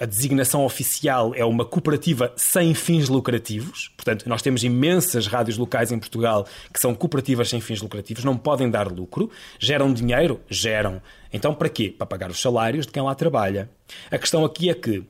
a 0.00 0.06
designação 0.06 0.64
oficial 0.64 1.34
é 1.34 1.44
uma 1.44 1.64
cooperativa 1.64 2.32
sem 2.36 2.74
fins 2.74 3.08
lucrativos. 3.08 3.92
Portanto, 3.96 4.28
nós 4.28 4.42
temos 4.42 4.64
imensas 4.64 5.26
rádios 5.26 5.56
locais 5.56 5.92
em 5.92 5.98
Portugal 5.98 6.46
que 6.72 6.80
são 6.80 6.94
cooperativas 6.94 7.48
sem 7.48 7.60
fins 7.60 7.80
lucrativos, 7.80 8.24
não 8.24 8.36
podem 8.36 8.70
dar 8.70 8.90
lucro. 8.90 9.30
Geram 9.58 9.92
dinheiro? 9.92 10.40
Geram. 10.48 11.00
Então, 11.32 11.54
para 11.54 11.68
quê? 11.68 11.94
Para 11.96 12.06
pagar 12.06 12.30
os 12.30 12.40
salários 12.40 12.86
de 12.86 12.92
quem 12.92 13.02
lá 13.02 13.14
trabalha. 13.14 13.70
A 14.10 14.18
questão 14.18 14.44
aqui 14.44 14.70
é 14.70 14.74
que 14.74 15.04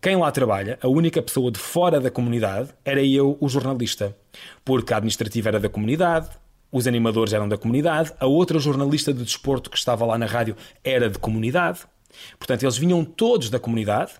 quem 0.00 0.16
lá 0.16 0.30
trabalha, 0.30 0.78
a 0.82 0.88
única 0.88 1.22
pessoa 1.22 1.50
de 1.50 1.58
fora 1.58 1.98
da 1.98 2.10
comunidade, 2.10 2.68
era 2.84 3.02
eu, 3.02 3.38
o 3.40 3.48
jornalista. 3.48 4.14
Porque 4.62 4.92
a 4.92 4.98
administrativa 4.98 5.48
era 5.48 5.58
da 5.58 5.68
comunidade, 5.70 6.28
os 6.70 6.86
animadores 6.86 7.32
eram 7.32 7.48
da 7.48 7.56
comunidade, 7.56 8.12
a 8.20 8.26
outra 8.26 8.58
jornalista 8.58 9.14
de 9.14 9.24
desporto 9.24 9.70
que 9.70 9.78
estava 9.78 10.04
lá 10.04 10.18
na 10.18 10.26
rádio 10.26 10.56
era 10.82 11.08
de 11.08 11.18
comunidade. 11.18 11.80
Portanto, 12.38 12.62
eles 12.62 12.76
vinham 12.76 13.04
todos 13.04 13.50
da 13.50 13.58
comunidade 13.58 14.12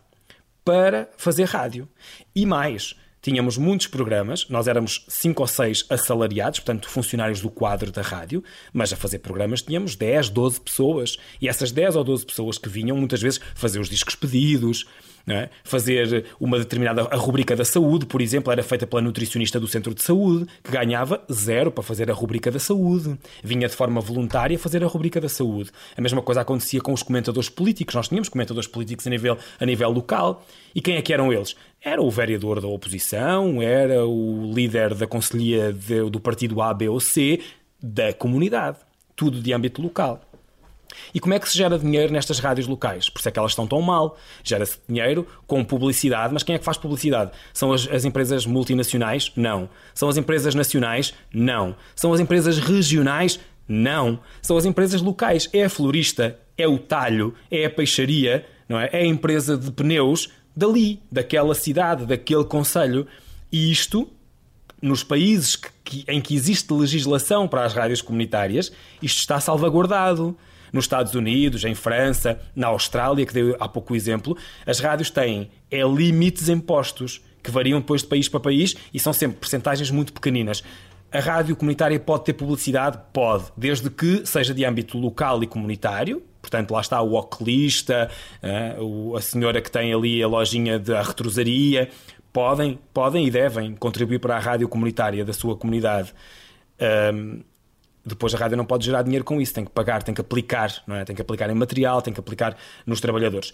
para 0.64 1.10
fazer 1.16 1.44
rádio. 1.44 1.88
E 2.34 2.46
mais, 2.46 2.94
tínhamos 3.20 3.56
muitos 3.56 3.86
programas, 3.86 4.48
nós 4.48 4.68
éramos 4.68 5.04
cinco 5.08 5.42
ou 5.42 5.46
seis 5.46 5.84
assalariados, 5.88 6.60
portanto, 6.60 6.88
funcionários 6.88 7.40
do 7.40 7.50
quadro 7.50 7.90
da 7.90 8.02
rádio, 8.02 8.42
mas 8.72 8.92
a 8.92 8.96
fazer 8.96 9.18
programas 9.20 9.62
tínhamos 9.62 9.96
10, 9.96 10.30
12 10.30 10.60
pessoas. 10.60 11.16
E 11.40 11.48
essas 11.48 11.72
10 11.72 11.96
ou 11.96 12.04
12 12.04 12.26
pessoas 12.26 12.58
que 12.58 12.68
vinham 12.68 12.96
muitas 12.96 13.22
vezes 13.22 13.40
fazer 13.54 13.78
os 13.78 13.88
discos 13.88 14.14
pedidos, 14.14 14.86
é? 15.26 15.48
Fazer 15.62 16.26
uma 16.38 16.58
determinada 16.58 17.02
a 17.10 17.16
rubrica 17.16 17.56
da 17.56 17.64
saúde, 17.64 18.04
por 18.04 18.20
exemplo, 18.20 18.52
era 18.52 18.62
feita 18.62 18.86
pela 18.86 19.00
nutricionista 19.00 19.58
do 19.58 19.66
centro 19.66 19.94
de 19.94 20.02
saúde, 20.02 20.46
que 20.62 20.70
ganhava 20.70 21.22
zero 21.32 21.70
para 21.70 21.82
fazer 21.82 22.10
a 22.10 22.14
rubrica 22.14 22.50
da 22.50 22.58
saúde. 22.58 23.18
Vinha 23.42 23.66
de 23.66 23.74
forma 23.74 24.00
voluntária 24.00 24.58
fazer 24.58 24.84
a 24.84 24.86
rubrica 24.86 25.20
da 25.20 25.28
saúde. 25.28 25.70
A 25.96 26.00
mesma 26.00 26.20
coisa 26.20 26.42
acontecia 26.42 26.80
com 26.80 26.92
os 26.92 27.02
comentadores 27.02 27.48
políticos. 27.48 27.94
Nós 27.94 28.08
tínhamos 28.08 28.28
comentadores 28.28 28.68
políticos 28.68 29.06
a 29.06 29.10
nível, 29.10 29.38
a 29.58 29.64
nível 29.64 29.90
local. 29.90 30.44
E 30.74 30.80
quem 30.82 30.96
é 30.96 31.02
que 31.02 31.12
eram 31.12 31.32
eles? 31.32 31.56
Era 31.82 32.02
o 32.02 32.10
vereador 32.10 32.60
da 32.60 32.68
oposição, 32.68 33.62
era 33.62 34.06
o 34.06 34.52
líder 34.54 34.94
da 34.94 35.06
conselhia 35.06 35.72
de, 35.72 36.08
do 36.10 36.20
partido 36.20 36.60
A, 36.60 36.72
B 36.74 36.88
ou 36.88 37.00
C, 37.00 37.40
da 37.82 38.12
comunidade. 38.12 38.78
Tudo 39.16 39.40
de 39.40 39.52
âmbito 39.52 39.80
local. 39.80 40.20
E 41.12 41.20
como 41.20 41.34
é 41.34 41.38
que 41.38 41.48
se 41.48 41.56
gera 41.56 41.78
dinheiro 41.78 42.12
nestas 42.12 42.38
rádios 42.38 42.66
locais? 42.66 43.08
Por 43.08 43.18
isso 43.18 43.28
é 43.28 43.32
que 43.32 43.38
elas 43.38 43.52
estão 43.52 43.66
tão 43.66 43.80
mal. 43.80 44.16
Gera-se 44.42 44.78
dinheiro 44.88 45.26
com 45.46 45.64
publicidade, 45.64 46.32
mas 46.32 46.42
quem 46.42 46.54
é 46.54 46.58
que 46.58 46.64
faz 46.64 46.76
publicidade? 46.76 47.30
São 47.52 47.72
as, 47.72 47.88
as, 47.88 48.04
empresas 48.04 48.46
multinacionais? 48.46 49.32
Não. 49.36 49.68
São 49.94 50.08
as 50.08 50.16
empresas 50.16 50.54
nacionais? 50.54 51.14
Não. 51.32 51.76
São 51.94 52.12
as 52.12 52.20
empresas 52.20 52.58
regionais? 52.58 53.38
Não. 53.68 54.18
São 54.42 54.56
as 54.56 54.64
empresas 54.64 55.00
locais. 55.00 55.48
É 55.52 55.64
a 55.64 55.70
florista, 55.70 56.38
é 56.56 56.66
o 56.66 56.78
talho, 56.78 57.34
é 57.50 57.64
a 57.64 57.70
peixaria, 57.70 58.46
não 58.68 58.78
é? 58.78 58.90
É 58.92 58.98
a 58.98 59.06
empresa 59.06 59.56
de 59.56 59.70
pneus 59.70 60.30
dali, 60.56 61.02
daquela 61.10 61.54
cidade, 61.54 62.06
daquele 62.06 62.44
conselho. 62.44 63.06
E 63.50 63.70
isto 63.70 64.10
nos 64.80 65.02
países 65.02 65.56
que, 65.56 65.68
que, 65.82 66.04
em 66.06 66.20
que 66.20 66.34
existe 66.34 66.72
legislação 66.72 67.48
para 67.48 67.64
as 67.64 67.72
rádios 67.72 68.02
comunitárias, 68.02 68.70
isto 69.02 69.18
está 69.18 69.40
salvaguardado 69.40 70.36
nos 70.74 70.86
Estados 70.86 71.14
Unidos, 71.14 71.64
em 71.64 71.72
França, 71.72 72.40
na 72.54 72.66
Austrália, 72.66 73.24
que 73.24 73.32
deu 73.32 73.56
há 73.60 73.68
pouco 73.68 73.92
o 73.92 73.96
exemplo, 73.96 74.36
as 74.66 74.80
rádios 74.80 75.08
têm 75.08 75.48
é, 75.70 75.82
limites 75.82 76.48
impostos 76.48 77.22
que 77.40 77.50
variam 77.50 77.78
depois 77.78 78.02
de 78.02 78.08
país 78.08 78.28
para 78.28 78.40
país 78.40 78.74
e 78.92 78.98
são 78.98 79.12
sempre 79.12 79.38
percentagens 79.38 79.88
muito 79.92 80.12
pequeninas. 80.12 80.64
A 81.12 81.20
rádio 81.20 81.54
comunitária 81.54 82.00
pode 82.00 82.24
ter 82.24 82.32
publicidade? 82.32 82.98
Pode, 83.12 83.44
desde 83.56 83.88
que 83.88 84.26
seja 84.26 84.52
de 84.52 84.64
âmbito 84.64 84.98
local 84.98 85.44
e 85.44 85.46
comunitário. 85.46 86.20
Portanto, 86.42 86.72
lá 86.72 86.80
está 86.80 87.00
o 87.00 87.14
oculista, 87.14 88.10
eh, 88.42 88.76
a 89.16 89.20
senhora 89.20 89.62
que 89.62 89.70
tem 89.70 89.94
ali 89.94 90.20
a 90.20 90.26
lojinha 90.26 90.76
da 90.76 91.00
retrosaria. 91.02 91.88
Podem, 92.32 92.80
podem 92.92 93.26
e 93.26 93.30
devem 93.30 93.76
contribuir 93.76 94.18
para 94.18 94.36
a 94.36 94.40
rádio 94.40 94.68
comunitária 94.68 95.24
da 95.24 95.32
sua 95.32 95.56
comunidade. 95.56 96.12
Depois 98.04 98.34
a 98.34 98.38
rádio 98.38 98.56
não 98.56 98.66
pode 98.66 98.84
gerar 98.84 99.02
dinheiro 99.02 99.24
com 99.24 99.40
isso, 99.40 99.54
tem 99.54 99.64
que 99.64 99.70
pagar, 99.70 100.02
tem 100.02 100.14
que 100.14 100.20
aplicar, 100.20 100.82
não 100.86 100.96
é? 100.96 101.04
Tem 101.04 101.16
que 101.16 101.22
aplicar 101.22 101.48
em 101.48 101.54
material, 101.54 102.02
tem 102.02 102.12
que 102.12 102.20
aplicar 102.20 102.56
nos 102.86 103.00
trabalhadores. 103.00 103.52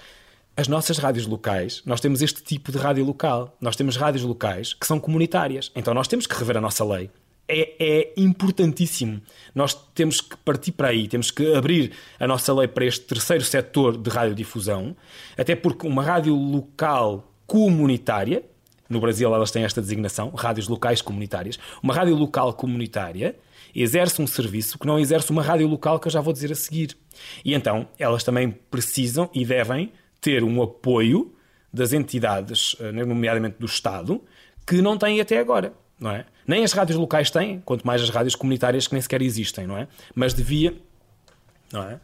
As 0.56 0.68
nossas 0.68 0.98
rádios 0.98 1.26
locais, 1.26 1.82
nós 1.86 2.00
temos 2.00 2.20
este 2.20 2.42
tipo 2.42 2.72
de 2.72 2.78
rádio 2.78 3.04
local. 3.04 3.56
Nós 3.60 3.76
temos 3.76 3.96
rádios 3.96 4.24
locais 4.24 4.74
que 4.74 4.86
são 4.86 4.98
comunitárias. 4.98 5.70
Então 5.74 5.94
nós 5.94 6.08
temos 6.08 6.26
que 6.26 6.34
rever 6.34 6.56
a 6.56 6.60
nossa 6.60 6.84
lei. 6.84 7.10
É, 7.48 7.74
é, 7.80 8.12
importantíssimo. 8.16 9.20
Nós 9.54 9.74
temos 9.94 10.20
que 10.20 10.36
partir 10.36 10.72
para 10.72 10.88
aí, 10.88 11.08
temos 11.08 11.30
que 11.30 11.54
abrir 11.54 11.92
a 12.18 12.26
nossa 12.26 12.52
lei 12.54 12.68
para 12.68 12.84
este 12.84 13.06
terceiro 13.06 13.42
setor 13.42 13.96
de 13.96 14.08
radiodifusão, 14.08 14.96
até 15.36 15.56
porque 15.56 15.84
uma 15.84 16.02
rádio 16.02 16.34
local 16.34 17.32
comunitária, 17.48 18.44
no 18.88 19.00
Brasil 19.00 19.34
elas 19.34 19.50
têm 19.50 19.64
esta 19.64 19.80
designação, 19.80 20.30
rádios 20.30 20.68
locais 20.68 21.02
comunitárias, 21.02 21.58
uma 21.82 21.92
rádio 21.92 22.14
local 22.14 22.52
comunitária 22.52 23.34
exerce 23.74 24.20
um 24.20 24.26
serviço 24.26 24.78
que 24.78 24.86
não 24.86 24.98
exerce 24.98 25.30
uma 25.30 25.42
rádio 25.42 25.66
local, 25.66 25.98
que 25.98 26.08
eu 26.08 26.12
já 26.12 26.20
vou 26.20 26.32
dizer 26.32 26.52
a 26.52 26.54
seguir. 26.54 26.96
E 27.44 27.54
então 27.54 27.88
elas 27.98 28.24
também 28.24 28.50
precisam 28.50 29.28
e 29.32 29.44
devem 29.44 29.92
ter 30.20 30.44
um 30.44 30.62
apoio 30.62 31.34
das 31.72 31.92
entidades, 31.92 32.76
eh, 32.80 32.92
nomeadamente 32.92 33.56
do 33.58 33.66
Estado, 33.66 34.22
que 34.66 34.82
não 34.82 34.98
têm 34.98 35.20
até 35.20 35.38
agora. 35.38 35.72
Não 35.98 36.10
é? 36.10 36.24
Nem 36.46 36.64
as 36.64 36.72
rádios 36.72 36.98
locais 36.98 37.30
têm, 37.30 37.60
quanto 37.60 37.86
mais 37.86 38.02
as 38.02 38.08
rádios 38.08 38.34
comunitárias 38.34 38.86
que 38.86 38.94
nem 38.94 39.02
sequer 39.02 39.22
existem, 39.22 39.66
não 39.66 39.76
é? 39.76 39.86
Mas 40.14 40.32
devia. 40.32 40.74
Não 41.72 41.82
é? 41.82 42.00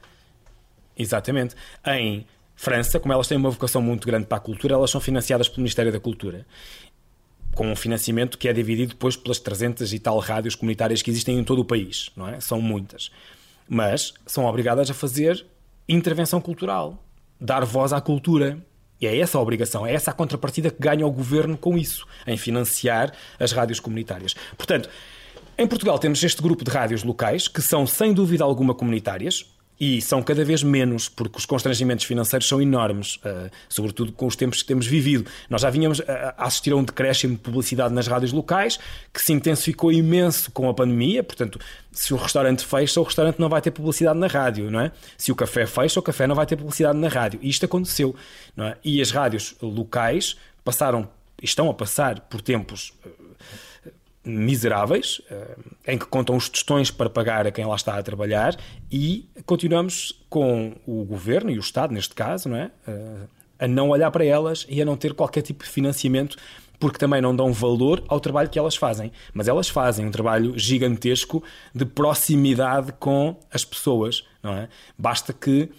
Exatamente. 0.97 1.55
Em 1.87 2.27
França, 2.55 3.01
como 3.01 3.13
elas 3.13 3.27
têm 3.27 3.37
uma 3.37 3.51
vocação 3.51 3.83
muito 3.83 4.07
grande 4.07 4.27
para 4.27 4.39
a 4.39 4.41
cultura, 4.41 4.75
elas 4.75 4.91
são 4.91 5.01
financiadas 5.01 5.49
pelo 5.49 5.63
Ministério 5.63 5.91
da 5.91 6.01
Cultura 6.01 6.47
com 7.57 7.73
um 7.73 7.75
financiamento 7.75 8.37
que 8.37 8.49
é 8.49 8.53
dividido 8.53 8.91
depois 8.91 9.17
pelas 9.17 9.41
300 9.41 9.93
e 9.95 9.99
tal 9.99 10.19
rádios 10.19 10.55
comunitárias 10.55 11.01
que 11.01 11.11
existem 11.11 11.39
em 11.39 11.43
todo 11.43 11.61
o 11.63 11.65
país, 11.65 12.11
não 12.15 12.29
é? 12.29 12.39
São 12.39 12.61
muitas. 12.61 13.11
Mas 13.67 14.13
são 14.27 14.45
obrigadas 14.45 14.91
a 14.91 14.95
fazer 14.95 15.45
intervenção 15.89 16.39
cultural, 16.39 17.03
dar 17.41 17.65
voz 17.65 17.95
à 17.95 18.01
cultura. 18.01 18.59
E 19.01 19.07
é 19.07 19.19
essa 19.19 19.39
a 19.39 19.41
obrigação, 19.41 19.87
é 19.87 19.95
essa 19.95 20.11
a 20.11 20.15
contrapartida 20.15 20.71
que 20.71 20.81
ganha 20.81 21.07
o 21.07 21.11
governo 21.11 21.57
com 21.57 21.77
isso, 21.77 22.07
em 22.27 22.37
financiar 22.37 23.13
as 23.41 23.53
rádios 23.53 23.81
comunitárias. 23.81 24.35
Portanto, 24.57 24.89
em 25.59 25.67
Portugal 25.67 25.99
temos 25.99 26.23
este 26.23 26.43
grupo 26.43 26.63
de 26.63 26.71
rádios 26.71 27.03
locais 27.03 27.49
que 27.49 27.63
são, 27.63 27.87
sem 27.87 28.13
dúvida 28.13 28.45
alguma, 28.45 28.75
comunitárias, 28.75 29.47
e 29.79 30.01
são 30.01 30.23
cada 30.23 30.45
vez 30.45 30.63
menos, 30.63 31.09
porque 31.09 31.39
os 31.39 31.45
constrangimentos 31.45 32.05
financeiros 32.05 32.49
são 32.49 32.61
enormes, 32.61 33.17
uh, 33.17 33.51
sobretudo 33.69 34.11
com 34.13 34.27
os 34.27 34.35
tempos 34.35 34.63
que 34.63 34.69
temos 34.69 34.87
vivido. 34.87 35.31
Nós 35.51 35.61
já 35.61 35.71
vínhamos 35.71 36.01
a, 36.01 36.35
assistir 36.39 36.73
a 36.73 36.77
um 36.77 36.83
decréscimo 36.83 37.35
de 37.35 37.41
publicidade 37.41 37.93
nas 37.93 38.07
rádios 38.07 38.33
locais, 38.33 38.79
que 39.13 39.21
se 39.21 39.33
intensificou 39.33 39.93
imenso 39.93 40.51
com 40.51 40.69
a 40.69 40.75
pandemia. 40.75 41.23
Portanto, 41.23 41.61
se 41.93 42.15
o 42.15 42.17
restaurante 42.17 42.65
fecha, 42.65 43.01
o 43.01 43.05
restaurante 43.05 43.39
não 43.39 43.49
vai 43.49 43.61
ter 43.61 43.71
publicidade 43.71 44.19
na 44.19 44.27
rádio, 44.27 44.71
não 44.71 44.81
é? 44.81 44.93
Se 45.17 45.31
o 45.31 45.35
café 45.35 45.67
fecha, 45.67 46.01
o 46.01 46.03
café 46.03 46.27
não 46.27 46.35
vai 46.35 46.47
ter 46.47 46.57
publicidade 46.57 46.99
na 46.99 47.09
rádio. 47.09 47.39
E 47.43 47.51
isto 47.51 47.67
aconteceu, 47.67 48.17
não 48.57 48.67
é? 48.67 48.77
E 48.83 49.01
as 49.03 49.11
rádios 49.11 49.55
locais 49.61 50.37
passaram, 50.65 51.09
estão 51.43 51.69
a 51.69 51.75
passar 51.75 52.21
por 52.21 52.41
tempos 52.41 52.93
miseráveis, 54.27 55.23
eh, 55.31 55.57
em 55.87 55.99
que 55.99 56.05
contam 56.07 56.37
os 56.37 56.49
tostões 56.49 56.91
para 56.91 57.09
pagar 57.09 57.47
a 57.47 57.53
quem 57.53 57.65
lá 57.65 57.77
está 57.77 57.97
a 57.97 58.03
trabalhar, 58.03 58.57
e 58.91 59.29
continuamos 59.47 60.25
com 60.29 60.75
o 60.85 61.05
governo 61.05 61.51
e 61.51 61.57
o 61.57 61.61
Estado, 61.61 61.95
neste 61.95 62.15
caso, 62.15 62.49
não 62.49 62.57
é? 62.57 62.71
Eh, 62.87 63.27
a 63.59 63.69
não 63.69 63.89
olhar 63.91 64.11
para 64.11 64.25
elas 64.25 64.67
e 64.69 64.83
a 64.83 64.85
não 64.85 64.97
ter 64.97 65.15
qualquer 65.15 65.43
tipo 65.43 65.65
de 65.65 65.71
financiamento, 65.71 66.37
porque 66.79 66.99
também 66.99 67.23
não 67.23 67.35
dão 67.35 67.53
valor 67.53 68.05
ao 68.09 68.21
trabalho 68.21 68.51
que 68.51 68.59
elas 68.59 68.77
fazem. 68.77 69.11
Mas 69.33 69.49
elas 69.49 69.69
fazem 69.69 70.05
um 70.05 70.11
trabalho 70.11 70.59
gigantesco 70.59 71.43
de 71.75 71.87
proximidade 71.87 72.93
com 72.99 73.39
as 73.51 73.65
pessoas, 73.65 74.25
não 74.43 74.53
é? 74.53 74.69
Basta 74.99 75.33
que 75.33 75.71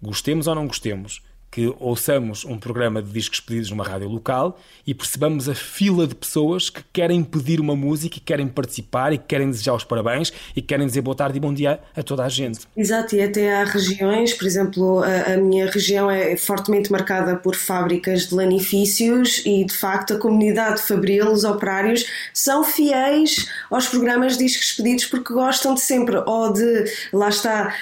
gostemos 0.00 0.46
ou 0.46 0.54
não 0.54 0.66
gostemos, 0.66 1.22
que 1.56 1.74
ouçamos 1.80 2.44
um 2.44 2.58
programa 2.58 3.00
de 3.02 3.10
discos 3.10 3.40
pedidos 3.40 3.70
numa 3.70 3.82
rádio 3.82 4.10
local 4.10 4.60
e 4.86 4.92
percebamos 4.92 5.48
a 5.48 5.54
fila 5.54 6.06
de 6.06 6.14
pessoas 6.14 6.68
que 6.68 6.84
querem 6.92 7.24
pedir 7.24 7.62
uma 7.62 7.74
música 7.74 8.18
e 8.18 8.20
querem 8.20 8.46
participar 8.46 9.14
e 9.14 9.16
querem 9.16 9.50
desejar 9.50 9.72
os 9.72 9.82
parabéns 9.82 10.30
e 10.54 10.60
querem 10.60 10.86
dizer 10.86 11.00
boa 11.00 11.16
tarde 11.16 11.38
e 11.38 11.40
bom 11.40 11.54
dia 11.54 11.80
a 11.96 12.02
toda 12.02 12.24
a 12.24 12.28
gente. 12.28 12.60
Exato, 12.76 13.16
e 13.16 13.22
até 13.22 13.54
há 13.54 13.64
regiões, 13.64 14.34
por 14.34 14.46
exemplo, 14.46 15.02
a, 15.02 15.32
a 15.32 15.36
minha 15.38 15.64
região 15.70 16.10
é 16.10 16.36
fortemente 16.36 16.92
marcada 16.92 17.36
por 17.36 17.56
fábricas 17.56 18.26
de 18.26 18.34
lanifícios 18.34 19.40
e 19.46 19.64
de 19.64 19.72
facto 19.72 20.12
a 20.12 20.18
comunidade 20.18 20.82
fabril, 20.82 21.32
os 21.32 21.44
operários, 21.44 22.04
são 22.34 22.62
fiéis 22.64 23.48
aos 23.70 23.88
programas 23.88 24.36
de 24.36 24.44
discos 24.44 24.72
pedidos 24.74 25.06
porque 25.06 25.32
gostam 25.32 25.72
de 25.72 25.80
sempre 25.80 26.18
ou 26.18 26.52
de, 26.52 26.84
lá 27.14 27.30
está, 27.30 27.74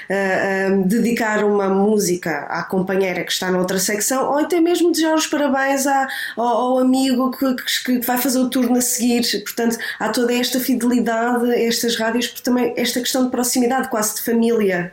dedicar 0.87 1.43
uma 1.45 1.69
música 1.69 2.47
à 2.49 2.63
companheira 2.63 3.25
que 3.25 3.33
está 3.33 3.51
no 3.51 3.64
outra 3.65 3.79
secção, 3.79 4.31
ou 4.31 4.39
até 4.39 4.61
mesmo 4.61 4.93
desejar 4.93 5.15
os 5.15 5.27
parabéns 5.27 5.87
à, 5.87 6.07
ao, 6.37 6.47
ao, 6.47 6.79
amigo 6.79 7.31
que, 7.31 7.55
que, 7.85 8.07
vai 8.07 8.19
fazer 8.19 8.39
o 8.39 8.49
turno 8.49 8.77
a 8.77 8.81
seguir. 8.81 9.23
Portanto, 9.43 9.77
há 9.99 10.09
toda 10.11 10.33
esta 10.33 10.61
fidelidade 10.61 11.51
a 11.51 11.59
estas 11.59 11.97
rádios, 11.97 12.29
porque 12.29 12.43
também 12.43 12.73
esta 12.77 13.01
questão 13.01 13.25
de 13.25 13.31
proximidade, 13.31 13.89
quase 13.89 14.17
de 14.17 14.23
família. 14.23 14.93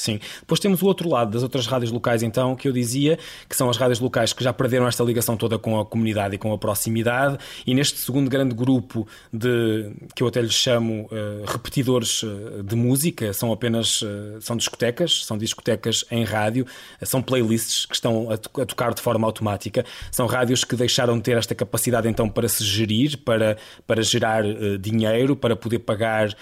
Sim. 0.00 0.18
Depois 0.40 0.58
temos 0.58 0.80
o 0.80 0.86
outro 0.86 1.10
lado 1.10 1.30
das 1.32 1.42
outras 1.42 1.66
rádios 1.66 1.92
locais, 1.92 2.22
então, 2.22 2.56
que 2.56 2.66
eu 2.66 2.72
dizia, 2.72 3.18
que 3.46 3.54
são 3.54 3.68
as 3.68 3.76
rádios 3.76 4.00
locais 4.00 4.32
que 4.32 4.42
já 4.42 4.50
perderam 4.50 4.88
esta 4.88 5.04
ligação 5.04 5.36
toda 5.36 5.58
com 5.58 5.78
a 5.78 5.84
comunidade 5.84 6.36
e 6.36 6.38
com 6.38 6.54
a 6.54 6.56
proximidade, 6.56 7.36
e 7.66 7.74
neste 7.74 7.98
segundo 7.98 8.30
grande 8.30 8.54
grupo 8.54 9.06
de 9.30 9.92
que 10.14 10.22
eu 10.22 10.28
até 10.28 10.40
lhes 10.40 10.54
chamo 10.54 11.02
uh, 11.02 11.44
repetidores 11.44 12.22
uh, 12.22 12.62
de 12.62 12.74
música, 12.74 13.34
são 13.34 13.52
apenas 13.52 14.00
uh, 14.00 14.40
são 14.40 14.56
discotecas, 14.56 15.22
são 15.26 15.36
discotecas 15.36 16.02
em 16.10 16.24
rádio, 16.24 16.66
são 17.02 17.20
playlists 17.20 17.84
que 17.84 17.94
estão 17.94 18.30
a, 18.30 18.38
to 18.38 18.58
a, 18.58 18.64
tocar 18.64 18.94
de 18.94 19.02
forma 19.02 19.26
automática, 19.26 19.84
são 20.10 20.26
rádios 20.26 20.64
que 20.64 20.76
deixaram 20.76 21.18
de 21.18 21.24
ter 21.24 21.36
esta 21.36 21.54
capacidade 21.54 22.08
então 22.08 22.26
para 22.26 22.48
se 22.48 22.64
gerir, 22.64 23.18
para, 23.18 23.58
para 23.86 24.02
gerar 24.02 24.44
dinheiro, 24.80 25.36
para 25.36 25.54
poder 25.54 25.80
pagar 25.80 26.34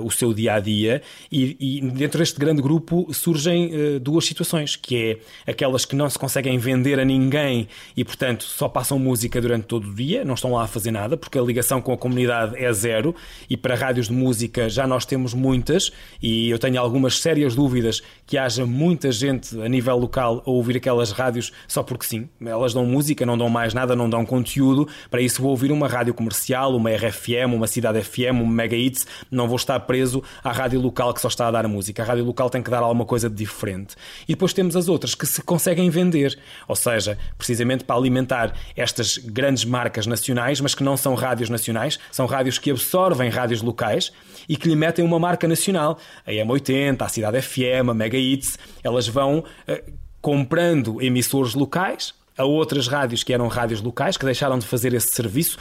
o 0.00 0.10
seu 0.12 0.32
dia 0.32 0.54
a 0.54 0.60
dia, 0.60 1.02
e, 1.30 1.56
e 1.58 1.80
dentro 1.90 2.20
deste 2.20 2.38
grande 2.38 2.62
grupo 2.62 2.99
surgem 3.12 3.70
uh, 3.74 4.00
duas 4.00 4.24
situações, 4.24 4.76
que 4.76 5.18
é 5.46 5.50
aquelas 5.50 5.84
que 5.84 5.96
não 5.96 6.08
se 6.08 6.18
conseguem 6.18 6.58
vender 6.58 6.98
a 6.98 7.04
ninguém 7.04 7.68
e, 7.96 8.04
portanto, 8.04 8.44
só 8.44 8.68
passam 8.68 8.98
música 8.98 9.40
durante 9.40 9.66
todo 9.66 9.88
o 9.88 9.94
dia, 9.94 10.24
não 10.24 10.34
estão 10.34 10.52
lá 10.52 10.64
a 10.64 10.66
fazer 10.66 10.90
nada, 10.90 11.16
porque 11.16 11.38
a 11.38 11.42
ligação 11.42 11.80
com 11.80 11.92
a 11.92 11.98
comunidade 11.98 12.56
é 12.56 12.72
zero 12.72 13.14
e 13.48 13.56
para 13.56 13.74
rádios 13.74 14.08
de 14.08 14.12
música 14.12 14.68
já 14.68 14.86
nós 14.86 15.04
temos 15.04 15.34
muitas 15.34 15.92
e 16.22 16.50
eu 16.50 16.58
tenho 16.58 16.80
algumas 16.80 17.20
sérias 17.20 17.54
dúvidas 17.54 18.02
que 18.30 18.38
haja 18.38 18.64
muita 18.64 19.10
gente 19.10 19.60
a 19.60 19.68
nível 19.68 19.98
local 19.98 20.40
a 20.46 20.50
ouvir 20.50 20.76
aquelas 20.76 21.10
rádios 21.10 21.50
só 21.66 21.82
porque 21.82 22.06
sim. 22.06 22.28
Elas 22.40 22.72
dão 22.72 22.86
música, 22.86 23.26
não 23.26 23.36
dão 23.36 23.48
mais 23.48 23.74
nada, 23.74 23.96
não 23.96 24.08
dão 24.08 24.24
conteúdo. 24.24 24.86
Para 25.10 25.20
isso 25.20 25.42
vou 25.42 25.50
ouvir 25.50 25.72
uma 25.72 25.88
rádio 25.88 26.14
comercial, 26.14 26.76
uma 26.76 26.90
RFM, 26.92 27.52
uma 27.52 27.66
Cidade 27.66 28.00
FM, 28.00 28.40
uma 28.40 28.52
Mega 28.52 28.76
Hits. 28.76 29.04
Não 29.32 29.48
vou 29.48 29.56
estar 29.56 29.80
preso 29.80 30.22
à 30.44 30.52
rádio 30.52 30.80
local 30.80 31.12
que 31.12 31.20
só 31.20 31.26
está 31.26 31.48
a 31.48 31.50
dar 31.50 31.66
música. 31.66 32.04
A 32.04 32.06
rádio 32.06 32.24
local 32.24 32.48
tem 32.48 32.62
que 32.62 32.70
dar 32.70 32.84
alguma 32.84 33.04
coisa 33.04 33.28
de 33.28 33.34
diferente. 33.34 33.96
E 34.28 34.34
depois 34.34 34.52
temos 34.52 34.76
as 34.76 34.88
outras 34.88 35.12
que 35.16 35.26
se 35.26 35.42
conseguem 35.42 35.90
vender. 35.90 36.38
Ou 36.68 36.76
seja, 36.76 37.18
precisamente 37.36 37.82
para 37.82 37.96
alimentar 37.96 38.54
estas 38.76 39.18
grandes 39.18 39.64
marcas 39.64 40.06
nacionais, 40.06 40.60
mas 40.60 40.72
que 40.72 40.84
não 40.84 40.96
são 40.96 41.16
rádios 41.16 41.50
nacionais, 41.50 41.98
são 42.12 42.26
rádios 42.26 42.60
que 42.60 42.70
absorvem 42.70 43.28
rádios 43.28 43.60
locais 43.60 44.12
e 44.48 44.56
que 44.56 44.68
lhe 44.68 44.76
metem 44.76 45.04
uma 45.04 45.18
marca 45.18 45.48
nacional. 45.48 45.98
A 46.24 46.30
M80, 46.30 47.02
a 47.02 47.08
Cidade 47.08 47.42
FM, 47.42 47.90
a 47.90 47.94
Mega 47.94 48.19
Hits, 48.20 48.58
elas 48.82 49.08
vão 49.08 49.38
uh, 49.40 49.92
comprando 50.20 51.00
emissores 51.02 51.54
locais 51.54 52.14
a 52.36 52.44
outras 52.44 52.88
rádios 52.88 53.22
que 53.22 53.32
eram 53.32 53.48
rádios 53.48 53.82
locais, 53.82 54.16
que 54.16 54.24
deixaram 54.24 54.58
de 54.58 54.66
fazer 54.66 54.94
esse 54.94 55.08
serviço. 55.08 55.58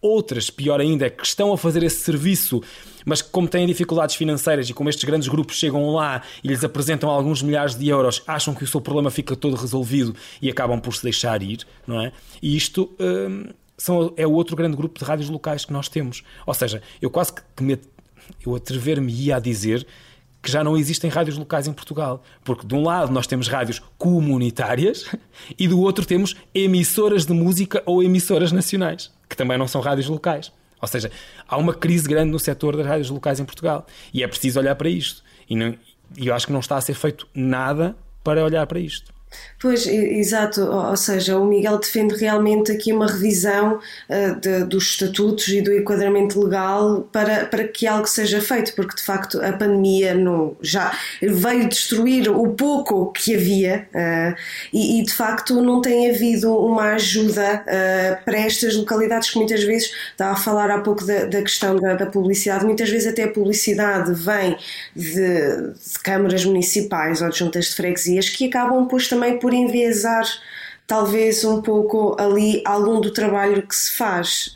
Outras, 0.00 0.48
pior 0.48 0.80
ainda, 0.80 1.10
que 1.10 1.26
estão 1.26 1.52
a 1.52 1.58
fazer 1.58 1.82
esse 1.82 2.00
serviço, 2.00 2.62
mas 3.04 3.20
que, 3.20 3.28
como 3.28 3.46
têm 3.46 3.66
dificuldades 3.66 4.14
financeiras 4.14 4.70
e 4.70 4.72
como 4.72 4.88
estes 4.88 5.04
grandes 5.04 5.28
grupos 5.28 5.56
chegam 5.56 5.90
lá 5.90 6.22
e 6.42 6.48
lhes 6.48 6.64
apresentam 6.64 7.10
alguns 7.10 7.42
milhares 7.42 7.74
de 7.74 7.88
euros, 7.88 8.22
acham 8.26 8.54
que 8.54 8.64
o 8.64 8.66
seu 8.66 8.80
problema 8.80 9.10
fica 9.10 9.36
todo 9.36 9.56
resolvido 9.56 10.14
e 10.40 10.48
acabam 10.48 10.80
por 10.80 10.94
se 10.94 11.02
deixar 11.02 11.42
ir, 11.42 11.66
não 11.86 12.00
é? 12.00 12.12
E 12.40 12.56
isto 12.56 12.90
hum, 12.98 13.48
são, 13.76 14.12
é 14.16 14.26
o 14.26 14.32
outro 14.32 14.56
grande 14.56 14.76
grupo 14.76 14.98
de 14.98 15.04
rádios 15.04 15.28
locais 15.28 15.64
que 15.64 15.72
nós 15.72 15.88
temos. 15.88 16.22
Ou 16.46 16.54
seja, 16.54 16.80
eu 17.02 17.10
quase 17.10 17.32
que 17.34 17.62
me, 17.62 17.78
eu 18.46 18.54
atrever-me-ia 18.54 19.36
a 19.36 19.40
dizer 19.40 19.86
que 20.42 20.50
já 20.50 20.64
não 20.64 20.76
existem 20.76 21.10
rádios 21.10 21.36
locais 21.36 21.66
em 21.66 21.72
Portugal. 21.72 22.22
Porque 22.44 22.66
de 22.66 22.74
um 22.74 22.82
lado 22.82 23.12
nós 23.12 23.26
temos 23.26 23.48
rádios 23.48 23.80
comunitárias 23.98 25.06
e 25.58 25.68
do 25.68 25.80
outro 25.80 26.04
temos 26.04 26.34
emissoras 26.54 27.26
de 27.26 27.32
música 27.32 27.82
ou 27.86 28.02
emissoras 28.02 28.52
nacionais, 28.52 29.10
que 29.28 29.36
também 29.36 29.58
não 29.58 29.68
são 29.68 29.80
rádios 29.80 30.08
locais. 30.08 30.52
Ou 30.80 30.88
seja, 30.88 31.10
há 31.46 31.56
uma 31.56 31.74
crise 31.74 32.08
grande 32.08 32.30
no 32.30 32.38
setor 32.38 32.76
das 32.76 32.86
rádios 32.86 33.10
locais 33.10 33.38
em 33.38 33.44
Portugal 33.44 33.86
e 34.14 34.22
é 34.22 34.28
preciso 34.28 34.58
olhar 34.58 34.74
para 34.76 34.88
isto. 34.88 35.22
E, 35.48 35.54
não, 35.54 35.74
e 36.16 36.28
eu 36.28 36.34
acho 36.34 36.46
que 36.46 36.52
não 36.52 36.60
está 36.60 36.76
a 36.76 36.80
ser 36.80 36.94
feito 36.94 37.28
nada 37.34 37.94
para 38.24 38.42
olhar 38.42 38.66
para 38.66 38.80
isto. 38.80 39.12
Pois, 39.60 39.86
exato, 39.86 40.62
ou 40.62 40.96
seja, 40.96 41.36
o 41.36 41.44
Miguel 41.44 41.78
defende 41.78 42.14
realmente 42.14 42.72
aqui 42.72 42.94
uma 42.94 43.06
revisão 43.06 43.78
uh, 44.08 44.40
de, 44.40 44.64
dos 44.64 44.92
estatutos 44.92 45.48
e 45.48 45.60
do 45.60 45.70
enquadramento 45.74 46.42
legal 46.42 47.06
para, 47.12 47.44
para 47.44 47.68
que 47.68 47.86
algo 47.86 48.06
seja 48.06 48.40
feito, 48.40 48.74
porque 48.74 48.96
de 48.96 49.02
facto 49.02 49.38
a 49.42 49.52
pandemia 49.52 50.14
não, 50.14 50.56
já 50.62 50.96
veio 51.20 51.68
destruir 51.68 52.30
o 52.30 52.54
pouco 52.54 53.12
que 53.12 53.34
havia 53.34 53.86
uh, 53.94 54.34
e, 54.72 54.98
e, 54.98 55.04
de 55.04 55.12
facto 55.12 55.60
não 55.60 55.82
tem 55.82 56.08
havido 56.08 56.56
uma 56.56 56.94
ajuda 56.94 57.62
uh, 57.62 58.24
para 58.24 58.38
estas 58.38 58.74
localidades 58.74 59.28
que 59.28 59.36
muitas 59.36 59.62
vezes, 59.62 59.92
estava 60.12 60.32
a 60.32 60.36
falar 60.36 60.70
há 60.70 60.80
pouco 60.80 61.04
da, 61.04 61.26
da 61.26 61.42
questão 61.42 61.76
da, 61.76 61.96
da, 61.96 62.06
publicidade, 62.06 62.64
muitas 62.64 62.88
vezes 62.88 63.06
até 63.12 63.24
a 63.24 63.28
publicidade 63.28 64.14
vem 64.14 64.56
de, 64.96 65.12
de 65.12 65.98
câmaras 66.02 66.46
municipais 66.46 67.20
ou 67.20 67.28
de 67.28 67.38
juntas 67.38 67.66
de 67.66 67.74
freguesias 67.74 68.30
que 68.30 68.46
acabam 68.46 68.84
depois 68.84 69.06
também 69.06 69.19
também 69.20 69.38
por 69.38 69.52
enviesar 69.52 70.24
talvez 70.90 71.44
um 71.44 71.62
pouco 71.62 72.16
ali 72.18 72.60
algum 72.64 73.00
do 73.00 73.12
trabalho 73.12 73.62
que 73.62 73.76
se 73.76 73.92
faz. 73.92 74.52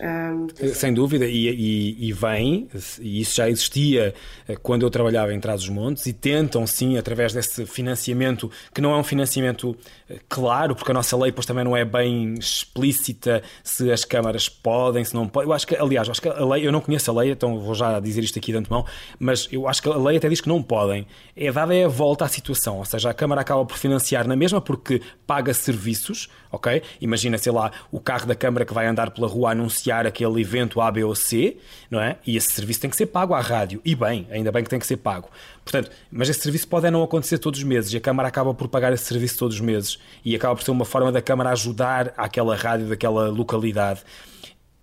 Sem 0.74 0.92
dúvida, 0.92 1.26
e, 1.26 1.48
e, 1.48 2.08
e, 2.08 2.12
vem, 2.12 2.68
e 3.00 3.20
isso 3.20 3.36
já 3.36 3.48
existia 3.48 4.12
eh, 4.48 4.56
quando 4.60 4.84
eu 4.84 4.90
trabalhava 4.90 5.32
em 5.32 5.38
Trás-os-Montes, 5.38 6.06
e 6.06 6.12
tentam 6.12 6.66
sim, 6.66 6.98
através 6.98 7.32
desse 7.32 7.64
financiamento, 7.64 8.50
que 8.74 8.80
não 8.80 8.92
é 8.92 8.96
um 8.96 9.04
financiamento 9.04 9.76
eh, 10.03 10.03
claro, 10.28 10.74
porque 10.74 10.90
a 10.90 10.94
nossa 10.94 11.16
lei 11.16 11.30
depois 11.30 11.46
também 11.46 11.64
não 11.64 11.76
é 11.76 11.84
bem 11.84 12.34
explícita 12.34 13.42
se 13.62 13.90
as 13.90 14.04
câmaras 14.04 14.48
podem, 14.48 15.04
se 15.04 15.14
não 15.14 15.26
podem. 15.26 15.48
Eu 15.48 15.54
acho 15.54 15.66
que, 15.66 15.76
aliás, 15.76 16.08
acho 16.08 16.20
que 16.20 16.28
a 16.28 16.44
lei, 16.44 16.66
eu 16.66 16.72
não 16.72 16.80
conheço 16.80 17.10
a 17.10 17.14
lei, 17.14 17.30
então 17.30 17.58
vou 17.58 17.74
já 17.74 17.98
dizer 18.00 18.22
isto 18.22 18.38
aqui 18.38 18.52
de 18.52 18.58
antemão, 18.58 18.84
mas 19.18 19.48
eu 19.50 19.68
acho 19.68 19.82
que 19.82 19.88
a 19.88 19.96
lei 19.96 20.16
até 20.16 20.28
diz 20.28 20.40
que 20.40 20.48
não 20.48 20.62
podem. 20.62 21.06
É 21.36 21.50
dada 21.50 21.74
é 21.74 21.84
a 21.84 21.88
volta 21.88 22.24
à 22.24 22.28
situação, 22.28 22.78
ou 22.78 22.84
seja, 22.84 23.10
a 23.10 23.14
Câmara 23.14 23.40
acaba 23.40 23.64
por 23.64 23.76
financiar 23.76 24.26
na 24.26 24.36
mesma 24.36 24.60
porque 24.60 25.00
paga 25.26 25.54
serviços 25.54 26.28
ok? 26.54 26.82
Imagina, 27.00 27.36
sei 27.36 27.52
lá, 27.52 27.70
o 27.90 28.00
carro 28.00 28.26
da 28.26 28.34
Câmara 28.34 28.64
que 28.64 28.72
vai 28.72 28.86
andar 28.86 29.10
pela 29.10 29.26
rua 29.26 29.50
a 29.50 29.52
anunciar 29.52 30.06
aquele 30.06 30.40
evento 30.40 30.80
A, 30.80 30.90
B 30.90 31.04
ou 31.04 31.14
C, 31.14 31.56
não 31.90 32.00
é? 32.00 32.16
E 32.26 32.36
esse 32.36 32.52
serviço 32.52 32.80
tem 32.80 32.90
que 32.90 32.96
ser 32.96 33.06
pago 33.06 33.34
à 33.34 33.40
rádio. 33.40 33.80
E 33.84 33.94
bem, 33.94 34.26
ainda 34.30 34.50
bem 34.52 34.62
que 34.62 34.70
tem 34.70 34.78
que 34.78 34.86
ser 34.86 34.96
pago. 34.98 35.28
Portanto, 35.64 35.90
mas 36.10 36.28
esse 36.28 36.40
serviço 36.40 36.68
pode 36.68 36.90
não 36.90 37.02
acontecer 37.02 37.38
todos 37.38 37.58
os 37.58 37.64
meses 37.64 37.92
e 37.92 37.96
a 37.96 38.00
Câmara 38.00 38.28
acaba 38.28 38.52
por 38.52 38.68
pagar 38.68 38.92
esse 38.92 39.04
serviço 39.04 39.38
todos 39.38 39.56
os 39.56 39.60
meses 39.60 39.98
e 40.24 40.36
acaba 40.36 40.54
por 40.54 40.62
ser 40.62 40.70
uma 40.70 40.84
forma 40.84 41.10
da 41.10 41.22
Câmara 41.22 41.50
ajudar 41.50 42.12
aquela 42.16 42.54
rádio 42.54 42.86
daquela 42.86 43.28
localidade. 43.28 44.02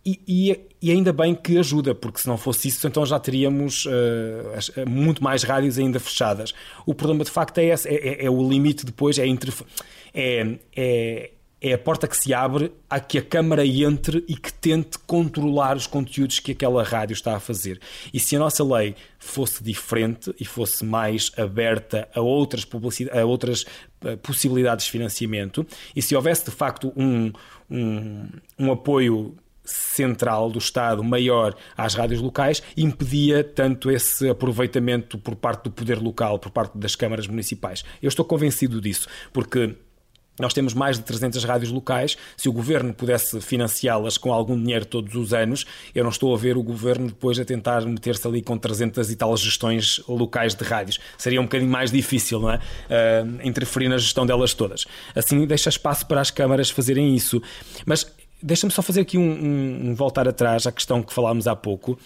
E, 0.03 0.19
e, 0.27 0.59
e, 0.81 0.91
ainda 0.91 1.13
bem 1.13 1.35
que 1.35 1.59
ajuda, 1.59 1.93
porque 1.93 2.19
se 2.19 2.27
não 2.27 2.35
fosse 2.35 2.67
isso, 2.67 2.87
então 2.87 3.05
já 3.05 3.19
teríamos 3.19 3.85
uh, 3.85 4.89
muito 4.89 5.23
mais 5.23 5.43
rádios 5.43 5.77
ainda 5.77 5.99
fechadas. 5.99 6.55
O 6.87 6.95
problema 6.95 7.23
de 7.23 7.29
facto 7.29 7.59
é 7.59 7.65
esse: 7.65 7.87
é, 7.87 8.23
é, 8.23 8.25
é 8.25 8.29
o 8.29 8.49
limite 8.49 8.83
depois, 8.83 9.19
é, 9.19 9.27
é, 9.27 10.57
é, 10.75 11.29
é 11.61 11.73
a 11.73 11.77
porta 11.77 12.07
que 12.07 12.17
se 12.17 12.33
abre 12.33 12.73
a 12.89 12.99
que 12.99 13.19
a 13.19 13.21
Câmara 13.21 13.63
entre 13.63 14.25
e 14.27 14.35
que 14.35 14.51
tente 14.51 14.97
controlar 15.05 15.77
os 15.77 15.85
conteúdos 15.85 16.39
que 16.39 16.53
aquela 16.53 16.83
rádio 16.83 17.13
está 17.13 17.35
a 17.35 17.39
fazer. 17.39 17.79
E 18.11 18.19
se 18.19 18.35
a 18.35 18.39
nossa 18.39 18.63
lei 18.63 18.95
fosse 19.19 19.63
diferente 19.63 20.33
e 20.39 20.43
fosse 20.43 20.83
mais 20.83 21.31
aberta 21.37 22.09
a 22.15 22.19
outras, 22.19 22.67
a 23.13 23.23
outras 23.23 23.65
eh, 24.03 24.15
possibilidades 24.15 24.85
de 24.85 24.91
financiamento, 24.91 25.65
e 25.95 26.01
se 26.01 26.15
houvesse 26.15 26.45
de 26.45 26.51
facto 26.51 26.91
um, 26.97 27.31
um, 27.69 28.27
um 28.57 28.71
apoio 28.71 29.35
central 29.63 30.49
do 30.49 30.57
Estado 30.57 31.03
maior 31.03 31.55
às 31.77 31.93
rádios 31.93 32.19
locais 32.19 32.63
impedia 32.75 33.43
tanto 33.43 33.91
esse 33.91 34.27
aproveitamento 34.27 35.19
por 35.19 35.35
parte 35.35 35.65
do 35.65 35.71
poder 35.71 35.99
local, 35.99 36.39
por 36.39 36.51
parte 36.51 36.75
das 36.77 36.95
câmaras 36.95 37.27
municipais. 37.27 37.85
Eu 38.01 38.09
estou 38.09 38.25
convencido 38.25 38.81
disso, 38.81 39.07
porque 39.31 39.75
nós 40.39 40.53
temos 40.53 40.73
mais 40.73 40.97
de 40.97 41.03
300 41.03 41.43
rádios 41.43 41.71
locais. 41.71 42.17
Se 42.35 42.49
o 42.49 42.53
governo 42.53 42.93
pudesse 42.93 43.39
financiá-las 43.41 44.17
com 44.17 44.33
algum 44.33 44.57
dinheiro 44.57 44.85
todos 44.85 45.13
os 45.15 45.33
anos, 45.33 45.65
eu 45.93 46.03
não 46.03 46.09
estou 46.09 46.33
a 46.33 46.37
ver 46.37 46.57
o 46.57 46.63
governo 46.63 47.07
depois 47.07 47.39
a 47.39 47.45
tentar 47.45 47.85
meter-se 47.85 48.27
ali 48.27 48.41
com 48.41 48.57
300 48.57 49.11
e 49.11 49.15
tal 49.15 49.35
gestões 49.37 50.01
locais 50.07 50.55
de 50.55 50.63
rádios. 50.63 50.99
Seria 51.17 51.39
um 51.39 51.43
bocadinho 51.43 51.71
mais 51.71 51.91
difícil, 51.91 52.39
não 52.39 52.51
é? 52.51 52.55
Uh, 52.57 53.47
interferir 53.47 53.87
na 53.87 53.97
gestão 53.97 54.25
delas 54.25 54.53
todas. 54.53 54.85
Assim, 55.15 55.45
deixa 55.45 55.69
espaço 55.69 56.05
para 56.05 56.21
as 56.21 56.31
câmaras 56.31 56.69
fazerem 56.69 57.15
isso. 57.15 57.41
Mas 57.85 58.05
Deixa-me 58.43 58.73
só 58.73 58.81
fazer 58.81 59.01
aqui 59.01 59.19
um, 59.19 59.21
um, 59.21 59.89
um, 59.89 59.95
voltar 59.95 60.27
atrás 60.27 60.65
à 60.65 60.71
questão 60.71 61.03
que 61.03 61.13
falámos 61.13 61.47
há 61.47 61.55
pouco. 61.55 61.99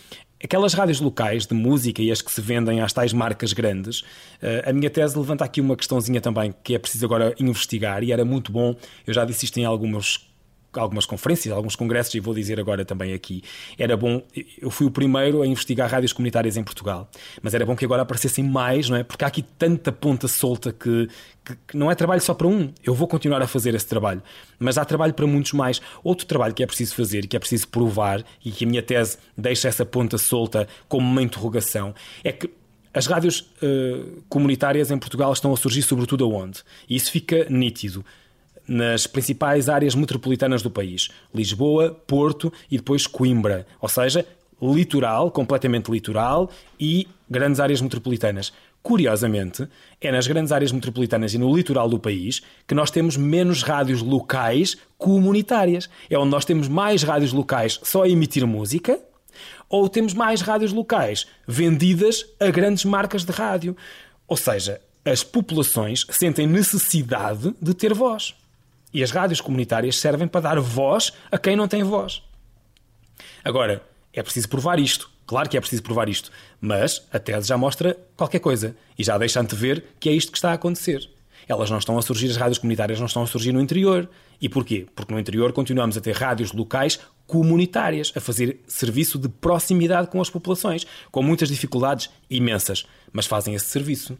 Aquelas 0.45 0.75
rádios 0.75 1.01
locais 1.01 1.47
de 1.47 1.55
música 1.55 2.03
e 2.03 2.11
as 2.11 2.21
que 2.21 2.31
se 2.31 2.39
vendem 2.39 2.79
às 2.79 2.93
tais 2.93 3.11
marcas 3.11 3.51
grandes, 3.51 4.03
eh, 4.39 4.63
a 4.63 4.71
minha 4.71 4.91
tese 4.91 5.17
levanta 5.17 5.43
aqui 5.43 5.59
uma 5.59 5.75
questãozinha 5.75 6.21
também 6.21 6.53
que 6.63 6.75
é 6.75 6.77
preciso 6.77 7.03
agora 7.03 7.33
investigar 7.39 8.03
e 8.03 8.11
era 8.11 8.23
muito 8.23 8.51
bom, 8.51 8.75
eu 9.07 9.11
já 9.11 9.25
disse 9.25 9.45
isto 9.45 9.59
em 9.59 9.65
algumas 9.65 10.29
algumas 10.81 11.05
conferências, 11.05 11.53
alguns 11.53 11.75
congressos, 11.75 12.13
e 12.15 12.19
vou 12.19 12.33
dizer 12.33 12.59
agora 12.59 12.85
também 12.85 13.13
aqui. 13.13 13.43
Era 13.77 13.95
bom, 13.95 14.21
eu 14.61 14.69
fui 14.69 14.87
o 14.87 14.91
primeiro 14.91 15.41
a 15.41 15.47
investigar 15.47 15.89
rádios 15.89 16.13
comunitárias 16.13 16.57
em 16.57 16.63
Portugal, 16.63 17.09
mas 17.41 17.53
era 17.53 17.65
bom 17.65 17.75
que 17.75 17.85
agora 17.85 18.01
aparecessem 18.01 18.43
mais, 18.43 18.89
não 18.89 18.97
é? 18.97 19.03
Porque 19.03 19.23
há 19.23 19.27
aqui 19.27 19.41
tanta 19.41 19.91
ponta 19.91 20.27
solta 20.27 20.71
que, 20.71 21.07
que, 21.43 21.55
que 21.67 21.77
não 21.77 21.91
é 21.91 21.95
trabalho 21.95 22.21
só 22.21 22.33
para 22.33 22.47
um. 22.47 22.73
Eu 22.83 22.93
vou 22.93 23.07
continuar 23.07 23.41
a 23.41 23.47
fazer 23.47 23.73
esse 23.75 23.87
trabalho, 23.87 24.21
mas 24.59 24.77
há 24.77 24.85
trabalho 24.85 25.13
para 25.13 25.27
muitos 25.27 25.53
mais. 25.53 25.81
Outro 26.03 26.25
trabalho 26.25 26.53
que 26.53 26.63
é 26.63 26.67
preciso 26.67 26.95
fazer, 26.95 27.27
que 27.27 27.35
é 27.35 27.39
preciso 27.39 27.67
provar, 27.67 28.23
e 28.43 28.51
que 28.51 28.65
a 28.65 28.67
minha 28.67 28.81
tese 28.81 29.17
deixa 29.37 29.67
essa 29.67 29.85
ponta 29.85 30.17
solta 30.17 30.67
como 30.87 31.07
uma 31.07 31.21
interrogação, 31.21 31.93
é 32.23 32.31
que 32.31 32.49
as 32.95 33.07
rádios 33.07 33.41
uh, 33.61 34.23
comunitárias 34.29 34.89
em 34.89 34.97
Portugal 34.97 35.33
estão 35.33 35.53
a 35.53 35.57
surgir 35.57 35.81
sobretudo 35.81 36.23
aonde? 36.23 36.63
E 36.87 36.95
isso 36.95 37.11
fica 37.11 37.45
nítido 37.49 38.05
nas 38.67 39.07
principais 39.07 39.69
áreas 39.69 39.95
metropolitanas 39.95 40.61
do 40.61 40.71
país: 40.71 41.09
Lisboa, 41.33 41.91
Porto 42.07 42.51
e 42.69 42.77
depois 42.77 43.07
Coimbra. 43.07 43.65
Ou 43.81 43.89
seja, 43.89 44.25
litoral, 44.61 45.31
completamente 45.31 45.91
litoral 45.91 46.49
e 46.79 47.07
grandes 47.29 47.59
áreas 47.59 47.81
metropolitanas. 47.81 48.53
Curiosamente, 48.81 49.67
é 49.99 50.11
nas 50.11 50.27
grandes 50.27 50.51
áreas 50.51 50.71
metropolitanas 50.71 51.33
e 51.33 51.39
no 51.39 51.55
litoral 51.55 51.89
do 51.89 51.97
país 51.97 52.43
que 52.67 52.75
nós 52.75 52.91
temos 52.91 53.17
menos 53.17 53.63
rádios 53.63 54.01
locais 54.01 54.77
comunitárias. 54.97 55.89
É 56.07 56.17
onde 56.17 56.29
nós 56.29 56.45
temos 56.45 56.67
mais 56.67 57.01
rádios 57.01 57.33
locais 57.33 57.79
só 57.81 58.03
a 58.03 58.09
emitir 58.09 58.45
música 58.45 58.99
ou 59.67 59.89
temos 59.89 60.13
mais 60.13 60.41
rádios 60.41 60.71
locais 60.71 61.25
vendidas 61.47 62.25
a 62.39 62.51
grandes 62.51 62.85
marcas 62.85 63.25
de 63.25 63.31
rádio. 63.31 63.75
Ou 64.27 64.37
seja, 64.37 64.79
as 65.03 65.23
populações 65.23 66.05
sentem 66.11 66.45
necessidade 66.45 67.55
de 67.59 67.73
ter 67.73 67.91
voz. 67.93 68.35
E 68.95 69.03
as 69.03 69.11
rádios 69.11 69.41
comunitárias 69.41 69.97
servem 69.97 70.25
para 70.25 70.39
dar 70.39 70.57
voz 70.57 71.11
a 71.29 71.37
quem 71.37 71.53
não 71.53 71.67
tem 71.67 71.83
voz. 71.83 72.23
Agora, 73.43 73.83
é 74.13 74.23
preciso 74.23 74.47
provar 74.47 74.79
isto. 74.79 75.11
Claro 75.27 75.49
que 75.49 75.57
é 75.57 75.59
preciso 75.59 75.83
provar 75.83 76.07
isto. 76.07 76.31
Mas 76.61 77.05
a 77.11 77.19
tese 77.19 77.49
já 77.49 77.57
mostra 77.57 77.97
qualquer 78.15 78.39
coisa. 78.39 78.73
E 78.97 79.03
já 79.03 79.17
deixa 79.17 79.41
antever 79.41 79.83
que 79.99 80.07
é 80.07 80.13
isto 80.13 80.31
que 80.31 80.37
está 80.37 80.51
a 80.51 80.53
acontecer. 80.53 81.09
Elas 81.45 81.69
não 81.69 81.77
estão 81.77 81.97
a 81.97 82.01
surgir, 82.01 82.29
as 82.29 82.37
rádios 82.37 82.57
comunitárias 82.57 82.97
não 82.97 83.07
estão 83.07 83.21
a 83.21 83.27
surgir 83.27 83.51
no 83.51 83.59
interior. 83.59 84.09
E 84.39 84.47
porquê? 84.47 84.87
Porque 84.95 85.13
no 85.13 85.19
interior 85.19 85.51
continuamos 85.51 85.97
a 85.97 86.01
ter 86.01 86.15
rádios 86.15 86.53
locais 86.53 86.97
comunitárias, 87.27 88.13
a 88.15 88.21
fazer 88.21 88.61
serviço 88.65 89.19
de 89.19 89.27
proximidade 89.27 90.07
com 90.07 90.21
as 90.21 90.29
populações, 90.29 90.87
com 91.11 91.21
muitas 91.21 91.49
dificuldades 91.49 92.09
imensas, 92.29 92.85
mas 93.11 93.25
fazem 93.25 93.55
esse 93.55 93.65
serviço. 93.65 94.17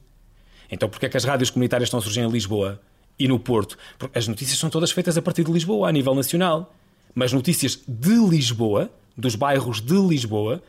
Então 0.69 0.89
porquê 0.89 1.05
é 1.05 1.09
que 1.09 1.15
as 1.15 1.23
rádios 1.23 1.49
comunitárias 1.49 1.88
estão 1.88 1.99
a 1.99 2.03
surgir 2.03 2.19
em 2.19 2.30
Lisboa 2.30 2.82
e 3.18 3.28
no 3.28 3.39
Porto? 3.39 3.78
Porque 3.97 4.18
as 4.18 4.28
notícias 4.28 4.57
são 4.57 4.70
todas 4.70 4.91
feitas 4.91 5.18
a 5.18 5.22
partir 5.22 5.43
de 5.43 5.51
Lisboa, 5.51 5.89
a 5.89 5.91
nível 5.91 6.13
nacional. 6.16 6.74
Mas 7.13 7.32
notícias 7.32 7.80
de 7.88 8.16
Lisboa, 8.16 8.91
dos 9.18 9.36
bairros 9.36 9.82
de 9.82 9.95
Lisboa, 9.95 10.61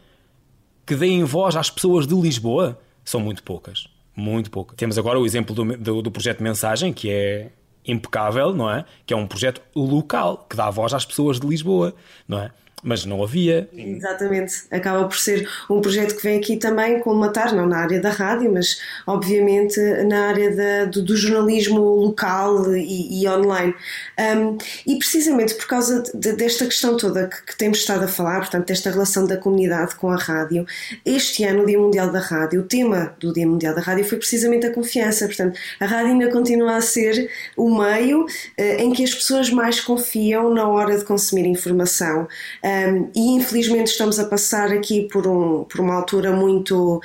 que 0.87 0.95
deem 0.95 1.25
voz 1.25 1.57
às 1.57 1.69
pessoas 1.69 2.07
de 2.07 2.15
Lisboa, 2.15 2.79
são 3.05 3.21
muito 3.21 3.43
poucas. 3.43 3.89
Muito 4.15 4.51
poucas. 4.51 4.77
Temos 4.77 4.97
agora 4.97 5.19
o 5.19 5.27
exemplo 5.27 5.55
do, 5.55 5.77
do, 5.77 6.03
do 6.03 6.11
projeto 6.11 6.43
Mensagem, 6.43 6.93
que 6.93 7.11
é 7.11 7.51
impecável, 7.85 8.55
não 8.55 8.71
é? 8.71 8.85
Que 9.05 9.13
é 9.13 9.17
um 9.17 9.27
projeto 9.27 9.61
local, 9.75 10.47
que 10.49 10.57
dá 10.57 10.71
voz 10.71 10.95
às 10.95 11.05
pessoas 11.05 11.39
de 11.39 11.47
Lisboa, 11.47 11.95
não 12.27 12.39
é? 12.39 12.51
Mas 12.83 13.05
não 13.05 13.23
havia. 13.23 13.69
Exatamente, 13.73 14.65
acaba 14.71 15.05
por 15.09 15.17
ser 15.17 15.49
um 15.69 15.81
projeto 15.81 16.15
que 16.17 16.23
vem 16.23 16.39
aqui 16.39 16.57
também 16.57 17.01
colmatar, 17.01 17.55
não 17.55 17.67
na 17.67 17.79
área 17.79 18.01
da 18.01 18.11
rádio, 18.11 18.53
mas 18.53 18.81
obviamente 19.07 19.81
na 20.05 20.29
área 20.29 20.55
da, 20.55 20.85
do, 20.85 21.03
do, 21.03 21.17
jornalismo 21.17 21.81
local 21.81 22.75
e, 22.77 23.23
e 23.23 23.29
online. 23.29 23.75
Um, 24.19 24.59
e 24.87 24.99
precisamente 24.99 25.55
por 25.55 25.67
causa 25.67 26.03
de, 26.15 26.33
desta 26.33 26.67
questão 26.67 26.97
toda 26.97 27.27
que, 27.27 27.47
que, 27.47 27.57
temos 27.57 27.79
estado 27.79 28.05
a 28.05 28.09
falar, 28.09 28.41
portanto, 28.41 28.69
desta 28.69 28.91
relação 28.91 29.27
da 29.27 29.37
comunidade 29.37 29.95
com 29.95 30.11
a 30.11 30.17
rádio, 30.17 30.67
este 31.05 31.45
ano, 31.45 31.63
o 31.63 31.67
Dia 31.67 31.79
Mundial 31.79 32.13
da 32.13 32.21
Rádio, 32.21 32.61
o 32.61 32.65
tema 32.65 33.15
do 33.19 33.33
Dia 33.33 33.47
Mundial 33.47 33.75
da 33.75 33.81
Rádio 33.81 34.05
foi 34.05 34.19
precisamente 34.19 34.67
a 34.67 34.73
confiança. 34.73 35.27
Portanto, 35.27 35.59
a 35.81 35.87
rádio 35.87 36.13
ainda 36.13 36.31
continua 36.31 36.77
a 36.77 36.81
ser 36.81 37.31
o 37.57 37.77
meio 37.79 38.25
uh, 38.25 38.63
em 38.79 38.93
que 38.93 39.03
as 39.03 39.15
pessoas 39.15 39.51
mais 39.51 39.81
confiam 39.81 40.53
na 40.53 40.69
hora 40.69 40.97
de 40.97 41.05
consumir 41.05 41.47
informação. 41.47 42.29
Um, 42.67 43.11
e 43.15 43.37
infelizmente 43.37 43.93
estamos 43.93 44.19
a 44.19 44.25
passar 44.25 44.73
aqui 44.73 45.03
por, 45.03 45.25
um, 45.25 45.63
por 45.65 45.79
uma 45.81 45.95
altura 45.95 46.33
muito. 46.33 47.01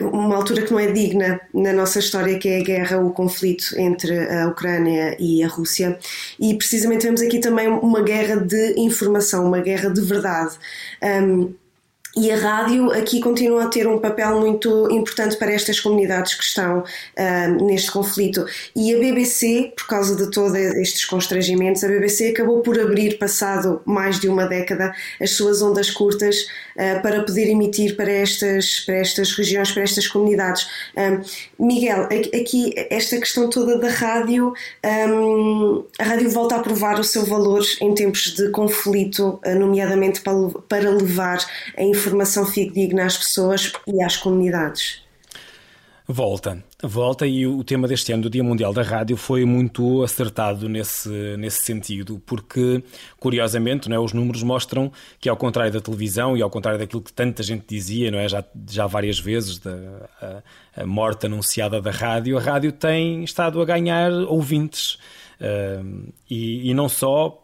uma 0.00 0.34
altura 0.34 0.62
que 0.62 0.72
não 0.72 0.80
é 0.80 0.90
digna 0.90 1.40
na 1.54 1.72
nossa 1.72 2.00
história, 2.00 2.36
que 2.40 2.48
é 2.48 2.58
a 2.58 2.64
guerra, 2.64 2.98
o 2.98 3.12
conflito 3.12 3.72
entre 3.78 4.18
a 4.18 4.48
Ucrânia 4.48 5.16
e 5.20 5.44
a 5.44 5.48
Rússia. 5.48 5.96
E 6.40 6.54
precisamente 6.54 7.04
vemos 7.04 7.22
aqui 7.22 7.38
também 7.38 7.68
uma 7.68 8.02
guerra 8.02 8.36
de 8.36 8.74
informação, 8.80 9.46
uma 9.46 9.60
guerra 9.60 9.90
de 9.90 10.00
verdade. 10.00 10.58
Um, 11.00 11.54
e 12.16 12.30
a 12.30 12.36
rádio 12.36 12.90
aqui 12.90 13.20
continua 13.20 13.64
a 13.64 13.68
ter 13.68 13.86
um 13.86 13.98
papel 13.98 14.40
muito 14.40 14.90
importante 14.90 15.36
para 15.36 15.52
estas 15.52 15.78
comunidades 15.78 16.34
que 16.34 16.42
estão 16.42 16.80
uh, 16.80 17.64
neste 17.64 17.90
conflito. 17.90 18.44
E 18.74 18.94
a 18.94 18.98
BBC, 18.98 19.72
por 19.76 19.86
causa 19.86 20.16
de 20.16 20.30
todos 20.30 20.54
estes 20.54 21.04
constrangimentos, 21.04 21.84
a 21.84 21.88
BBC 21.88 22.30
acabou 22.30 22.62
por 22.62 22.78
abrir, 22.80 23.16
passado 23.18 23.80
mais 23.84 24.18
de 24.18 24.28
uma 24.28 24.46
década, 24.46 24.92
as 25.20 25.30
suas 25.30 25.62
ondas 25.62 25.90
curtas 25.90 26.46
uh, 26.76 27.00
para 27.00 27.22
poder 27.22 27.48
emitir 27.48 27.96
para 27.96 28.10
estas, 28.10 28.80
para 28.80 28.96
estas 28.96 29.32
regiões, 29.32 29.70
para 29.70 29.84
estas 29.84 30.08
comunidades. 30.08 30.66
Um, 30.96 31.66
Miguel, 31.66 32.08
aqui 32.34 32.74
esta 32.90 33.18
questão 33.18 33.48
toda 33.48 33.78
da 33.78 33.88
rádio, 33.88 34.52
um, 35.08 35.84
a 35.98 36.04
rádio 36.04 36.28
volta 36.30 36.56
a 36.56 36.58
provar 36.58 36.98
o 36.98 37.04
seu 37.04 37.24
valor 37.24 37.62
em 37.80 37.94
tempos 37.94 38.34
de 38.34 38.48
conflito, 38.50 39.38
nomeadamente 39.56 40.20
para, 40.22 40.34
para 40.68 40.90
levar 40.90 41.38
a 41.76 41.82
informação 42.00 42.46
fidedigna 42.46 43.04
às 43.04 43.16
pessoas 43.16 43.72
e 43.86 44.02
às 44.02 44.16
comunidades. 44.16 45.02
Volta, 46.12 46.64
volta 46.82 47.24
e 47.24 47.46
o 47.46 47.62
tema 47.62 47.86
deste 47.86 48.12
ano 48.12 48.24
do 48.24 48.30
Dia 48.30 48.42
Mundial 48.42 48.72
da 48.72 48.82
Rádio 48.82 49.16
foi 49.16 49.44
muito 49.44 50.02
acertado 50.02 50.68
nesse, 50.68 51.08
nesse 51.36 51.64
sentido, 51.64 52.20
porque, 52.26 52.82
curiosamente, 53.20 53.88
não 53.88 53.96
é, 53.96 54.00
os 54.00 54.12
números 54.12 54.42
mostram 54.42 54.90
que, 55.20 55.28
ao 55.28 55.36
contrário 55.36 55.72
da 55.72 55.80
televisão 55.80 56.36
e 56.36 56.42
ao 56.42 56.50
contrário 56.50 56.80
daquilo 56.80 57.00
que 57.00 57.12
tanta 57.12 57.44
gente 57.44 57.64
dizia, 57.68 58.10
não 58.10 58.18
é, 58.18 58.28
já, 58.28 58.44
já 58.68 58.88
várias 58.88 59.20
vezes, 59.20 59.58
da 59.60 59.70
a, 60.20 60.82
a 60.82 60.86
morte 60.86 61.26
anunciada 61.26 61.80
da 61.80 61.92
rádio, 61.92 62.36
a 62.36 62.40
rádio 62.40 62.72
tem 62.72 63.22
estado 63.22 63.62
a 63.62 63.64
ganhar 63.64 64.10
ouvintes. 64.10 64.98
Uh, 65.40 66.12
e, 66.28 66.70
e 66.70 66.74
não 66.74 66.88
só 66.88 67.40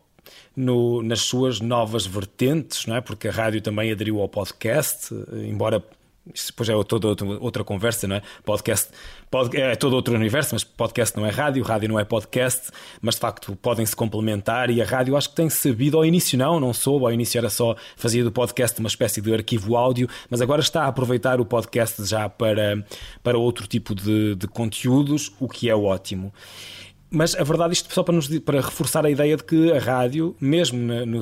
no, 0.55 1.03
nas 1.03 1.21
suas 1.21 1.61
novas 1.61 2.07
vertentes, 2.07 2.87
não 2.87 2.97
é? 2.97 3.01
porque 3.01 3.29
a 3.29 3.33
rádio 3.33 3.61
também 3.61 3.91
aderiu 3.91 4.21
ao 4.21 4.29
podcast, 4.29 5.15
embora 5.33 5.83
isso 6.35 6.49
depois 6.49 6.69
é 6.69 6.85
toda 6.85 7.25
outra 7.41 7.63
conversa, 7.63 8.09
não 8.09 8.17
é? 8.17 8.23
Podcast 8.45 8.91
pod, 9.31 9.57
é 9.57 9.77
todo 9.77 9.95
outro 9.95 10.15
universo, 10.15 10.55
mas 10.55 10.65
podcast 10.65 11.17
não 11.17 11.25
é 11.25 11.31
rádio, 11.31 11.63
rádio 11.63 11.89
não 11.89 12.01
é 12.01 12.05
podcast, 12.05 12.71
mas 13.01 13.15
de 13.15 13.21
facto 13.21 13.57
podem 13.57 13.87
se 13.87 13.95
complementar 13.95 14.71
e 14.71 14.83
a 14.83 14.85
rádio 14.85 15.17
acho 15.17 15.31
que 15.31 15.37
tem 15.37 15.49
sabido 15.49 15.97
ao 15.97 16.05
início 16.05 16.37
não, 16.37 16.59
não 16.59 16.73
soube, 16.73 17.05
ao 17.05 17.13
início 17.13 17.39
era 17.39 17.49
só 17.49 17.77
fazia 17.97 18.25
do 18.25 18.33
podcast 18.33 18.79
uma 18.81 18.89
espécie 18.89 19.21
de 19.21 19.33
arquivo 19.33 19.77
áudio, 19.77 20.09
mas 20.29 20.41
agora 20.41 20.61
está 20.61 20.85
a 20.85 20.89
aproveitar 20.89 21.41
o 21.41 21.45
podcast 21.45 22.05
já 22.05 22.29
para, 22.29 22.85
para 23.23 23.39
outro 23.39 23.67
tipo 23.67 23.95
de, 23.95 24.35
de 24.35 24.49
conteúdos, 24.49 25.33
o 25.39 25.49
que 25.49 25.71
é 25.71 25.77
ótimo. 25.77 26.33
Mas 27.11 27.37
a 27.37 27.45
verdade, 27.45 27.73
isto 27.73 27.93
só 27.93 28.03
para, 28.03 28.15
nos, 28.15 28.29
para 28.41 28.61
reforçar 28.61 29.07
a 29.07 29.11
ideia 29.11 29.37
de 29.37 29.45
que 29.45 29.73
a 29.73 29.79
rádio, 29.79 30.35
mesmo 30.41 30.79
na, 30.79 31.07
no, 31.07 31.21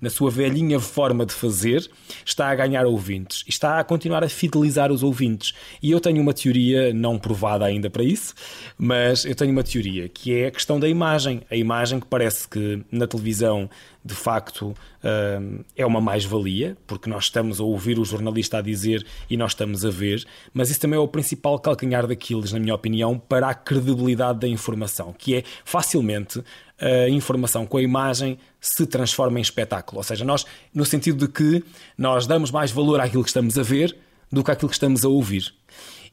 na, 0.00 0.10
sua 0.10 0.30
velhinha 0.30 0.80
forma 0.80 1.26
de 1.26 1.34
fazer, 1.34 1.88
está 2.24 2.48
a 2.48 2.54
ganhar 2.54 2.86
ouvintes 2.86 3.44
e 3.46 3.50
está 3.50 3.78
a 3.78 3.84
continuar 3.84 4.24
a 4.24 4.28
fidelizar 4.28 4.90
os 4.90 5.02
ouvintes. 5.02 5.52
E 5.82 5.90
eu 5.90 6.00
tenho 6.00 6.22
uma 6.22 6.32
teoria, 6.32 6.92
não 6.94 7.18
provada 7.18 7.66
ainda 7.66 7.90
para 7.90 8.02
isso, 8.02 8.34
mas 8.78 9.26
eu 9.26 9.34
tenho 9.34 9.52
uma 9.52 9.62
teoria 9.62 10.08
que 10.08 10.34
é 10.34 10.46
a 10.46 10.50
questão 10.50 10.80
da 10.80 10.88
imagem. 10.88 11.42
A 11.50 11.56
imagem 11.56 12.00
que 12.00 12.06
parece 12.06 12.48
que 12.48 12.82
na 12.90 13.06
televisão 13.06 13.68
de 14.06 14.14
facto 14.14 14.74
hum, 15.04 15.60
é 15.76 15.84
uma 15.84 16.00
mais-valia, 16.00 16.76
porque 16.86 17.10
nós 17.10 17.24
estamos 17.24 17.60
a 17.60 17.64
ouvir 17.64 17.98
o 17.98 18.04
jornalista 18.04 18.58
a 18.58 18.62
dizer 18.62 19.04
e 19.28 19.36
nós 19.36 19.52
estamos 19.52 19.84
a 19.84 19.90
ver, 19.90 20.24
mas 20.54 20.70
isso 20.70 20.80
também 20.80 20.96
é 20.96 21.00
o 21.00 21.08
principal 21.08 21.58
calcanhar 21.58 22.06
daqueles, 22.06 22.52
na 22.52 22.60
minha 22.60 22.74
opinião, 22.74 23.18
para 23.18 23.48
a 23.48 23.54
credibilidade 23.54 24.40
da 24.40 24.48
informação, 24.48 25.12
que 25.12 25.34
é 25.34 25.44
facilmente 25.64 26.42
a 26.78 27.08
informação 27.08 27.66
com 27.66 27.78
a 27.78 27.82
imagem 27.82 28.38
se 28.60 28.86
transforma 28.86 29.38
em 29.38 29.42
espetáculo. 29.42 29.98
Ou 29.98 30.04
seja, 30.04 30.24
nós, 30.24 30.44
no 30.74 30.84
sentido 30.84 31.26
de 31.26 31.32
que 31.32 31.64
nós 31.96 32.26
damos 32.26 32.50
mais 32.50 32.70
valor 32.70 33.00
àquilo 33.00 33.22
que 33.22 33.30
estamos 33.30 33.58
a 33.58 33.62
ver 33.62 33.96
do 34.30 34.44
que 34.44 34.50
àquilo 34.50 34.68
que 34.68 34.76
estamos 34.76 35.04
a 35.04 35.08
ouvir. 35.08 35.54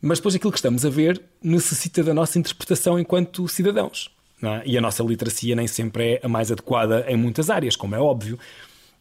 Mas 0.02 0.20
depois 0.20 0.36
aquilo 0.36 0.52
que 0.52 0.58
estamos 0.58 0.86
a 0.86 0.89
ver 0.89 1.22
necessita 1.41 2.04
da 2.04 2.14
nossa 2.14 2.39
interpretação 2.39 3.00
enquanto 3.00 3.48
cidadãos. 3.48 4.10
É? 4.44 4.64
E 4.66 4.78
a 4.78 4.82
nossa 4.82 5.02
literacia 5.04 5.56
nem 5.56 5.68
sempre 5.68 6.14
é 6.14 6.22
a 6.24 6.28
mais 6.28 6.52
adequada 6.52 7.06
em 7.08 7.16
muitas 7.16 7.50
áreas, 7.50 7.76
como 7.76 7.96
é 7.96 8.00
óbvio. 8.00 8.38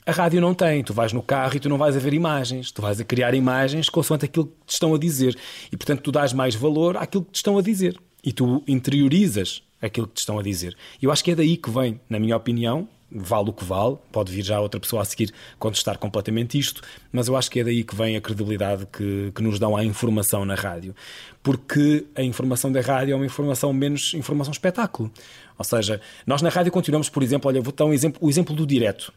A 0.05 0.13
rádio 0.13 0.41
não 0.41 0.53
tem, 0.53 0.83
tu 0.83 0.93
vais 0.93 1.13
no 1.13 1.23
carro 1.23 1.57
e 1.57 1.61
tu 1.61 1.69
não 1.69 1.79
vais 1.79 1.97
a 1.97 1.99
ver 1.99 2.13
imagens, 2.13 2.73
tu 2.73 2.83
vais 2.83 3.01
a 3.01 3.05
criar 3.05 3.35
imagens 3.35 3.89
consoante 3.89 4.25
aquilo 4.25 4.47
que 4.47 4.67
te 4.67 4.73
estão 4.73 4.95
a 4.95 4.99
dizer. 4.99 5.37
E 5.71 5.77
portanto 5.77 6.01
tu 6.01 6.13
dás 6.13 6.33
mais 6.33 6.55
valor 6.55 6.97
àquilo 6.97 7.25
que 7.25 7.33
te 7.33 7.37
estão 7.37 7.57
a 7.59 7.63
dizer. 7.63 7.99
E 8.25 8.33
tu 8.33 8.63
interiorizas 8.67 9.63
aquilo 9.81 10.07
que 10.07 10.15
te 10.15 10.21
estão 10.21 10.39
a 10.39 10.43
dizer. 10.43 10.77
Eu 11.01 11.11
acho 11.11 11.25
que 11.25 11.33
é 11.33 11.35
daí 11.35 11.57
que 11.57 11.71
vem, 11.71 12.01
na 12.09 12.21
minha 12.21 12.37
opinião, 12.37 12.89
vale 13.15 13.51
o 13.51 13.53
que 13.53 13.65
vale, 13.65 13.97
pode 14.11 14.33
vir 14.33 14.43
já 14.43 14.61
outra 14.61 14.81
pessoa 14.81 15.03
a 15.03 15.05
seguir 15.05 15.33
contestar 15.59 15.99
completamente 15.99 16.59
isto, 16.59 16.83
mas 17.11 17.29
eu 17.29 17.37
acho 17.37 17.51
que 17.51 17.61
é 17.61 17.65
daí 17.65 17.85
que 17.85 17.95
vem 17.95 18.17
a 18.17 18.21
credibilidade 18.21 18.87
que, 18.87 19.33
que 19.35 19.43
nos 19.43 19.59
dão 19.59 19.77
à 19.77 19.85
informação 19.85 20.45
na 20.45 20.55
rádio. 20.55 20.95
Porque 21.43 22.07
a 22.15 22.23
informação 22.23 22.71
da 22.71 22.81
rádio 22.81 23.13
é 23.13 23.17
uma 23.17 23.27
informação 23.27 23.73
menos 23.73 24.15
informação 24.15 24.53
espetáculo. 24.53 25.11
Ou 25.59 25.65
seja, 25.65 26.01
nós 26.27 26.43
na 26.43 26.49
rádio 26.49 26.73
continuamos, 26.73 27.09
por 27.09 27.23
exemplo, 27.23 27.49
olha, 27.49 27.61
vou 27.61 27.73
dar 27.73 27.85
um 27.85 27.93
exemplo, 27.93 28.19
o 28.25 28.31
exemplo 28.31 28.55
do 28.55 28.67
direto. 28.67 29.13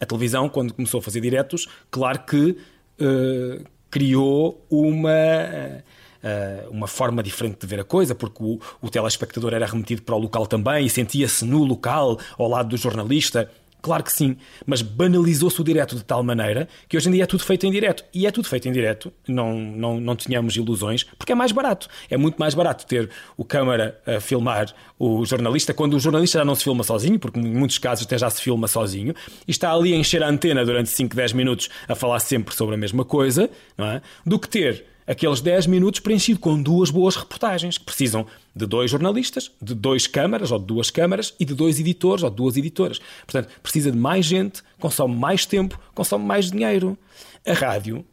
A 0.00 0.06
televisão, 0.06 0.48
quando 0.48 0.72
começou 0.72 1.00
a 1.00 1.02
fazer 1.02 1.20
diretos, 1.20 1.68
claro 1.90 2.20
que 2.20 2.56
uh, 3.00 3.64
criou 3.90 4.64
uma. 4.70 5.10
Uh, 5.10 5.99
uh, 6.22 6.70
uma 6.70 6.86
forma 6.86 7.22
diferente 7.22 7.58
de 7.60 7.66
ver 7.66 7.80
a 7.80 7.84
coisa, 7.84 8.14
porque 8.14 8.42
o, 8.42 8.60
o 8.80 8.90
telespectador 8.90 9.54
era 9.54 9.66
remetido 9.66 10.02
para 10.02 10.14
o 10.14 10.18
local 10.18 10.46
também 10.46 10.86
e 10.86 10.90
sentia-se 10.90 11.44
no 11.44 11.64
local, 11.64 12.18
ao 12.38 12.48
lado 12.48 12.70
do 12.70 12.76
jornalista. 12.76 13.50
Claro 13.82 14.04
que 14.04 14.12
sim, 14.12 14.36
mas 14.66 14.82
banalizou-se 14.82 15.58
o 15.58 15.64
direto 15.64 15.96
de 15.96 16.04
tal 16.04 16.22
maneira 16.22 16.68
que 16.86 16.96
hoje 16.96 17.08
em 17.08 17.12
dia 17.12 17.22
é 17.22 17.26
tudo 17.26 17.42
feito 17.42 17.66
em 17.66 17.70
direto. 17.70 18.04
E 18.12 18.26
é 18.26 18.30
tudo 18.30 18.46
feito 18.46 18.68
em 18.68 18.72
direto, 18.72 19.12
não, 19.26 19.58
não, 19.58 19.98
não 19.98 20.14
tínhamos 20.14 20.54
ilusões, 20.54 21.04
porque 21.18 21.32
é 21.32 21.34
mais 21.34 21.50
barato. 21.50 21.88
É 22.10 22.16
muito 22.16 22.36
mais 22.36 22.54
barato 22.54 22.86
ter 22.86 23.08
o 23.36 23.44
câmara 23.44 23.98
a 24.06 24.20
filmar 24.20 24.74
o 24.98 25.24
jornalista, 25.24 25.72
quando 25.72 25.94
o 25.94 26.00
jornalista 26.00 26.38
já 26.38 26.44
não 26.44 26.54
se 26.54 26.64
filma 26.64 26.84
sozinho, 26.84 27.18
porque 27.18 27.40
em 27.40 27.54
muitos 27.54 27.78
casos 27.78 28.04
até 28.04 28.18
já 28.18 28.28
se 28.28 28.42
filma 28.42 28.68
sozinho, 28.68 29.14
e 29.48 29.50
está 29.50 29.72
ali 29.72 29.94
a 29.94 29.96
encher 29.96 30.22
a 30.22 30.28
antena 30.28 30.64
durante 30.64 30.90
5, 30.90 31.16
10 31.16 31.32
minutos 31.32 31.70
a 31.88 31.94
falar 31.94 32.20
sempre 32.20 32.54
sobre 32.54 32.74
a 32.74 32.78
mesma 32.78 33.04
coisa, 33.04 33.48
não 33.78 33.86
é? 33.86 34.02
do 34.26 34.38
que 34.38 34.48
ter 34.48 34.84
aqueles 35.10 35.40
10 35.40 35.66
minutos 35.66 35.98
preenchido 35.98 36.38
com 36.38 36.62
duas 36.62 36.88
boas 36.88 37.16
reportagens 37.16 37.76
que 37.76 37.84
precisam 37.84 38.24
de 38.54 38.64
dois 38.64 38.92
jornalistas, 38.92 39.50
de 39.60 39.74
dois 39.74 40.06
câmaras 40.06 40.52
ou 40.52 40.58
de 40.60 40.66
duas 40.66 40.88
câmaras 40.88 41.34
e 41.40 41.44
de 41.44 41.52
dois 41.52 41.80
editores 41.80 42.22
ou 42.22 42.30
de 42.30 42.36
duas 42.36 42.56
editoras. 42.56 43.00
Portanto, 43.26 43.48
precisa 43.60 43.90
de 43.90 43.98
mais 43.98 44.24
gente, 44.24 44.62
consome 44.78 45.16
mais 45.16 45.44
tempo, 45.44 45.76
consome 45.96 46.24
mais 46.24 46.48
dinheiro. 46.48 46.96
A 47.44 47.52
rádio 47.52 48.06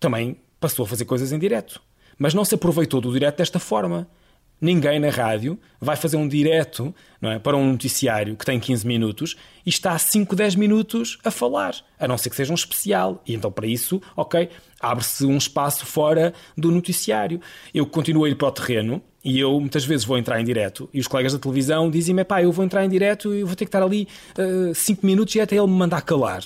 também 0.00 0.36
passou 0.58 0.84
a 0.84 0.88
fazer 0.88 1.04
coisas 1.04 1.30
em 1.30 1.38
direto, 1.38 1.80
mas 2.18 2.34
não 2.34 2.44
se 2.44 2.56
aproveitou 2.56 3.00
do 3.00 3.12
direto 3.12 3.38
desta 3.38 3.60
forma. 3.60 4.08
Ninguém 4.60 4.98
na 4.98 5.10
rádio 5.10 5.58
vai 5.78 5.96
fazer 5.96 6.16
um 6.16 6.26
direto 6.26 6.94
não 7.20 7.30
é, 7.30 7.38
para 7.38 7.56
um 7.56 7.72
noticiário 7.72 8.34
que 8.36 8.44
tem 8.44 8.58
15 8.58 8.86
minutos 8.86 9.36
e 9.64 9.68
está 9.68 9.92
a 9.92 9.98
5, 9.98 10.34
10 10.34 10.54
minutos 10.54 11.18
a 11.22 11.30
falar, 11.30 11.74
a 11.98 12.08
não 12.08 12.16
ser 12.16 12.30
que 12.30 12.36
seja 12.36 12.52
um 12.52 12.54
especial. 12.54 13.22
E 13.26 13.34
então, 13.34 13.52
para 13.52 13.66
isso, 13.66 14.00
ok, 14.16 14.48
abre-se 14.80 15.26
um 15.26 15.36
espaço 15.36 15.84
fora 15.84 16.32
do 16.56 16.70
noticiário. 16.70 17.40
Eu 17.74 17.86
continuo 17.86 18.24
a 18.24 18.30
ir 18.30 18.36
para 18.36 18.48
o 18.48 18.52
terreno 18.52 19.02
e 19.22 19.38
eu 19.38 19.60
muitas 19.60 19.84
vezes 19.84 20.06
vou 20.06 20.16
entrar 20.16 20.40
em 20.40 20.44
direto 20.44 20.88
e 20.94 21.00
os 21.00 21.06
colegas 21.06 21.32
da 21.32 21.38
televisão 21.38 21.90
dizem-me: 21.90 22.24
pá, 22.24 22.42
eu 22.42 22.50
vou 22.50 22.64
entrar 22.64 22.84
em 22.84 22.88
direto 22.88 23.34
e 23.34 23.42
vou 23.42 23.54
ter 23.54 23.64
que 23.64 23.68
estar 23.68 23.82
ali 23.82 24.08
5 24.74 25.02
uh, 25.02 25.06
minutos 25.06 25.34
e 25.34 25.40
até 25.40 25.56
ele 25.56 25.66
me 25.66 25.74
mandar 25.74 26.00
calar. 26.02 26.42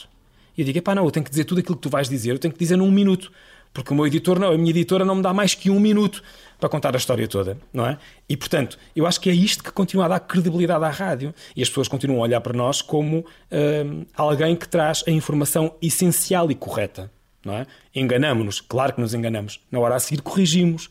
E 0.56 0.62
eu 0.62 0.64
digo: 0.64 0.82
pá, 0.82 0.94
não, 0.94 1.04
eu 1.04 1.10
tenho 1.10 1.24
que 1.24 1.30
dizer 1.30 1.44
tudo 1.44 1.60
aquilo 1.60 1.76
que 1.76 1.82
tu 1.82 1.90
vais 1.90 2.08
dizer, 2.08 2.30
eu 2.30 2.38
tenho 2.38 2.52
que 2.52 2.58
dizer 2.58 2.76
num 2.76 2.90
minuto. 2.90 3.30
Porque 3.72 3.92
o 3.92 3.96
meu 3.96 4.06
editor 4.06 4.38
não, 4.38 4.52
a 4.52 4.58
minha 4.58 4.70
editora 4.70 5.04
não 5.04 5.16
me 5.16 5.22
dá 5.22 5.32
mais 5.32 5.54
que 5.54 5.70
um 5.70 5.78
minuto 5.78 6.22
para 6.58 6.68
contar 6.68 6.94
a 6.94 6.98
história 6.98 7.26
toda, 7.26 7.56
não 7.72 7.86
é? 7.86 7.98
E 8.28 8.36
portanto, 8.36 8.78
eu 8.94 9.06
acho 9.06 9.20
que 9.20 9.30
é 9.30 9.32
isto 9.32 9.64
que 9.64 9.72
continua 9.72 10.04
a 10.04 10.08
dar 10.08 10.20
credibilidade 10.20 10.84
à 10.84 10.90
rádio 10.90 11.34
e 11.56 11.62
as 11.62 11.68
pessoas 11.68 11.88
continuam 11.88 12.20
a 12.20 12.24
olhar 12.24 12.40
para 12.40 12.52
nós 12.52 12.82
como 12.82 13.20
uh, 13.20 14.06
alguém 14.14 14.54
que 14.54 14.68
traz 14.68 15.02
a 15.06 15.10
informação 15.10 15.74
essencial 15.80 16.50
e 16.50 16.54
correta, 16.54 17.10
não 17.44 17.54
é? 17.54 17.66
Enganamos-nos, 17.94 18.60
claro 18.60 18.92
que 18.92 19.00
nos 19.00 19.14
enganamos. 19.14 19.60
Na 19.70 19.78
hora 19.80 19.94
a 19.94 20.00
seguir 20.00 20.20
corrigimos, 20.20 20.90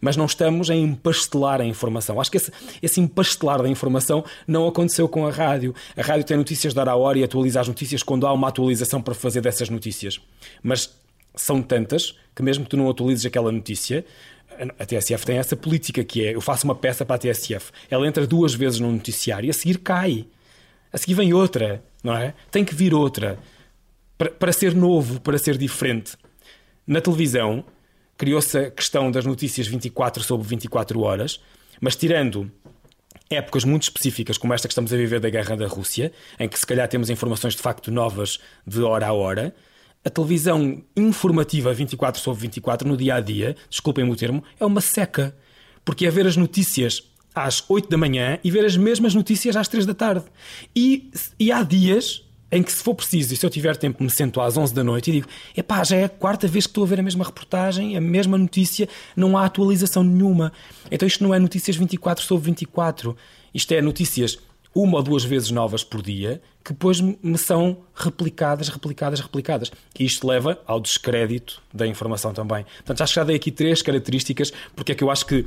mas 0.00 0.16
não 0.16 0.24
estamos 0.24 0.70
a 0.70 0.74
empastelar 0.74 1.60
a 1.60 1.64
informação. 1.64 2.18
Acho 2.18 2.30
que 2.30 2.38
esse, 2.38 2.50
esse 2.80 3.00
empastelar 3.00 3.60
da 3.60 3.68
informação 3.68 4.24
não 4.46 4.66
aconteceu 4.66 5.06
com 5.06 5.26
a 5.26 5.30
rádio. 5.30 5.74
A 5.94 6.00
rádio 6.00 6.24
tem 6.24 6.36
notícias 6.36 6.72
de 6.72 6.80
hora 6.80 6.92
a 6.92 6.96
hora 6.96 7.18
e 7.18 7.24
atualiza 7.24 7.60
as 7.60 7.68
notícias 7.68 8.02
quando 8.02 8.26
há 8.26 8.32
uma 8.32 8.48
atualização 8.48 9.02
para 9.02 9.14
fazer 9.14 9.42
dessas 9.42 9.68
notícias. 9.68 10.18
Mas 10.62 10.90
são 11.40 11.62
tantas 11.62 12.14
que 12.34 12.42
mesmo 12.42 12.64
que 12.64 12.70
tu 12.70 12.76
não 12.76 12.88
atualizes 12.88 13.26
aquela 13.26 13.52
notícia, 13.52 14.04
a 14.78 14.84
TSF 14.84 15.24
tem 15.24 15.38
essa 15.38 15.56
política 15.56 16.04
que 16.04 16.24
é: 16.24 16.34
eu 16.34 16.40
faço 16.40 16.64
uma 16.64 16.74
peça 16.74 17.04
para 17.04 17.16
a 17.16 17.18
TSF, 17.18 17.70
ela 17.90 18.06
entra 18.06 18.26
duas 18.26 18.54
vezes 18.54 18.80
no 18.80 18.90
noticiário 18.90 19.46
e 19.46 19.50
a 19.50 19.52
seguir 19.52 19.78
cai. 19.78 20.26
A 20.92 20.98
seguir 20.98 21.14
vem 21.14 21.32
outra, 21.32 21.82
não 22.02 22.16
é? 22.16 22.34
Tem 22.50 22.64
que 22.64 22.74
vir 22.74 22.92
outra 22.92 23.38
para, 24.18 24.30
para 24.30 24.52
ser 24.52 24.74
novo, 24.74 25.20
para 25.20 25.38
ser 25.38 25.56
diferente. 25.56 26.16
Na 26.86 27.00
televisão, 27.00 27.64
criou-se 28.18 28.58
a 28.58 28.70
questão 28.70 29.10
das 29.10 29.24
notícias 29.24 29.66
24 29.66 30.22
sobre 30.22 30.46
24 30.46 31.00
horas, 31.00 31.40
mas 31.80 31.96
tirando 31.96 32.50
épocas 33.30 33.64
muito 33.64 33.84
específicas, 33.84 34.36
como 34.36 34.52
esta 34.52 34.66
que 34.66 34.72
estamos 34.72 34.92
a 34.92 34.96
viver 34.96 35.20
da 35.20 35.30
guerra 35.30 35.56
da 35.56 35.68
Rússia, 35.68 36.12
em 36.38 36.48
que 36.48 36.58
se 36.58 36.66
calhar 36.66 36.88
temos 36.88 37.08
informações 37.08 37.54
de 37.54 37.62
facto 37.62 37.90
novas 37.90 38.40
de 38.66 38.82
hora 38.82 39.06
a 39.06 39.12
hora 39.12 39.54
a 40.04 40.10
televisão 40.10 40.82
informativa 40.96 41.72
24 41.72 42.20
sobre 42.20 42.42
24 42.42 42.88
no 42.88 42.96
dia 42.96 43.16
a 43.16 43.20
dia, 43.20 43.56
desculpem-me 43.68 44.10
o 44.10 44.16
termo, 44.16 44.42
é 44.58 44.64
uma 44.64 44.80
seca. 44.80 45.36
Porque 45.84 46.06
é 46.06 46.10
ver 46.10 46.26
as 46.26 46.36
notícias 46.36 47.02
às 47.34 47.62
8 47.68 47.88
da 47.88 47.96
manhã 47.96 48.38
e 48.42 48.50
ver 48.50 48.64
as 48.64 48.76
mesmas 48.76 49.14
notícias 49.14 49.56
às 49.56 49.68
3 49.68 49.86
da 49.86 49.94
tarde. 49.94 50.24
E, 50.74 51.10
e 51.38 51.52
há 51.52 51.62
dias 51.62 52.24
em 52.52 52.62
que, 52.62 52.72
se 52.72 52.82
for 52.82 52.94
preciso, 52.94 53.32
e 53.32 53.36
se 53.36 53.46
eu 53.46 53.50
tiver 53.50 53.76
tempo, 53.76 54.02
me 54.02 54.10
sento 54.10 54.40
às 54.40 54.56
11 54.56 54.74
da 54.74 54.82
noite 54.82 55.10
e 55.10 55.12
digo: 55.14 55.28
epá, 55.56 55.84
já 55.84 55.96
é 55.96 56.04
a 56.04 56.08
quarta 56.08 56.48
vez 56.48 56.66
que 56.66 56.70
estou 56.70 56.84
a 56.84 56.86
ver 56.86 56.98
a 56.98 57.02
mesma 57.02 57.24
reportagem, 57.24 57.96
a 57.96 58.00
mesma 58.00 58.36
notícia, 58.36 58.88
não 59.14 59.38
há 59.38 59.44
atualização 59.44 60.02
nenhuma. 60.02 60.52
Então 60.90 61.06
isto 61.06 61.22
não 61.22 61.32
é 61.32 61.38
notícias 61.38 61.76
24 61.76 62.24
sobre 62.24 62.46
24. 62.46 63.16
Isto 63.54 63.74
é 63.74 63.80
notícias 63.80 64.38
uma 64.74 64.98
ou 64.98 65.02
duas 65.02 65.24
vezes 65.24 65.50
novas 65.50 65.82
por 65.82 66.02
dia, 66.02 66.40
que 66.64 66.72
depois 66.72 67.00
me 67.00 67.38
são 67.38 67.78
replicadas, 67.94 68.68
replicadas, 68.68 69.20
replicadas. 69.20 69.72
E 69.98 70.04
isto 70.04 70.26
leva 70.26 70.60
ao 70.66 70.80
descrédito 70.80 71.62
da 71.72 71.86
informação 71.86 72.32
também. 72.32 72.64
Portanto, 72.76 73.02
acho 73.02 73.12
que 73.12 73.20
já 73.20 73.24
dei 73.24 73.36
aqui 73.36 73.50
três 73.50 73.82
características, 73.82 74.52
porque 74.76 74.92
é 74.92 74.94
que 74.94 75.02
eu 75.02 75.10
acho 75.10 75.26
que 75.26 75.46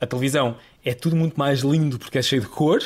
a 0.00 0.06
televisão 0.06 0.56
é 0.84 0.94
tudo 0.94 1.16
muito 1.16 1.38
mais 1.38 1.60
lindo 1.60 1.98
porque 1.98 2.18
é 2.18 2.22
cheio 2.22 2.42
de 2.42 2.48
cor, 2.48 2.82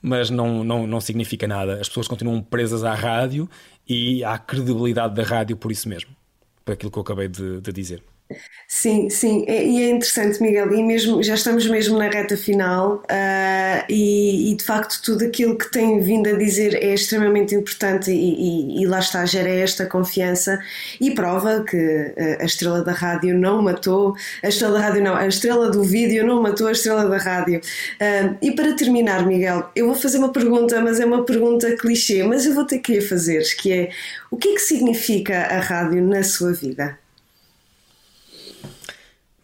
mas 0.00 0.30
não, 0.30 0.62
não, 0.62 0.86
não 0.86 1.00
significa 1.00 1.46
nada. 1.46 1.80
As 1.80 1.88
pessoas 1.88 2.08
continuam 2.08 2.40
presas 2.42 2.84
à 2.84 2.94
rádio 2.94 3.48
e 3.88 4.22
à 4.24 4.38
credibilidade 4.38 5.14
da 5.14 5.22
rádio 5.22 5.56
por 5.56 5.72
isso 5.72 5.88
mesmo, 5.88 6.10
por 6.64 6.72
aquilo 6.72 6.90
que 6.90 6.98
eu 6.98 7.02
acabei 7.02 7.28
de, 7.28 7.60
de 7.60 7.72
dizer. 7.72 8.02
Sim, 8.66 9.10
sim, 9.10 9.44
e 9.46 9.82
é 9.82 9.90
interessante, 9.90 10.42
Miguel, 10.42 10.72
e 10.74 10.82
mesmo 10.82 11.22
já 11.22 11.34
estamos 11.34 11.66
mesmo 11.66 11.98
na 11.98 12.08
reta 12.08 12.36
final 12.36 12.96
uh, 12.96 13.84
e, 13.88 14.52
e, 14.52 14.56
de 14.56 14.64
facto 14.64 15.00
tudo 15.02 15.24
aquilo 15.24 15.56
que 15.56 15.70
tem 15.70 16.00
vindo 16.00 16.28
a 16.28 16.32
dizer 16.32 16.74
é 16.82 16.94
extremamente 16.94 17.54
importante 17.54 18.10
e, 18.10 18.78
e, 18.78 18.82
e 18.82 18.86
lá 18.86 18.98
está, 18.98 19.24
gera 19.26 19.48
esta 19.50 19.86
confiança 19.86 20.58
e 21.00 21.10
prova 21.14 21.62
que 21.64 21.76
uh, 21.76 22.42
a 22.42 22.44
estrela 22.44 22.82
da 22.82 22.92
rádio 22.92 23.38
não 23.38 23.62
matou, 23.62 24.14
a 24.42 24.48
estrela 24.48 24.78
da 24.78 24.80
rádio 24.80 25.02
não, 25.04 25.14
a 25.14 25.26
estrela 25.26 25.70
do 25.70 25.82
vídeo 25.82 26.26
não 26.26 26.42
matou 26.42 26.66
a 26.66 26.72
estrela 26.72 27.06
da 27.08 27.18
rádio. 27.18 27.60
Uh, 27.60 28.36
e 28.42 28.52
para 28.52 28.74
terminar, 28.74 29.26
Miguel, 29.26 29.70
eu 29.76 29.86
vou 29.86 29.94
fazer 29.94 30.18
uma 30.18 30.32
pergunta, 30.32 30.80
mas 30.80 30.98
é 30.98 31.04
uma 31.06 31.24
pergunta 31.24 31.76
clichê, 31.76 32.22
mas 32.24 32.46
eu 32.46 32.54
vou 32.54 32.64
ter 32.64 32.78
que 32.78 32.92
lhe 32.92 33.00
fazer, 33.02 33.42
que 33.56 33.72
é 33.72 33.90
o 34.30 34.36
que 34.36 34.48
é 34.48 34.54
que 34.54 34.60
significa 34.60 35.34
a 35.36 35.60
rádio 35.60 36.02
na 36.02 36.22
sua 36.22 36.52
vida? 36.52 37.03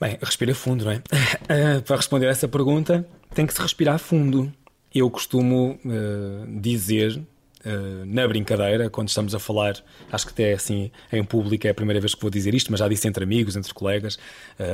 Bem, 0.01 0.16
respira 0.22 0.55
fundo, 0.55 0.86
não 0.86 0.92
é? 0.92 0.96
Uh, 0.96 1.82
para 1.84 1.96
responder 1.96 2.26
a 2.26 2.30
essa 2.30 2.48
pergunta, 2.48 3.07
tem 3.34 3.46
que 3.46 3.53
se 3.53 3.61
respirar 3.61 3.98
fundo. 3.98 4.51
Eu 4.94 5.11
costumo 5.11 5.78
uh, 5.84 6.59
dizer, 6.59 7.18
uh, 7.18 8.07
na 8.07 8.26
brincadeira, 8.26 8.88
quando 8.88 9.09
estamos 9.09 9.34
a 9.34 9.38
falar, 9.38 9.76
acho 10.11 10.26
que 10.26 10.32
até 10.32 10.55
assim 10.55 10.90
em 11.12 11.22
público 11.22 11.66
é 11.66 11.70
a 11.70 11.74
primeira 11.74 12.01
vez 12.01 12.14
que 12.14 12.22
vou 12.22 12.30
dizer 12.30 12.55
isto, 12.55 12.70
mas 12.70 12.80
já 12.80 12.88
disse 12.88 13.07
entre 13.07 13.24
amigos, 13.24 13.57
entre 13.57 13.74
colegas 13.74 14.18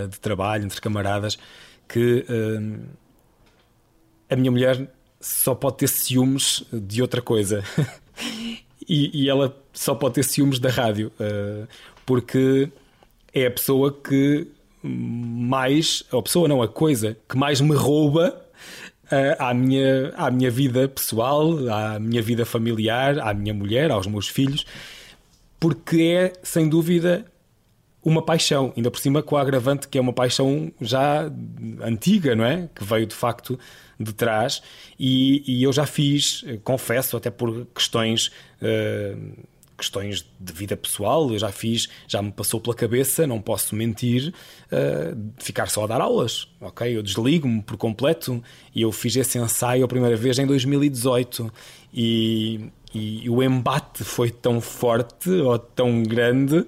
de 0.08 0.20
trabalho, 0.20 0.64
entre 0.64 0.80
camaradas, 0.80 1.36
que 1.88 2.24
a 4.30 4.36
minha 4.36 4.50
mulher 4.50 4.88
só 5.20 5.56
pode 5.56 5.78
ter 5.78 5.88
ciúmes 5.88 6.64
de 6.72 7.02
outra 7.02 7.20
coisa. 7.20 7.64
e, 8.88 9.24
e, 9.24 9.28
ela 9.28 9.56
só 9.72 9.94
pode 9.94 10.14
ter 10.14 10.22
ciúmes 10.22 10.60
da 10.60 10.70
rádio, 10.70 11.10
porque 12.04 12.70
é 13.34 13.46
a 13.46 13.50
pessoa 13.50 13.92
que 13.92 14.48
mais, 14.86 16.02
a 16.12 16.22
pessoa 16.22 16.48
não, 16.48 16.62
a 16.62 16.68
coisa 16.68 17.16
que 17.28 17.36
mais 17.36 17.60
me 17.60 17.74
rouba 17.74 18.40
uh, 19.06 19.36
à, 19.38 19.54
minha, 19.54 20.12
à 20.16 20.30
minha 20.30 20.50
vida 20.50 20.88
pessoal, 20.88 21.68
à 21.68 21.98
minha 21.98 22.22
vida 22.22 22.44
familiar, 22.44 23.18
à 23.18 23.34
minha 23.34 23.52
mulher, 23.52 23.90
aos 23.90 24.06
meus 24.06 24.28
filhos, 24.28 24.64
porque 25.58 26.02
é, 26.02 26.32
sem 26.42 26.68
dúvida, 26.68 27.24
uma 28.04 28.22
paixão, 28.22 28.72
ainda 28.76 28.90
por 28.90 29.00
cima 29.00 29.22
com 29.22 29.34
o 29.34 29.38
agravante 29.38 29.88
que 29.88 29.98
é 29.98 30.00
uma 30.00 30.12
paixão 30.12 30.70
já 30.80 31.30
antiga, 31.82 32.36
não 32.36 32.44
é? 32.44 32.68
Que 32.72 32.84
veio 32.84 33.04
de 33.04 33.14
facto 33.14 33.58
de 33.98 34.12
trás 34.12 34.62
e, 34.98 35.42
e 35.46 35.62
eu 35.62 35.72
já 35.72 35.86
fiz, 35.86 36.44
confesso, 36.62 37.16
até 37.16 37.30
por 37.30 37.66
questões. 37.74 38.30
Uh, 38.62 39.55
questões 39.76 40.24
de 40.40 40.52
vida 40.52 40.76
pessoal, 40.76 41.30
eu 41.30 41.38
já 41.38 41.52
fiz, 41.52 41.88
já 42.08 42.22
me 42.22 42.32
passou 42.32 42.60
pela 42.60 42.74
cabeça, 42.74 43.26
não 43.26 43.40
posso 43.40 43.74
mentir, 43.74 44.32
uh, 44.72 45.32
ficar 45.38 45.68
só 45.68 45.84
a 45.84 45.86
dar 45.86 46.00
aulas, 46.00 46.48
ok? 46.60 46.96
Eu 46.96 47.02
desligo-me 47.02 47.62
por 47.62 47.76
completo 47.76 48.42
e 48.74 48.82
eu 48.82 48.90
fiz 48.90 49.14
esse 49.16 49.38
ensaio 49.38 49.84
a 49.84 49.88
primeira 49.88 50.16
vez 50.16 50.38
em 50.38 50.46
2018 50.46 51.52
e, 51.92 52.70
e 52.94 53.28
o 53.28 53.42
embate 53.42 54.02
foi 54.02 54.30
tão 54.30 54.60
forte 54.60 55.30
ou 55.30 55.58
tão 55.58 56.02
grande 56.02 56.66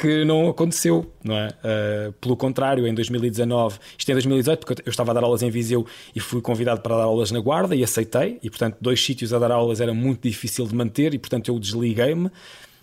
que 0.00 0.24
não 0.24 0.48
aconteceu, 0.48 1.12
não 1.22 1.36
é? 1.36 1.48
Uh, 1.48 2.12
pelo 2.14 2.34
contrário, 2.34 2.86
em 2.86 2.94
2019, 2.94 3.78
isto 3.98 4.10
é 4.10 4.14
2018, 4.14 4.66
porque 4.66 4.82
eu 4.86 4.90
estava 4.90 5.10
a 5.10 5.14
dar 5.14 5.22
aulas 5.22 5.42
em 5.42 5.50
Viseu 5.50 5.86
e 6.16 6.20
fui 6.20 6.40
convidado 6.40 6.80
para 6.80 6.96
dar 6.96 7.02
aulas 7.02 7.30
na 7.30 7.38
Guarda 7.38 7.76
e 7.76 7.84
aceitei, 7.84 8.38
e 8.42 8.48
portanto, 8.48 8.78
dois 8.80 9.04
sítios 9.04 9.34
a 9.34 9.38
dar 9.38 9.50
aulas 9.50 9.78
era 9.78 9.92
muito 9.92 10.26
difícil 10.26 10.66
de 10.66 10.74
manter, 10.74 11.12
e 11.12 11.18
portanto, 11.18 11.48
eu 11.48 11.58
desliguei-me 11.58 12.30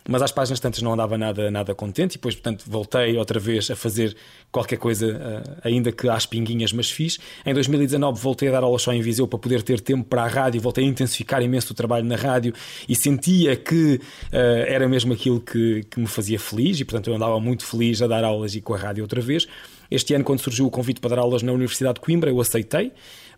mas 0.07 0.21
às 0.21 0.31
páginas 0.31 0.59
tantas 0.59 0.81
não 0.81 0.93
andava 0.93 1.17
nada, 1.17 1.51
nada 1.51 1.75
contente 1.75 2.13
e 2.13 2.17
depois, 2.17 2.35
portanto, 2.35 2.63
voltei 2.67 3.17
outra 3.17 3.39
vez 3.39 3.69
a 3.69 3.75
fazer 3.75 4.15
qualquer 4.51 4.77
coisa, 4.77 5.07
uh, 5.07 5.61
ainda 5.63 5.91
que 5.91 6.07
às 6.07 6.25
pinguinhas, 6.25 6.71
mas 6.71 6.89
fiz. 6.89 7.19
Em 7.45 7.53
2019 7.53 8.19
voltei 8.19 8.49
a 8.49 8.51
dar 8.51 8.63
aulas 8.63 8.81
só 8.81 8.93
em 8.93 9.01
Viseu 9.01 9.27
para 9.27 9.37
poder 9.37 9.61
ter 9.61 9.81
tempo 9.81 10.05
para 10.05 10.23
a 10.23 10.27
rádio, 10.27 10.61
voltei 10.61 10.85
a 10.85 10.87
intensificar 10.87 11.41
imenso 11.41 11.73
o 11.73 11.75
trabalho 11.75 12.05
na 12.05 12.15
rádio 12.15 12.53
e 12.87 12.95
sentia 12.95 13.55
que 13.55 13.95
uh, 14.31 14.35
era 14.67 14.87
mesmo 14.87 15.13
aquilo 15.13 15.41
que, 15.41 15.83
que 15.89 15.99
me 15.99 16.07
fazia 16.07 16.39
feliz 16.39 16.79
e, 16.79 16.85
portanto, 16.85 17.09
eu 17.09 17.15
andava 17.15 17.39
muito 17.39 17.65
feliz 17.65 18.01
a 18.01 18.07
dar 18.07 18.23
aulas 18.23 18.55
e 18.55 18.61
com 18.61 18.73
a 18.73 18.77
rádio 18.77 19.03
outra 19.03 19.21
vez. 19.21 19.47
Este 19.89 20.13
ano, 20.13 20.23
quando 20.23 20.39
surgiu 20.39 20.65
o 20.65 20.71
convite 20.71 20.99
para 20.99 21.11
dar 21.11 21.21
aulas 21.21 21.41
na 21.41 21.51
Universidade 21.51 21.95
de 21.95 22.01
Coimbra, 22.01 22.29
eu 22.29 22.39
aceitei, 22.41 22.91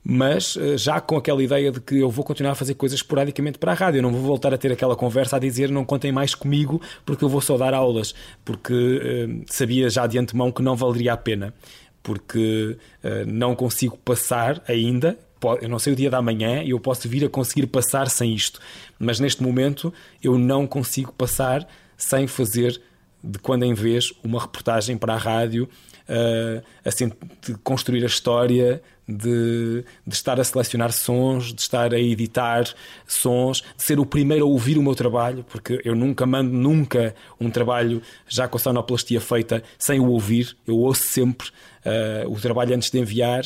mas 0.10 0.58
eh, 0.58 0.76
já 0.76 1.00
com 1.00 1.18
aquela 1.18 1.44
ideia 1.44 1.72
de 1.72 1.80
que 1.80 2.00
eu 2.00 2.10
vou 2.10 2.26
continuar 2.26 2.54
a 2.54 2.56
fazer 2.56 2.74
coisas 2.74 2.98
esporadicamente 2.98 3.60
para 3.60 3.74
a 3.74 3.76
rádio. 3.76 4.00
Eu 4.00 4.02
não 4.02 4.12
vou 4.12 4.22
voltar 4.22 4.52
a 4.52 4.58
ter 4.58 4.72
aquela 4.72 4.96
conversa 4.96 5.36
a 5.36 5.40
dizer 5.40 5.70
não 5.70 5.86
contem 5.86 6.12
mais 6.12 6.34
comigo 6.34 6.82
porque 7.06 7.24
eu 7.24 7.30
vou 7.30 7.40
só 7.40 7.58
dar 7.58 7.76
aulas, 7.76 8.16
porque 8.44 8.74
uh, 8.74 9.44
sabia 9.46 9.88
já 9.88 10.08
de 10.08 10.18
antemão 10.18 10.52
que 10.52 10.64
não 10.64 10.76
valeria 10.76 11.14
a 11.14 11.18
pena, 11.18 11.54
porque 12.02 12.76
uh, 13.04 13.26
não 13.28 13.56
consigo 13.56 13.98
passar 13.98 14.64
ainda. 14.68 15.16
Eu 15.62 15.70
não 15.70 15.78
sei 15.78 15.94
o 15.94 15.96
dia 15.96 16.10
da 16.10 16.22
manhã 16.24 16.64
e 16.64 16.72
eu 16.72 16.80
posso 16.80 17.08
vir 17.08 17.24
a 17.24 17.30
conseguir 17.30 17.68
passar 17.68 18.10
sem 18.10 18.34
isto, 18.34 18.60
mas 18.98 19.20
neste 19.20 19.44
momento 19.44 19.94
eu 20.24 20.40
não 20.40 20.66
consigo 20.66 21.14
passar 21.14 21.68
sem 21.96 22.26
fazer 22.26 22.82
de 23.24 23.38
quando 23.38 23.64
em 23.64 23.74
vez 23.76 24.12
uma 24.24 24.42
reportagem 24.42 24.98
para 24.98 25.14
a 25.14 25.18
rádio 25.18 25.70
uh, 26.10 26.64
assim, 26.84 27.12
de 27.42 27.54
construir 27.64 28.04
a 28.04 28.08
história, 28.08 28.82
de, 29.10 29.84
de, 30.06 30.14
estar 30.14 30.40
a 30.40 30.44
selecionar 30.44 30.92
sons, 30.92 31.54
de 31.54 31.62
estar 31.62 31.94
a 31.94 32.00
editar 32.00 32.66
sons, 33.08 33.64
de 33.76 33.84
ser 33.84 34.00
o 34.00 34.06
primeiro 34.06 34.46
a 34.46 34.48
ouvir 34.48 34.78
o 34.78 34.84
meu 34.84 34.94
trabalho, 34.94 35.44
porque 35.50 35.82
eu 35.84 35.96
nunca 35.96 36.26
mando 36.26 36.52
nunca 36.52 37.16
um 37.40 37.50
trabalho 37.50 38.02
já 38.28 38.48
com 38.48 38.58
a 38.58 38.60
sonoplastia 38.60 39.20
feita 39.20 39.64
sem 39.78 40.00
o 40.00 40.08
ouvir. 40.08 40.56
Eu 40.68 40.78
ouço 40.78 41.04
sempre 41.04 41.48
uh, 41.48 42.32
o 42.32 42.40
trabalho 42.40 42.76
antes 42.76 42.92
de 42.92 43.00
enviar 43.00 43.44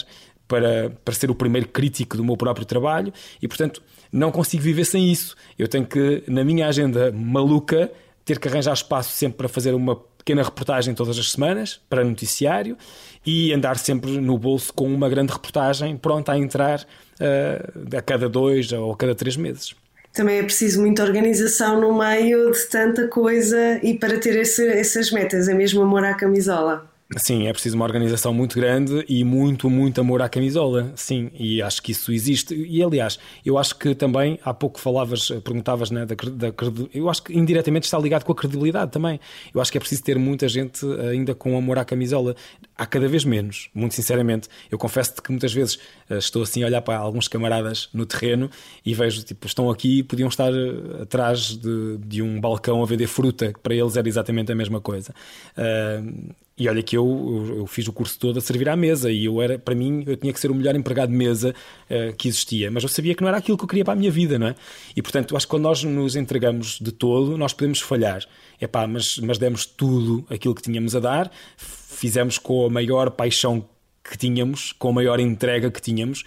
para, 0.47 0.91
para 1.03 1.13
ser 1.13 1.31
o 1.31 1.35
primeiro 1.35 1.67
crítico 1.67 2.17
do 2.17 2.23
meu 2.23 2.35
próprio 2.35 2.65
trabalho 2.65 3.13
e, 3.41 3.47
portanto, 3.47 3.81
não 4.11 4.31
consigo 4.31 4.61
viver 4.61 4.85
sem 4.85 5.11
isso. 5.11 5.35
Eu 5.57 5.67
tenho 5.67 5.85
que, 5.85 6.23
na 6.27 6.43
minha 6.43 6.67
agenda 6.67 7.11
maluca, 7.11 7.91
ter 8.25 8.39
que 8.39 8.47
arranjar 8.47 8.73
espaço 8.73 9.11
sempre 9.11 9.37
para 9.37 9.49
fazer 9.49 9.73
uma 9.73 9.95
pequena 10.23 10.41
reportagem 10.41 10.93
todas 10.93 11.19
as 11.19 11.31
semanas 11.31 11.81
para 11.89 12.03
noticiário 12.03 12.77
e 13.25 13.53
andar 13.53 13.77
sempre 13.77 14.11
no 14.11 14.37
bolso 14.37 14.73
com 14.73 14.85
uma 14.85 15.09
grande 15.09 15.33
reportagem 15.33 15.97
pronta 15.97 16.31
a 16.31 16.37
entrar 16.37 16.81
uh, 16.81 17.97
a 17.97 18.01
cada 18.01 18.29
dois 18.29 18.71
ou 18.71 18.91
a 18.91 18.95
cada 18.95 19.13
três 19.13 19.35
meses. 19.35 19.75
Também 20.13 20.37
é 20.37 20.43
preciso 20.43 20.79
muita 20.79 21.03
organização 21.03 21.81
no 21.81 21.97
meio 21.97 22.51
de 22.51 22.65
tanta 22.69 23.07
coisa 23.07 23.79
e 23.83 23.97
para 23.97 24.17
ter 24.19 24.35
esse, 24.37 24.65
essas 24.67 25.11
metas, 25.11 25.49
é 25.49 25.53
mesmo 25.53 25.81
amor 25.81 26.05
à 26.05 26.13
camisola. 26.13 26.92
Sim, 27.17 27.47
é 27.47 27.53
preciso 27.53 27.75
uma 27.75 27.85
organização 27.85 28.33
muito 28.33 28.55
grande 28.55 29.05
e 29.07 29.23
muito, 29.23 29.69
muito 29.69 30.01
amor 30.01 30.21
à 30.21 30.29
camisola. 30.29 30.91
Sim, 30.95 31.29
e 31.37 31.61
acho 31.61 31.81
que 31.81 31.91
isso 31.91 32.11
existe. 32.11 32.55
E 32.55 32.81
aliás, 32.81 33.19
eu 33.45 33.57
acho 33.57 33.77
que 33.77 33.93
também 33.93 34.39
há 34.43 34.53
pouco 34.53 34.79
falavas, 34.79 35.27
perguntavas 35.43 35.91
né, 35.91 36.05
da, 36.05 36.15
da 36.15 36.53
Eu 36.93 37.09
acho 37.09 37.23
que 37.23 37.37
indiretamente 37.37 37.85
está 37.85 37.99
ligado 37.99 38.23
com 38.23 38.31
a 38.31 38.35
credibilidade 38.35 38.91
também. 38.91 39.19
Eu 39.53 39.61
acho 39.61 39.71
que 39.71 39.77
é 39.77 39.81
preciso 39.81 40.03
ter 40.03 40.17
muita 40.17 40.47
gente 40.47 40.85
ainda 41.09 41.35
com 41.35 41.55
amor 41.57 41.77
à 41.77 41.85
camisola. 41.85 42.35
Há 42.75 42.85
cada 42.85 43.07
vez 43.07 43.23
menos, 43.23 43.69
muito 43.75 43.93
sinceramente. 43.93 44.47
Eu 44.71 44.79
confesso-te 44.79 45.21
que 45.21 45.29
muitas 45.29 45.53
vezes 45.53 45.77
eh, 46.09 46.17
estou 46.17 46.41
assim 46.41 46.63
a 46.63 46.65
olhar 46.65 46.81
para 46.81 46.97
alguns 46.97 47.27
camaradas 47.27 47.89
no 47.93 48.05
terreno 48.05 48.49
e 48.83 48.93
vejo, 48.95 49.23
tipo, 49.23 49.45
estão 49.45 49.69
aqui 49.69 49.99
e 49.99 50.03
podiam 50.03 50.29
estar 50.29 50.51
eh, 50.51 51.03
atrás 51.03 51.55
de, 51.57 51.97
de 51.97 52.21
um 52.23 52.41
balcão 52.41 52.81
a 52.81 52.85
vender 52.85 53.07
fruta, 53.07 53.53
que 53.53 53.59
para 53.59 53.75
eles 53.75 53.95
era 53.95 54.07
exatamente 54.07 54.51
a 54.51 54.55
mesma 54.55 54.81
coisa. 54.81 55.13
Uh, 55.55 56.33
e 56.55 56.69
olha 56.69 56.83
que 56.83 56.95
eu, 56.95 57.05
eu, 57.47 57.57
eu, 57.57 57.67
fiz 57.67 57.87
o 57.87 57.93
curso 57.93 58.19
todo 58.19 58.37
a 58.37 58.41
servir 58.41 58.69
à 58.69 58.75
mesa 58.75 59.11
e 59.11 59.25
eu 59.25 59.41
era, 59.41 59.57
para 59.57 59.73
mim, 59.73 60.03
eu 60.05 60.15
tinha 60.15 60.31
que 60.31 60.39
ser 60.39 60.51
o 60.51 60.55
melhor 60.55 60.75
empregado 60.75 61.09
de 61.09 61.15
mesa 61.15 61.53
uh, 61.89 62.15
que 62.15 62.27
existia, 62.27 62.69
mas 62.69 62.83
eu 62.83 62.89
sabia 62.89 63.15
que 63.15 63.21
não 63.21 63.27
era 63.27 63.37
aquilo 63.37 63.57
que 63.57 63.63
eu 63.63 63.67
queria 63.67 63.83
para 63.83 63.93
a 63.93 63.95
minha 63.95 64.11
vida, 64.11 64.37
não 64.37 64.47
é? 64.47 64.55
E 64.95 65.01
portanto, 65.01 65.35
acho 65.35 65.47
que 65.47 65.49
quando 65.49 65.63
nós 65.63 65.83
nos 65.83 66.15
entregamos 66.15 66.79
de 66.79 66.91
todo, 66.91 67.37
nós 67.37 67.53
podemos 67.53 67.79
falhar. 67.79 68.23
É 68.61 68.67
pá, 68.67 68.85
mas, 68.85 69.17
mas 69.17 69.39
demos 69.39 69.65
tudo 69.65 70.25
aquilo 70.29 70.53
que 70.53 70.61
tínhamos 70.61 70.95
a 70.95 70.99
dar, 70.99 71.31
fizemos 71.57 72.37
com 72.37 72.65
a 72.65 72.69
maior 72.69 73.09
paixão 73.09 73.67
que 74.03 74.15
tínhamos, 74.15 74.73
com 74.73 74.89
a 74.89 74.93
maior 74.93 75.19
entrega 75.19 75.71
que 75.71 75.81
tínhamos, 75.81 76.23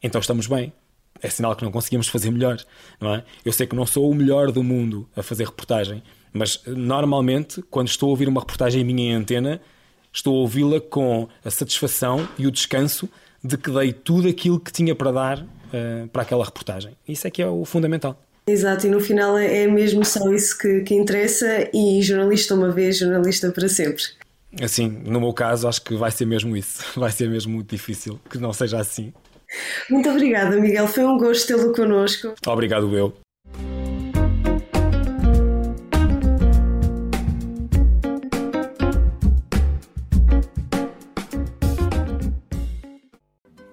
então 0.00 0.20
estamos 0.20 0.46
bem. 0.46 0.72
É 1.20 1.28
sinal 1.30 1.56
que 1.56 1.64
não 1.64 1.72
conseguimos 1.72 2.06
fazer 2.06 2.30
melhor, 2.30 2.58
não 3.00 3.14
é? 3.14 3.24
Eu 3.44 3.52
sei 3.52 3.66
que 3.66 3.74
não 3.74 3.86
sou 3.86 4.08
o 4.08 4.14
melhor 4.14 4.52
do 4.52 4.62
mundo 4.62 5.08
a 5.16 5.22
fazer 5.22 5.46
reportagem 5.46 6.02
mas 6.34 6.60
normalmente, 6.66 7.62
quando 7.70 7.86
estou 7.88 8.08
a 8.08 8.10
ouvir 8.10 8.28
uma 8.28 8.40
reportagem 8.40 8.82
minha 8.84 9.12
em 9.12 9.14
antena, 9.14 9.60
estou 10.12 10.36
a 10.36 10.40
ouvi-la 10.40 10.80
com 10.80 11.28
a 11.44 11.50
satisfação 11.50 12.28
e 12.36 12.46
o 12.46 12.50
descanso 12.50 13.08
de 13.42 13.56
que 13.56 13.70
dei 13.70 13.92
tudo 13.92 14.28
aquilo 14.28 14.58
que 14.58 14.72
tinha 14.72 14.96
para 14.96 15.12
dar 15.12 15.38
uh, 15.40 16.08
para 16.12 16.22
aquela 16.22 16.44
reportagem. 16.44 16.96
Isso 17.06 17.26
é 17.26 17.30
que 17.30 17.40
é 17.40 17.46
o 17.46 17.64
fundamental. 17.64 18.20
Exato, 18.46 18.86
e 18.86 18.90
no 18.90 19.00
final 19.00 19.38
é, 19.38 19.62
é 19.62 19.66
mesmo 19.68 20.04
só 20.04 20.30
isso 20.32 20.58
que, 20.58 20.80
que 20.80 20.94
interessa 20.94 21.70
e 21.72 22.02
jornalista 22.02 22.54
uma 22.54 22.70
vez, 22.70 22.98
jornalista 22.98 23.50
para 23.50 23.68
sempre. 23.68 24.02
Assim, 24.60 24.88
no 24.88 25.20
meu 25.20 25.32
caso, 25.32 25.68
acho 25.68 25.82
que 25.82 25.94
vai 25.94 26.10
ser 26.10 26.26
mesmo 26.26 26.56
isso. 26.56 26.84
Vai 26.98 27.10
ser 27.10 27.28
mesmo 27.28 27.52
muito 27.52 27.70
difícil 27.70 28.20
que 28.30 28.38
não 28.38 28.52
seja 28.52 28.78
assim. 28.78 29.12
Muito 29.90 30.08
obrigada, 30.08 30.60
Miguel. 30.60 30.86
Foi 30.86 31.04
um 31.04 31.18
gosto 31.18 31.46
tê-lo 31.46 31.72
connosco. 31.72 32.34
Obrigado, 32.46 32.96
eu. 32.96 33.12